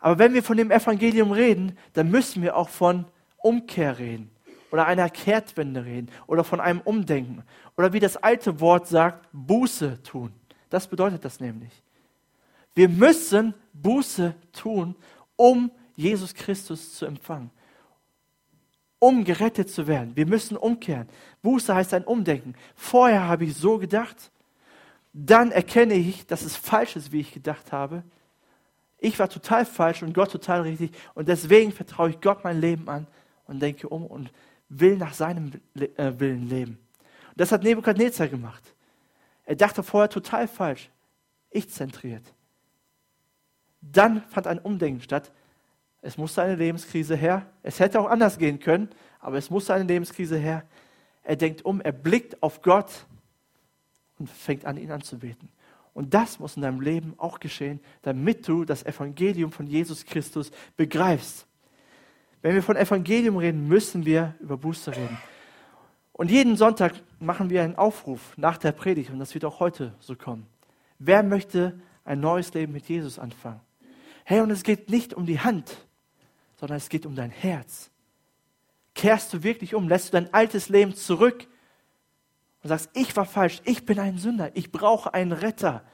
Aber 0.00 0.18
wenn 0.18 0.32
wir 0.32 0.42
von 0.42 0.56
dem 0.56 0.70
Evangelium 0.70 1.32
reden, 1.32 1.76
dann 1.92 2.10
müssen 2.10 2.42
wir 2.42 2.56
auch 2.56 2.70
von 2.70 3.04
Umkehr 3.36 3.98
reden 3.98 4.30
oder 4.72 4.86
einer 4.86 5.10
Kehrtwende 5.10 5.84
reden 5.84 6.10
oder 6.26 6.44
von 6.44 6.60
einem 6.60 6.80
Umdenken 6.80 7.42
oder 7.76 7.92
wie 7.92 8.00
das 8.00 8.16
alte 8.16 8.58
Wort 8.58 8.88
sagt, 8.88 9.28
Buße 9.34 10.02
tun. 10.02 10.32
Das 10.70 10.88
bedeutet 10.88 11.26
das 11.26 11.40
nämlich. 11.40 11.72
Wir 12.74 12.88
müssen 12.88 13.52
Buße 13.74 14.34
tun, 14.54 14.96
um 15.36 15.70
Jesus 15.94 16.32
Christus 16.32 16.94
zu 16.94 17.04
empfangen 17.04 17.50
um 19.04 19.22
gerettet 19.22 19.68
zu 19.68 19.86
werden. 19.86 20.16
Wir 20.16 20.24
müssen 20.24 20.56
umkehren. 20.56 21.06
Buße 21.42 21.74
heißt 21.74 21.92
ein 21.92 22.04
Umdenken. 22.04 22.54
Vorher 22.74 23.28
habe 23.28 23.44
ich 23.44 23.54
so 23.54 23.76
gedacht, 23.76 24.30
dann 25.12 25.52
erkenne 25.52 25.92
ich, 25.92 26.26
dass 26.26 26.40
es 26.40 26.56
falsch 26.56 26.96
ist, 26.96 27.12
wie 27.12 27.20
ich 27.20 27.34
gedacht 27.34 27.70
habe. 27.70 28.02
Ich 28.96 29.18
war 29.18 29.28
total 29.28 29.66
falsch 29.66 30.02
und 30.02 30.14
Gott 30.14 30.32
total 30.32 30.62
richtig 30.62 30.90
und 31.12 31.28
deswegen 31.28 31.70
vertraue 31.70 32.08
ich 32.08 32.20
Gott 32.22 32.44
mein 32.44 32.62
Leben 32.62 32.88
an 32.88 33.06
und 33.46 33.60
denke 33.60 33.90
um 33.90 34.06
und 34.06 34.32
will 34.70 34.96
nach 34.96 35.12
seinem 35.12 35.52
äh, 35.74 36.12
Willen 36.16 36.48
leben. 36.48 36.78
Und 37.28 37.40
das 37.40 37.52
hat 37.52 37.62
Nebukadnezar 37.62 38.28
gemacht. 38.28 38.62
Er 39.44 39.56
dachte 39.56 39.82
vorher 39.82 40.08
total 40.08 40.48
falsch, 40.48 40.88
ich 41.50 41.68
zentriert. 41.68 42.24
Dann 43.82 44.22
fand 44.30 44.46
ein 44.46 44.60
Umdenken 44.60 45.02
statt. 45.02 45.30
Es 46.04 46.18
musste 46.18 46.42
eine 46.42 46.54
Lebenskrise 46.54 47.16
her. 47.16 47.46
Es 47.62 47.80
hätte 47.80 47.98
auch 47.98 48.10
anders 48.10 48.36
gehen 48.36 48.58
können, 48.60 48.90
aber 49.20 49.38
es 49.38 49.48
musste 49.48 49.72
eine 49.72 49.84
Lebenskrise 49.84 50.36
her. 50.36 50.62
Er 51.22 51.36
denkt 51.36 51.64
um, 51.64 51.80
er 51.80 51.92
blickt 51.92 52.42
auf 52.42 52.60
Gott 52.60 53.06
und 54.18 54.28
fängt 54.28 54.66
an, 54.66 54.76
ihn 54.76 54.90
anzubeten. 54.90 55.48
Und 55.94 56.12
das 56.12 56.38
muss 56.38 56.56
in 56.56 56.62
deinem 56.62 56.82
Leben 56.82 57.14
auch 57.16 57.40
geschehen, 57.40 57.80
damit 58.02 58.46
du 58.46 58.66
das 58.66 58.84
Evangelium 58.84 59.50
von 59.50 59.66
Jesus 59.66 60.04
Christus 60.04 60.50
begreifst. 60.76 61.46
Wenn 62.42 62.54
wir 62.54 62.62
von 62.62 62.76
Evangelium 62.76 63.38
reden, 63.38 63.66
müssen 63.66 64.04
wir 64.04 64.34
über 64.40 64.58
Buße 64.58 64.94
reden. 64.94 65.16
Und 66.12 66.30
jeden 66.30 66.56
Sonntag 66.56 66.92
machen 67.18 67.48
wir 67.48 67.62
einen 67.62 67.76
Aufruf 67.76 68.36
nach 68.36 68.58
der 68.58 68.72
Predigt 68.72 69.08
und 69.08 69.20
das 69.20 69.32
wird 69.32 69.46
auch 69.46 69.58
heute 69.58 69.94
so 70.00 70.16
kommen. 70.16 70.46
Wer 70.98 71.22
möchte 71.22 71.80
ein 72.04 72.20
neues 72.20 72.52
Leben 72.52 72.74
mit 72.74 72.90
Jesus 72.90 73.18
anfangen? 73.18 73.60
Hey, 74.24 74.40
und 74.42 74.50
es 74.50 74.64
geht 74.64 74.90
nicht 74.90 75.14
um 75.14 75.24
die 75.24 75.40
Hand, 75.40 75.86
sondern 76.64 76.78
es 76.78 76.88
geht 76.88 77.04
um 77.04 77.14
dein 77.14 77.28
Herz. 77.28 77.90
Kehrst 78.94 79.34
du 79.34 79.42
wirklich 79.42 79.74
um? 79.74 79.86
Lässt 79.86 80.08
du 80.08 80.12
dein 80.12 80.32
altes 80.32 80.70
Leben 80.70 80.94
zurück 80.94 81.46
und 82.62 82.68
sagst, 82.68 82.88
ich 82.94 83.14
war 83.16 83.26
falsch, 83.26 83.60
ich 83.66 83.84
bin 83.84 83.98
ein 83.98 84.16
Sünder, 84.16 84.50
ich 84.54 84.72
brauche 84.72 85.12
einen 85.12 85.32
Retter. 85.32 85.84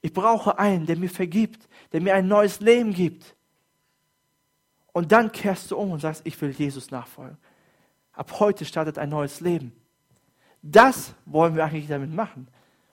Ich 0.00 0.12
brauche 0.12 0.58
einen, 0.58 0.86
der 0.86 0.96
mir 0.96 1.08
vergibt, 1.08 1.68
der 1.92 2.00
mir 2.00 2.16
ein 2.16 2.26
neues 2.26 2.58
Leben 2.58 2.92
gibt. 2.92 3.36
Und 4.90 5.12
dann 5.12 5.30
kehrst 5.30 5.70
du 5.70 5.76
um 5.76 5.92
und 5.92 6.00
sagst, 6.00 6.22
ich 6.24 6.40
will 6.40 6.50
Jesus 6.50 6.90
nachfolgen. 6.90 7.38
Ab 8.14 8.40
heute 8.40 8.64
startet 8.64 8.98
ein 8.98 9.10
neues 9.10 9.38
Leben. 9.38 9.70
Das 10.62 11.14
wollen 11.26 11.54
wir 11.54 11.64
eigentlich 11.64 11.86
damit 11.86 12.12
machen. 12.12 12.48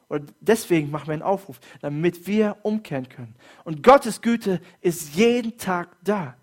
Und 0.10 0.34
deswegen 0.42 0.92
machen 0.92 1.08
wir 1.08 1.14
einen 1.14 1.22
Aufruf, 1.22 1.62
damit 1.80 2.28
wir 2.28 2.58
umkehren 2.64 3.08
können. 3.08 3.36
Und 3.64 3.84
Gottes 3.84 4.22
Güte 4.22 4.60
ist 4.82 5.16
jeden 5.16 5.58
Tag 5.58 5.96
da. 6.04 6.36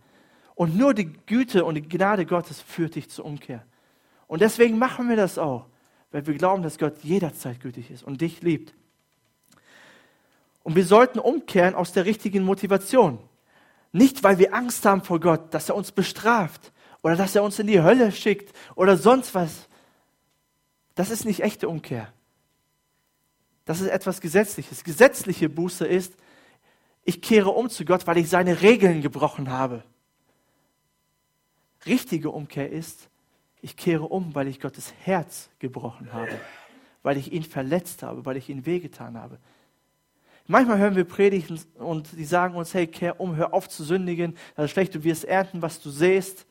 Und 0.55 0.77
nur 0.77 0.95
die 0.95 1.13
Güte 1.27 1.65
und 1.67 1.75
die 1.75 1.87
Gnade 1.87 2.25
Gottes 2.25 2.63
führt 2.63 2.95
dich 2.95 3.11
zur 3.11 3.27
Umkehr. 3.27 3.67
Und 4.27 4.41
deswegen 4.41 4.79
machen 4.79 5.09
wir 5.11 5.17
das 5.17 5.37
auch 5.37 5.67
weil 6.17 6.27
wir 6.27 6.35
glauben, 6.35 6.63
dass 6.63 6.79
Gott 6.79 7.03
jederzeit 7.03 7.61
gütig 7.61 7.91
ist 7.91 8.03
und 8.03 8.23
dich 8.23 8.41
liebt. 8.41 8.73
Und 10.63 10.75
wir 10.75 10.87
sollten 10.87 11.19
umkehren 11.19 11.75
aus 11.75 11.93
der 11.93 12.07
richtigen 12.07 12.43
Motivation. 12.43 13.19
Nicht, 13.93 14.23
weil 14.25 14.39
wir 14.39 14.55
Angst 14.55 14.87
haben 14.87 15.03
vor 15.03 15.21
Gott, 15.21 15.53
dass 15.53 15.69
er 15.69 15.77
uns 15.77 15.93
bestraft 15.93 16.73
oder 17.03 17.17
dass 17.17 17.37
er 17.37 17.43
uns 17.43 17.59
in 17.59 17.67
die 17.67 17.83
Hölle 17.83 18.13
schickt 18.13 18.57
oder 18.75 18.97
sonst 18.97 19.35
was. 19.35 19.69
Das 20.95 21.11
ist 21.11 21.27
nicht 21.27 21.41
echte 21.41 21.69
Umkehr. 21.69 22.11
Das 23.67 23.81
ist 23.81 23.89
etwas 23.89 24.23
Gesetzliches. 24.23 24.85
Gesetzliche 24.85 25.51
Buße 25.51 25.87
ist, 25.87 26.15
ich 27.05 27.21
kehre 27.21 27.51
um 27.51 27.69
zu 27.69 27.85
Gott, 27.85 28.07
weil 28.07 28.17
ich 28.17 28.31
seine 28.31 28.63
Regeln 28.63 29.03
gebrochen 29.03 29.51
habe. 29.51 29.83
Richtige 31.85 32.31
Umkehr 32.31 32.71
ist, 32.71 33.09
ich 33.61 33.77
kehre 33.77 34.05
um, 34.05 34.35
weil 34.35 34.49
ich 34.49 34.61
Gottes 34.61 34.95
Herz 35.03 35.51
gebrochen 35.59 36.13
habe, 36.13 36.41
weil 37.03 37.17
ich 37.17 37.33
ihn 37.33 37.43
verletzt 37.43 38.03
habe, 38.03 38.25
weil 38.25 38.37
ich 38.37 38.49
ihn 38.49 38.67
wehgetan 38.67 39.21
habe. 39.21 39.39
Manchmal 40.47 40.79
hören 40.79 40.95
wir 40.95 41.05
Predigten 41.05 41.61
und 41.75 42.13
die 42.13 42.25
sagen 42.25 42.55
uns, 42.55 42.73
hey, 42.73 42.87
kehr 42.87 43.21
um, 43.21 43.35
hör 43.35 43.53
auf 43.53 43.69
zu 43.69 43.83
sündigen, 43.83 44.37
das 44.55 44.67
ist 44.67 44.71
schlecht, 44.71 44.95
du 44.95 45.03
wirst 45.03 45.25
ernten, 45.25 45.61
was 45.61 45.81
du 45.81 45.91
sähst. 45.91 46.47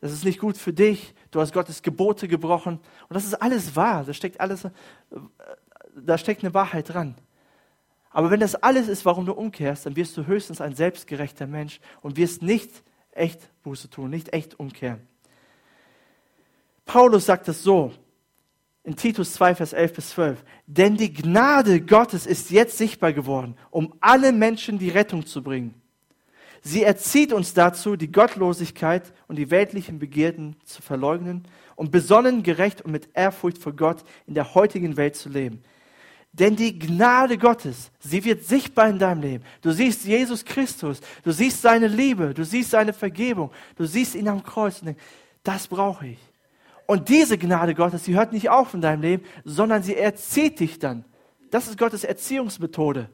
Das 0.00 0.12
ist 0.12 0.24
nicht 0.24 0.38
gut 0.38 0.56
für 0.58 0.72
dich, 0.72 1.14
du 1.30 1.40
hast 1.40 1.52
Gottes 1.52 1.82
Gebote 1.82 2.28
gebrochen. 2.28 2.80
Und 3.08 3.14
das 3.14 3.24
ist 3.24 3.34
alles 3.34 3.76
wahr, 3.76 4.04
da 4.04 4.12
steckt 4.12 4.40
alles, 4.40 4.68
da 5.94 6.18
steckt 6.18 6.44
eine 6.44 6.54
Wahrheit 6.54 6.92
dran. 6.92 7.14
Aber 8.10 8.30
wenn 8.30 8.40
das 8.40 8.54
alles 8.54 8.88
ist, 8.88 9.04
warum 9.04 9.26
du 9.26 9.32
umkehrst, 9.32 9.84
dann 9.86 9.96
wirst 9.96 10.16
du 10.16 10.26
höchstens 10.26 10.60
ein 10.60 10.74
selbstgerechter 10.74 11.46
Mensch 11.46 11.80
und 12.00 12.16
wirst 12.16 12.42
nicht 12.42 12.82
echt 13.10 13.40
Buße 13.62 13.90
tun, 13.90 14.10
nicht 14.10 14.32
echt 14.32 14.58
umkehren. 14.58 15.06
Paulus 16.84 17.26
sagt 17.26 17.48
es 17.48 17.62
so 17.62 17.92
in 18.84 18.94
Titus 18.94 19.32
2, 19.34 19.56
Vers 19.56 19.72
11 19.72 19.92
bis 19.92 20.10
12. 20.10 20.44
Denn 20.66 20.96
die 20.96 21.12
Gnade 21.12 21.80
Gottes 21.80 22.24
ist 22.24 22.50
jetzt 22.50 22.78
sichtbar 22.78 23.12
geworden, 23.12 23.56
um 23.70 23.94
alle 24.00 24.32
Menschen 24.32 24.78
die 24.78 24.90
Rettung 24.90 25.26
zu 25.26 25.42
bringen. 25.42 25.74
Sie 26.66 26.82
erzieht 26.82 27.32
uns 27.32 27.54
dazu, 27.54 27.94
die 27.94 28.10
Gottlosigkeit 28.10 29.12
und 29.28 29.36
die 29.36 29.52
weltlichen 29.52 30.00
Begierden 30.00 30.56
zu 30.64 30.82
verleugnen 30.82 31.44
und 31.76 31.92
besonnen, 31.92 32.42
gerecht 32.42 32.82
und 32.82 32.90
mit 32.90 33.08
Ehrfurcht 33.14 33.58
vor 33.58 33.72
Gott 33.72 34.02
in 34.26 34.34
der 34.34 34.52
heutigen 34.56 34.96
Welt 34.96 35.14
zu 35.14 35.28
leben. 35.28 35.62
Denn 36.32 36.56
die 36.56 36.76
Gnade 36.76 37.38
Gottes, 37.38 37.92
sie 38.00 38.24
wird 38.24 38.42
sichtbar 38.42 38.88
in 38.88 38.98
deinem 38.98 39.20
Leben. 39.20 39.44
Du 39.62 39.70
siehst 39.70 40.06
Jesus 40.06 40.44
Christus, 40.44 41.00
du 41.22 41.30
siehst 41.30 41.62
seine 41.62 41.86
Liebe, 41.86 42.34
du 42.34 42.44
siehst 42.44 42.72
seine 42.72 42.92
Vergebung, 42.92 43.52
du 43.76 43.84
siehst 43.84 44.16
ihn 44.16 44.26
am 44.26 44.42
Kreuz 44.42 44.80
und 44.80 44.86
denkst, 44.86 45.02
das 45.44 45.68
brauche 45.68 46.08
ich. 46.08 46.18
Und 46.86 47.08
diese 47.08 47.38
Gnade 47.38 47.76
Gottes, 47.76 48.02
die 48.02 48.16
hört 48.16 48.32
nicht 48.32 48.50
auf 48.50 48.74
in 48.74 48.80
deinem 48.80 49.02
Leben, 49.02 49.24
sondern 49.44 49.84
sie 49.84 49.94
erzieht 49.94 50.58
dich 50.58 50.80
dann. 50.80 51.04
Das 51.52 51.68
ist 51.68 51.78
Gottes 51.78 52.02
Erziehungsmethode. 52.02 53.08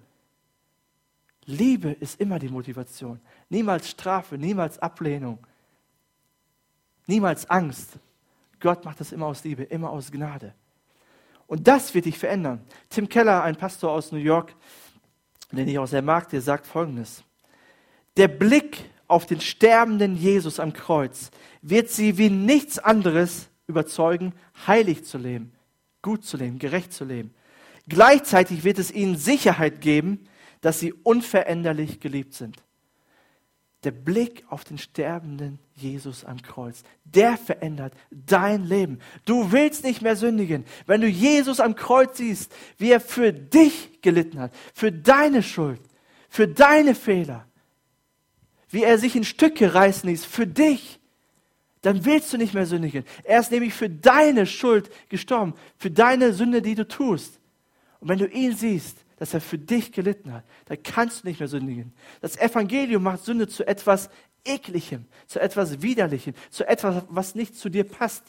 Liebe 1.46 1.90
ist 1.90 2.20
immer 2.20 2.38
die 2.38 2.48
Motivation. 2.48 3.20
Niemals 3.48 3.90
Strafe, 3.90 4.38
niemals 4.38 4.78
Ablehnung, 4.78 5.38
niemals 7.06 7.48
Angst. 7.50 7.98
Gott 8.60 8.84
macht 8.84 9.00
das 9.00 9.12
immer 9.12 9.26
aus 9.26 9.42
Liebe, 9.42 9.64
immer 9.64 9.90
aus 9.90 10.12
Gnade. 10.12 10.54
Und 11.46 11.66
das 11.66 11.92
wird 11.94 12.04
dich 12.04 12.18
verändern. 12.18 12.64
Tim 12.88 13.08
Keller, 13.08 13.42
ein 13.42 13.56
Pastor 13.56 13.90
aus 13.90 14.12
New 14.12 14.18
York, 14.18 14.54
den 15.50 15.68
ich 15.68 15.78
auch 15.78 15.86
sehr 15.86 16.02
mag, 16.02 16.28
der 16.30 16.40
sagt 16.40 16.66
Folgendes. 16.66 17.24
Der 18.16 18.28
Blick 18.28 18.90
auf 19.08 19.26
den 19.26 19.40
sterbenden 19.40 20.16
Jesus 20.16 20.60
am 20.60 20.72
Kreuz 20.72 21.30
wird 21.60 21.90
sie 21.90 22.18
wie 22.18 22.30
nichts 22.30 22.78
anderes 22.78 23.48
überzeugen, 23.66 24.32
heilig 24.66 25.04
zu 25.04 25.18
leben, 25.18 25.52
gut 26.00 26.24
zu 26.24 26.36
leben, 26.36 26.58
gerecht 26.58 26.92
zu 26.92 27.04
leben. 27.04 27.34
Gleichzeitig 27.88 28.64
wird 28.64 28.78
es 28.78 28.90
ihnen 28.90 29.16
Sicherheit 29.16 29.80
geben, 29.80 30.26
dass 30.62 30.80
sie 30.80 30.94
unveränderlich 30.94 32.00
geliebt 32.00 32.32
sind. 32.32 32.62
Der 33.84 33.90
Blick 33.90 34.44
auf 34.48 34.62
den 34.62 34.78
sterbenden 34.78 35.58
Jesus 35.74 36.24
am 36.24 36.40
Kreuz, 36.40 36.84
der 37.04 37.36
verändert 37.36 37.92
dein 38.10 38.64
Leben. 38.64 39.00
Du 39.24 39.50
willst 39.50 39.82
nicht 39.82 40.02
mehr 40.02 40.14
sündigen. 40.14 40.64
Wenn 40.86 41.00
du 41.00 41.08
Jesus 41.08 41.58
am 41.58 41.74
Kreuz 41.74 42.16
siehst, 42.16 42.54
wie 42.78 42.92
er 42.92 43.00
für 43.00 43.32
dich 43.32 44.00
gelitten 44.00 44.38
hat, 44.38 44.54
für 44.72 44.92
deine 44.92 45.42
Schuld, 45.42 45.80
für 46.28 46.46
deine 46.46 46.94
Fehler, 46.94 47.44
wie 48.70 48.84
er 48.84 48.98
sich 48.98 49.16
in 49.16 49.24
Stücke 49.24 49.74
reißen 49.74 50.08
ließ, 50.08 50.24
für 50.24 50.46
dich, 50.46 51.00
dann 51.82 52.04
willst 52.04 52.32
du 52.32 52.38
nicht 52.38 52.54
mehr 52.54 52.66
sündigen. 52.66 53.04
Er 53.24 53.40
ist 53.40 53.50
nämlich 53.50 53.74
für 53.74 53.90
deine 53.90 54.46
Schuld 54.46 54.90
gestorben, 55.08 55.54
für 55.76 55.90
deine 55.90 56.32
Sünde, 56.32 56.62
die 56.62 56.76
du 56.76 56.86
tust. 56.86 57.40
Und 57.98 58.08
wenn 58.08 58.18
du 58.18 58.28
ihn 58.28 58.56
siehst, 58.56 58.98
dass 59.22 59.34
er 59.34 59.40
für 59.40 59.56
dich 59.56 59.92
gelitten 59.92 60.32
hat, 60.32 60.42
dann 60.64 60.82
kannst 60.82 61.22
du 61.22 61.28
nicht 61.28 61.38
mehr 61.38 61.48
sündigen. 61.48 61.92
Das 62.20 62.36
Evangelium 62.36 63.04
macht 63.04 63.24
Sünde 63.24 63.46
zu 63.46 63.64
etwas 63.64 64.10
Ekligem, 64.44 65.06
zu 65.28 65.40
etwas 65.40 65.80
Widerlichem, 65.80 66.34
zu 66.50 66.66
etwas, 66.66 67.04
was 67.08 67.36
nicht 67.36 67.54
zu 67.54 67.68
dir 67.68 67.84
passt, 67.84 68.24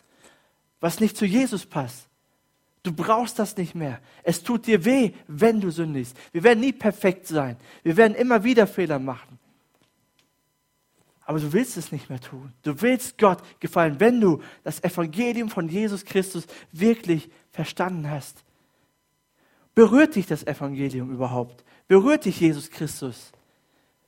was 0.82 1.00
nicht 1.00 1.18
zu 1.18 1.26
Jesus 1.26 1.66
passt. 1.66 2.08
Du 2.84 2.94
brauchst 2.94 3.40
das 3.40 3.58
nicht 3.58 3.74
mehr. 3.74 4.02
Es 4.22 4.44
tut 4.44 4.68
dir 4.68 4.86
weh, 4.86 5.14
wenn 5.26 5.60
du 5.60 5.72
sündigst. 5.72 6.16
Wir 6.32 6.44
werden 6.44 6.60
nie 6.60 6.74
perfekt 6.74 7.26
sein. 7.26 7.58
Wir 7.82 7.98
werden 7.98 8.14
immer 8.14 8.44
wieder 8.44 8.68
Fehler 8.68 9.00
machen 9.00 9.40
aber 11.26 11.40
du 11.40 11.54
willst 11.54 11.78
es 11.78 11.92
nicht 11.94 12.10
mehr 12.10 12.20
tun. 12.20 12.52
Du 12.64 12.82
willst 12.82 13.18
Gott 13.18 13.42
gefallen, 13.62 14.00
wenn 14.00 14.20
du 14.20 14.42
das 14.64 14.84
Evangelium 14.84 15.50
von 15.50 15.70
Jesus 15.70 16.04
Christus 16.04 16.46
wirklich 16.74 17.30
verstanden 17.50 18.12
hast. 18.12 18.44
Berührt 19.76 20.16
dich 20.16 20.28
das 20.28 20.46
Evangelium 20.46 21.12
überhaupt? 21.12 21.64
Berührt 21.88 22.26
dich 22.26 22.40
Jesus 22.40 22.70
Christus? 22.70 23.32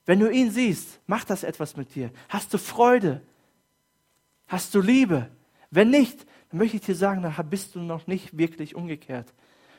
Wenn 0.06 0.20
du 0.20 0.30
ihn 0.30 0.52
siehst, 0.52 1.00
macht 1.08 1.30
das 1.30 1.44
etwas 1.44 1.76
mit 1.76 1.96
dir. 1.96 2.12
Hast 2.30 2.54
du 2.54 2.58
Freude? 2.58 3.22
Hast 4.48 4.76
du 4.76 4.82
Liebe? 4.82 5.30
Wenn 5.72 5.90
nicht, 5.90 6.26
dann 6.50 6.60
möchte 6.60 6.78
ich 6.78 6.84
dir 6.84 6.96
sagen, 6.96 7.24
dann 7.24 7.50
bist 7.50 7.74
du 7.76 7.80
noch 7.80 8.06
nicht 8.06 8.38
wirklich 8.38 8.76
umgekehrt. 8.76 9.34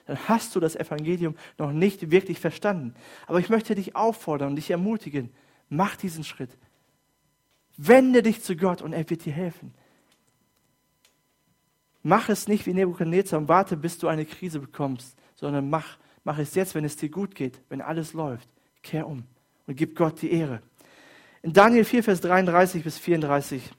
Dann 0.07 0.19
hast 0.29 0.55
du 0.55 0.61
das 0.61 0.77
Evangelium 0.77 1.37
noch 1.59 1.73
nicht 1.73 2.11
wirklich 2.11 2.41
verstanden. 2.41 2.95
Aber 3.27 3.39
ich 3.39 3.49
möchte 3.49 3.75
dich 3.75 3.95
auffordern 3.95 4.51
und 4.51 4.57
dich 4.57 4.71
ermutigen, 4.71 5.31
mach 5.69 5.97
diesen 5.97 6.25
Schritt. 6.25 6.51
Wende 7.77 8.23
dich 8.23 8.43
zu 8.43 8.57
Gott 8.57 8.83
und 8.83 8.93
er 8.93 9.09
wird 9.09 9.25
dir 9.25 9.33
helfen. 9.33 9.75
Mach 12.03 12.29
es 12.29 12.47
nicht 12.47 12.67
wie 12.67 12.75
Nebuchadnezzar 12.75 13.39
und 13.39 13.49
warte, 13.49 13.77
bis 13.77 13.99
du 13.99 14.07
eine 14.07 14.25
Krise 14.25 14.61
bekommst, 14.61 15.17
sondern 15.37 15.71
mach, 15.71 15.97
mach 16.25 16.39
es 16.39 16.55
jetzt, 16.55 16.75
wenn 16.75 16.85
es 16.85 16.97
dir 16.97 17.09
gut 17.09 17.35
geht, 17.35 17.61
wenn 17.69 17.81
alles 17.81 18.13
läuft. 18.13 18.49
Kehr 18.83 19.07
um 19.07 19.25
und 19.67 19.77
gib 19.77 19.97
Gott 19.97 20.21
die 20.23 20.33
Ehre. 20.33 20.61
In 21.43 21.53
Daniel 21.53 21.85
4, 21.85 22.03
Vers 22.03 22.21
33 22.23 22.83
bis 22.83 22.99
34 22.99 23.71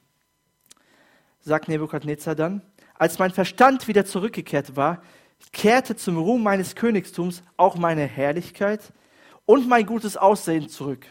sagt 1.40 1.68
Nebukadnezar 1.68 2.34
dann, 2.34 2.62
als 2.94 3.18
mein 3.18 3.30
Verstand 3.30 3.88
wieder 3.88 4.04
zurückgekehrt 4.04 4.76
war, 4.76 5.02
kehrte 5.52 5.96
zum 5.96 6.18
Ruhm 6.18 6.42
meines 6.42 6.74
Königtums 6.74 7.42
auch 7.56 7.76
meine 7.76 8.04
Herrlichkeit 8.06 8.92
und 9.44 9.68
mein 9.68 9.86
gutes 9.86 10.16
Aussehen 10.16 10.68
zurück. 10.68 11.06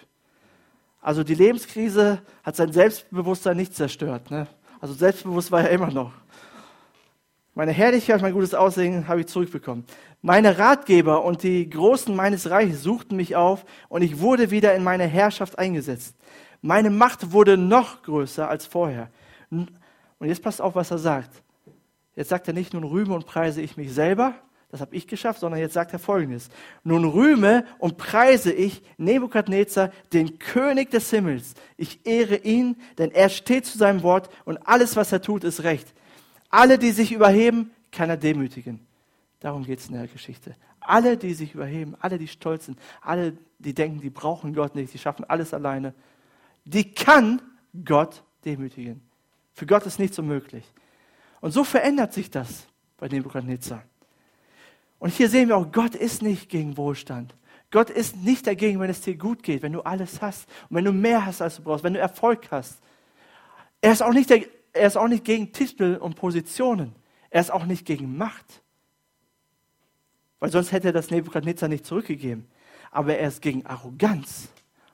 Also 1.02 1.24
die 1.24 1.36
Lebenskrise 1.36 2.22
hat 2.44 2.56
sein 2.56 2.74
Selbstbewusstsein 2.74 3.56
nicht 3.56 3.76
zerstört. 3.76 4.30
Ne? 4.30 4.48
Also 4.82 4.94
selbstbewusst 4.94 5.52
war 5.52 5.62
er 5.62 5.70
immer 5.70 5.92
noch. 5.92 6.12
Meine 7.58 7.72
Herrlichkeit, 7.72 8.22
mein 8.22 8.34
gutes 8.34 8.54
Aussehen 8.54 9.08
habe 9.08 9.22
ich 9.22 9.26
zurückbekommen. 9.26 9.84
Meine 10.22 10.60
Ratgeber 10.60 11.26
und 11.26 11.42
die 11.42 11.68
Großen 11.68 12.16
meines 12.16 12.52
Reiches 12.52 12.84
suchten 12.84 13.16
mich 13.16 13.36
auf 13.36 13.66
und 13.90 14.04
ich 14.04 14.20
wurde 14.20 14.52
wieder 14.52 14.76
in 14.76 14.84
meine 14.84 15.06
Herrschaft 15.06 15.58
eingesetzt. 15.58 16.16
Meine 16.62 16.92
Macht 16.92 17.32
wurde 17.32 17.58
noch 17.58 18.04
größer 18.04 18.48
als 18.48 18.68
vorher. 18.68 19.10
Und 19.50 19.72
jetzt 20.22 20.44
passt 20.44 20.62
auf, 20.62 20.76
was 20.76 20.92
er 20.92 21.00
sagt. 21.00 21.32
Jetzt 22.16 22.30
sagt 22.30 22.48
er 22.48 22.54
nicht, 22.54 22.76
nun 22.76 22.84
rühme 22.84 23.16
und 23.16 23.26
preise 23.26 23.60
ich 23.60 23.76
mich 23.76 23.92
selber, 23.92 24.36
das 24.70 24.80
habe 24.80 24.96
ich 24.96 25.08
geschafft, 25.08 25.40
sondern 25.40 25.60
jetzt 25.60 25.74
sagt 25.74 25.94
er 25.94 26.00
folgendes. 26.00 26.50
Nun 26.84 27.06
rühme 27.06 27.66
und 27.80 27.98
preise 27.98 28.54
ich 28.54 28.84
Nebukadnezar, 28.98 29.90
den 30.14 30.38
König 30.38 30.92
des 30.92 31.10
Himmels. 31.10 31.56
Ich 31.76 32.06
ehre 32.06 32.36
ihn, 32.36 32.76
denn 33.00 33.10
er 33.10 33.30
steht 33.30 33.66
zu 33.66 33.80
seinem 33.80 34.04
Wort 34.04 34.30
und 34.46 34.68
alles, 34.68 34.96
was 34.96 35.12
er 35.12 35.24
tut, 35.24 35.44
ist 35.44 35.64
recht. 35.64 35.96
Alle, 36.50 36.78
die 36.78 36.92
sich 36.92 37.12
überheben, 37.12 37.72
kann 37.92 38.10
er 38.10 38.18
demütigen. 38.18 38.86
Darum 39.40 39.64
geht 39.64 39.80
es 39.80 39.88
in 39.88 39.94
der 39.94 40.08
Geschichte. 40.08 40.56
Alle, 40.80 41.18
die 41.18 41.34
sich 41.34 41.54
überheben, 41.54 41.96
alle, 42.00 42.18
die 42.18 42.28
stolz 42.28 42.66
sind, 42.66 42.80
alle, 43.02 43.38
die 43.60 43.74
denken, 43.74 44.00
die 44.02 44.10
brauchen 44.10 44.54
Gott 44.54 44.76
nicht, 44.76 44.94
die 44.94 44.98
schaffen 44.98 45.26
alles 45.26 45.54
alleine, 45.54 45.94
die 46.66 46.94
kann 46.94 47.42
Gott 47.86 48.24
demütigen. 48.46 49.02
Für 49.54 49.66
Gott 49.66 49.86
ist 49.86 50.00
nichts 50.00 50.18
unmöglich. 50.20 50.66
Und 51.42 51.52
so 51.52 51.64
verändert 51.64 52.14
sich 52.14 52.30
das 52.30 52.68
bei 52.98 53.08
Nebukadnezar. 53.08 53.84
Und 55.00 55.14
hier 55.14 55.30
sehen 55.30 55.50
wir 55.50 55.58
auch, 55.58 55.72
Gott 55.72 55.96
ist 55.96 56.22
nicht 56.22 56.50
gegen 56.50 56.78
Wohlstand. 56.78 57.36
Gott 57.70 57.90
ist 57.90 58.16
nicht 58.16 58.48
dagegen, 58.48 58.80
wenn 58.80 58.90
es 58.90 59.02
dir 59.02 59.18
gut 59.18 59.44
geht, 59.44 59.62
wenn 59.62 59.74
du 59.74 59.82
alles 59.82 60.22
hast 60.22 60.48
und 60.70 60.78
wenn 60.78 60.86
du 60.86 60.94
mehr 60.94 61.26
hast, 61.26 61.42
als 61.42 61.58
du 61.58 61.64
brauchst, 61.64 61.84
wenn 61.84 61.94
du 61.94 62.00
Erfolg 62.00 62.48
hast. 62.50 62.80
Er 63.82 63.92
ist 63.92 64.02
auch 64.02 64.14
nicht, 64.14 64.30
der, 64.30 64.46
er 64.78 64.88
ist 64.88 64.98
auch 64.98 65.08
nicht 65.08 65.24
gegen 65.24 65.52
Titel 65.52 65.98
und 66.00 66.16
Positionen. 66.16 66.96
Er 67.30 67.42
ist 67.42 67.52
auch 67.52 67.66
nicht 67.66 67.86
gegen 67.86 68.18
Macht. 68.18 68.64
Weil 70.40 70.52
sonst 70.52 70.72
hätte 70.72 70.90
er 70.90 70.94
das 70.94 71.10
Nebukadnezar 71.10 71.70
nicht 71.70 71.86
zurückgegeben. 71.86 72.48
Aber 72.92 73.16
er 73.18 73.28
ist 73.28 73.42
gegen 73.42 73.66
Arroganz 73.66 74.50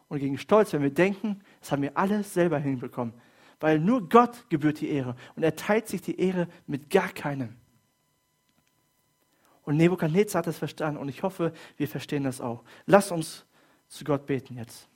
und 0.07 0.19
gegen 0.19 0.38
Stolz, 0.38 0.73
wenn 0.73 0.81
wir 0.81 0.93
denken, 0.93 1.41
das 1.59 1.71
haben 1.71 1.81
wir 1.81 1.97
alles 1.97 2.34
selber 2.34 2.59
hinbekommen. 2.59 3.13
Weil 3.59 3.79
nur 3.79 4.09
Gott 4.09 4.49
gebührt 4.49 4.81
die 4.81 4.89
Ehre 4.89 5.15
und 5.36 5.43
er 5.43 5.55
teilt 5.55 5.88
sich 5.88 6.01
die 6.01 6.19
Ehre 6.19 6.47
mit 6.67 6.89
gar 6.89 7.09
keinem. 7.09 7.55
Und 9.63 9.77
Nebukadnezar 9.77 10.39
hat 10.39 10.47
das 10.47 10.57
verstanden 10.57 10.99
und 10.99 11.07
ich 11.07 11.23
hoffe, 11.23 11.53
wir 11.77 11.88
verstehen 11.88 12.23
das 12.23 12.41
auch. 12.41 12.63
Lass 12.86 13.11
uns 13.11 13.45
zu 13.88 14.03
Gott 14.03 14.25
beten 14.25 14.57
jetzt. 14.57 14.89